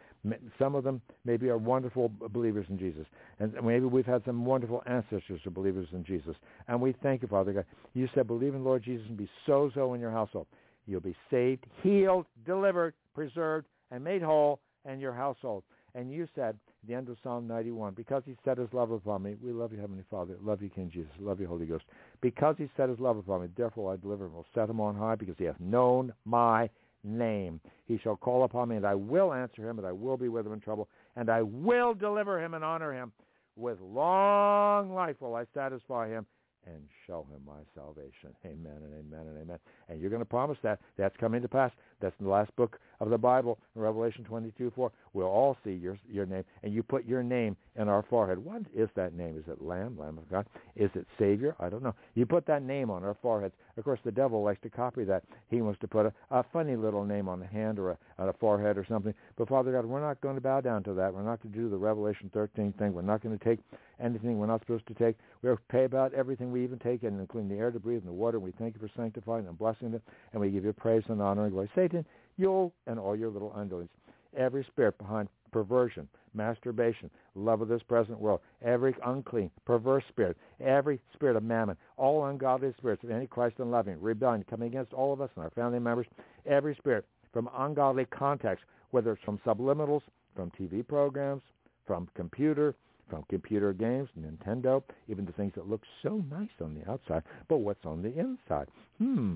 [0.59, 3.07] some of them maybe are wonderful believers in Jesus.
[3.39, 6.35] And maybe we've had some wonderful ancestors who are believers in Jesus.
[6.67, 7.65] And we thank you, Father God.
[7.95, 10.45] You said, believe in Lord Jesus and be so-so in your household.
[10.85, 15.63] You'll be saved, healed, delivered, preserved, and made whole in your household.
[15.95, 16.57] And you said,
[16.87, 19.79] the end of Psalm 91, because he set his love upon me, we love you,
[19.79, 21.85] Heavenly Father, love you, King Jesus, love you, Holy Ghost.
[22.21, 24.95] Because he set his love upon me, therefore I deliver him, will set him on
[24.95, 26.69] high, because he hath known my
[27.03, 27.59] name.
[27.85, 30.45] He shall call upon me, and I will answer him, and I will be with
[30.45, 33.11] him in trouble, and I will deliver him and honor him.
[33.55, 36.25] With long life will I satisfy him
[36.65, 38.33] and show him my salvation.
[38.45, 39.59] Amen and amen and amen.
[39.89, 40.79] And you're going to promise that.
[40.97, 41.71] That's coming to pass.
[42.01, 44.91] That's in the last book of the Bible, in Revelation 22, 4.
[45.13, 46.43] We'll all see your, your name.
[46.63, 48.37] And you put your name in our forehead.
[48.37, 49.37] What is that name?
[49.37, 50.45] Is it Lamb, Lamb of God?
[50.75, 51.55] Is it Savior?
[51.59, 51.95] I don't know.
[52.15, 53.53] You put that name on our foreheads.
[53.77, 55.23] Of course, the devil likes to copy that.
[55.49, 58.29] He wants to put a, a funny little name on the hand or a, on
[58.29, 59.13] a forehead or something.
[59.37, 61.13] But Father God, we're not going to bow down to that.
[61.13, 62.93] We're not going to do the Revelation 13 thing.
[62.93, 63.59] We're not going to take
[63.99, 65.15] anything we're not supposed to take.
[65.41, 68.39] We'll pay about everything we even take, including the air to breathe and the water.
[68.39, 70.01] We thank you for sanctifying and blessing it.
[70.31, 71.69] And we give you praise and honor and glory.
[71.75, 72.05] Satan,
[72.37, 73.89] you and all your little underlings,
[74.35, 80.99] every spirit behind perversion, masturbation, love of this present world, every unclean, perverse spirit, every
[81.13, 85.21] spirit of mammon, all ungodly spirits of any Christ unloving, rebellion coming against all of
[85.21, 86.07] us and our family members,
[86.45, 90.01] every spirit from ungodly contacts, whether it's from subliminals,
[90.35, 91.41] from TV programs,
[91.85, 92.75] from computer,
[93.09, 97.57] from computer games, Nintendo, even the things that look so nice on the outside, but
[97.57, 98.67] what's on the inside?
[98.97, 99.35] Hmm.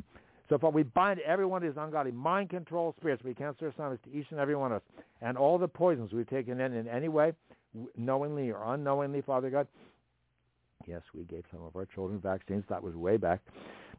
[0.49, 3.23] So far, we bind every one of these ungodly mind control spirits.
[3.23, 5.03] We cancel assignments to each and every one of us.
[5.21, 7.33] And all the poisons we've taken in in any way,
[7.97, 9.67] knowingly or unknowingly, Father God.
[10.85, 12.63] Yes, we gave some of our children vaccines.
[12.69, 13.41] That was way back,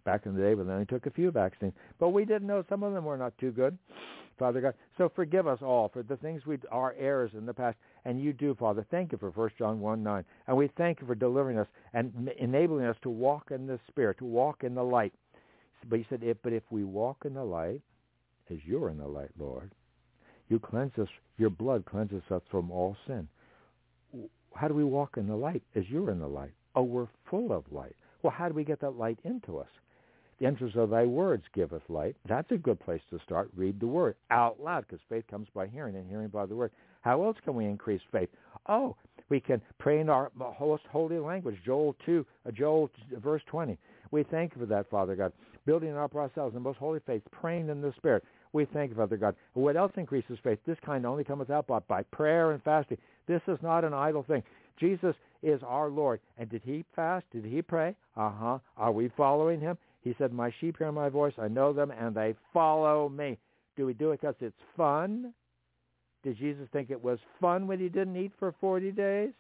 [0.05, 1.75] back in the day, but then we took a few vaccines.
[1.99, 3.77] But we didn't know some of them were not too good,
[4.39, 4.75] Father God.
[4.97, 7.77] So forgive us all for the things we are errors in the past.
[8.07, 8.87] And you do, Father.
[8.91, 10.25] Thank you for 1 John 1, 9.
[10.47, 14.17] And we thank you for delivering us and enabling us to walk in the Spirit,
[14.19, 15.13] to walk in the light
[15.89, 17.83] but he said, if, but if we walk in the light,
[18.51, 19.71] as you're in the light, Lord,
[20.49, 23.29] you cleanse us, your blood cleanses us from all sin.
[24.55, 26.53] How do we walk in the light as you're in the light?
[26.75, 27.95] Oh, we're full of light.
[28.23, 29.69] Well, how do we get that light into us?
[30.41, 32.17] The entrance of thy words giveth light.
[32.29, 33.51] That's a good place to start.
[33.57, 36.71] Read the word out loud because faith comes by hearing and hearing by the word.
[37.03, 38.29] How else can we increase faith?
[38.69, 38.97] Oh,
[39.29, 43.77] we can pray in our holy language, Joel 2, uh, Joel verse 20.
[44.11, 45.33] We thank you for that, Father God
[45.67, 48.25] building up ourselves in the most holy faith, praying in the Spirit.
[48.53, 49.37] We thank you, Father God.
[49.55, 50.59] What else increases faith?
[50.67, 52.99] This kind only cometh out by, by prayer and fasting.
[53.27, 54.43] This is not an idle thing.
[54.79, 56.21] Jesus is our Lord.
[56.39, 57.27] And did he fast?
[57.33, 57.95] Did he pray?
[58.17, 58.59] Uh-huh.
[58.77, 59.77] Are we following him?
[60.03, 61.35] He said, my sheep hear my voice.
[61.39, 63.39] I know them, and they follow me.
[63.77, 65.35] Do we do it because it's fun?
[66.23, 69.31] Did Jesus think it was fun when he didn't eat for 40 days?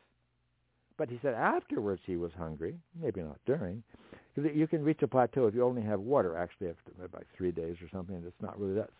[0.97, 3.83] But he said afterwards he was hungry, maybe not during.
[4.42, 6.36] You can reach a plateau if you only have water.
[6.36, 8.91] Actually, after about three days or something, it's not really that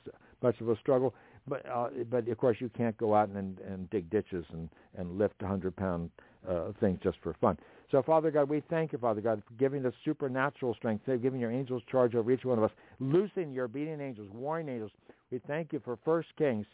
[0.43, 1.15] much of a struggle.
[1.47, 5.19] But uh, but of course, you can't go out and and dig ditches and and
[5.19, 6.11] lift hundred pound
[6.49, 7.59] uh, things just for fun.
[7.91, 11.51] So, Father God, we thank you, Father God, for giving us supernatural strength, giving your
[11.51, 14.91] angels charge over each one of us, loosing your obedient angels, warring angels.
[15.31, 16.67] We thank you for First Kings,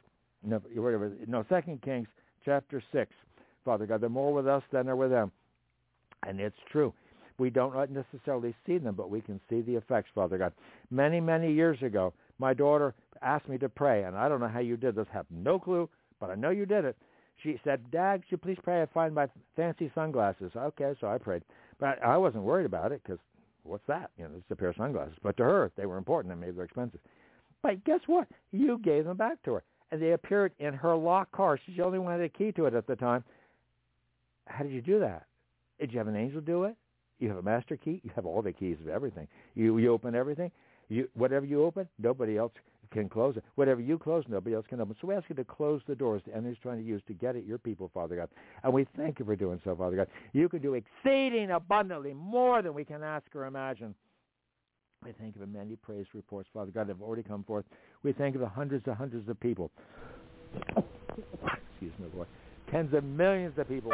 [0.43, 2.09] no, whatever, no, Second Kings,
[2.45, 3.13] chapter six,
[3.65, 4.01] Father God.
[4.01, 5.31] They're more with us than they're with them,
[6.27, 6.93] and it's true.
[7.39, 10.53] We don't necessarily see them, but we can see the effects, Father God.
[10.91, 14.61] Many, many years ago, my daughter asked me to pray, and I don't know how
[14.61, 15.07] you did this.
[15.13, 15.89] have no clue,
[16.21, 16.97] but I know you did it.
[17.43, 20.53] She said, Dad, could you please pray I find my fancy sunglasses?
[20.57, 21.43] Okay, so I prayed.
[21.81, 23.19] But I wasn't worried about it because
[23.65, 24.11] what's that?
[24.17, 25.17] You know, it's a pair of sunglasses.
[25.23, 27.01] But to her, they were important and maybe they're expensive.
[27.63, 28.29] But guess what?
[28.53, 29.65] You gave them back to her.
[29.91, 31.59] and they appeared in her locked car.
[31.67, 33.25] She only wanted a key to it at the time.
[34.47, 35.27] How did you do that?
[35.81, 36.77] Did you have an angel do it?
[37.19, 38.01] You have a master key.
[38.03, 39.29] You have all the keys of everything.
[39.55, 40.51] You you open everything.
[40.89, 42.53] You whatever you open, nobody else
[42.93, 43.45] can close it.
[43.55, 44.97] Whatever you close, nobody else can open.
[45.01, 47.37] So we ask you to close the doors the enemy's trying to use to get
[47.37, 48.29] at your people, Father God.
[48.63, 50.09] And we thank you for doing so, Father God.
[50.33, 53.95] You can do exceeding abundantly more than we can ask or imagine.
[55.05, 57.67] We thank you for many praise reports, Father God, that have already come forth.
[58.03, 59.71] We thank you for hundreds and hundreds of people.
[60.77, 62.25] Excuse me, boy.
[62.71, 63.93] Tens of millions of people.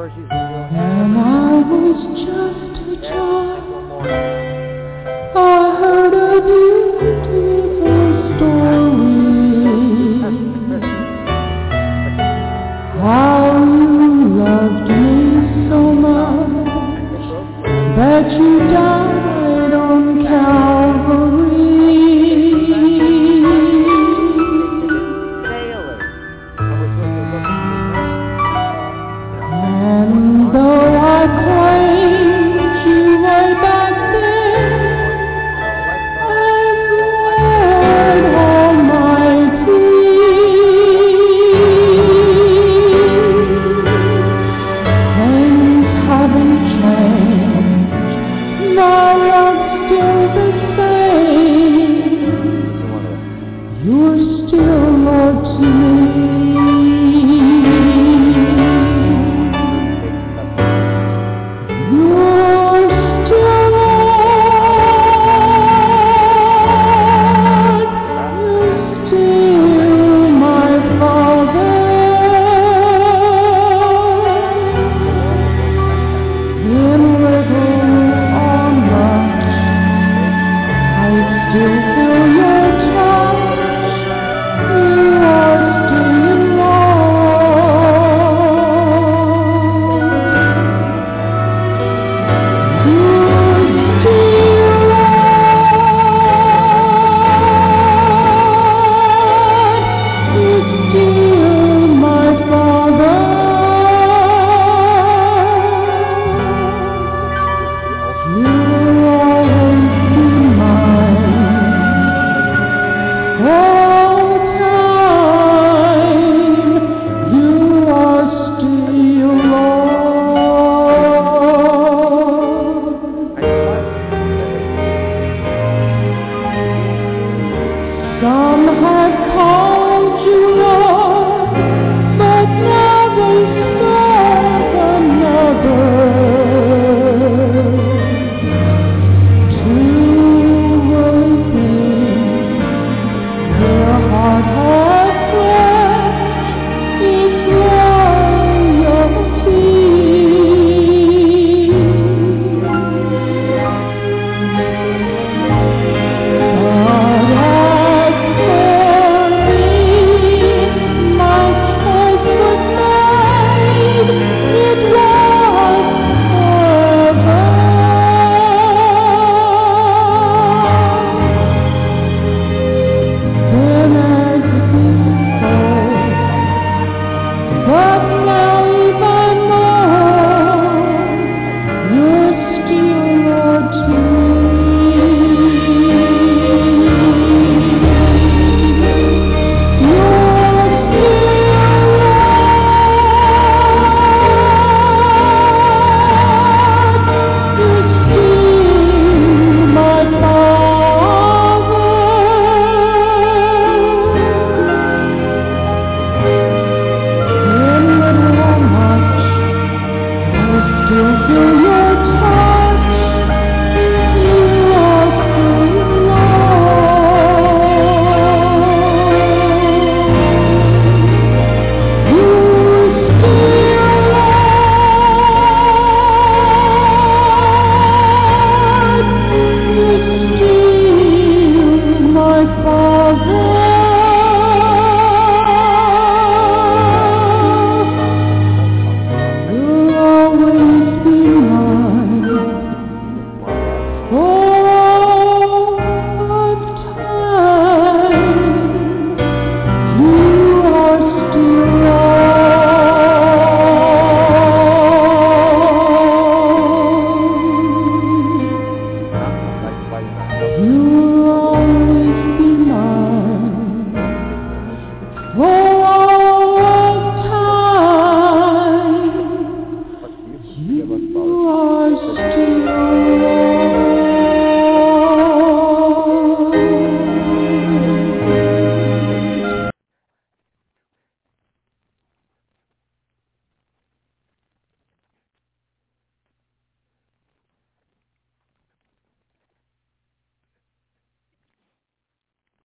[0.00, 3.39] When I was just a child,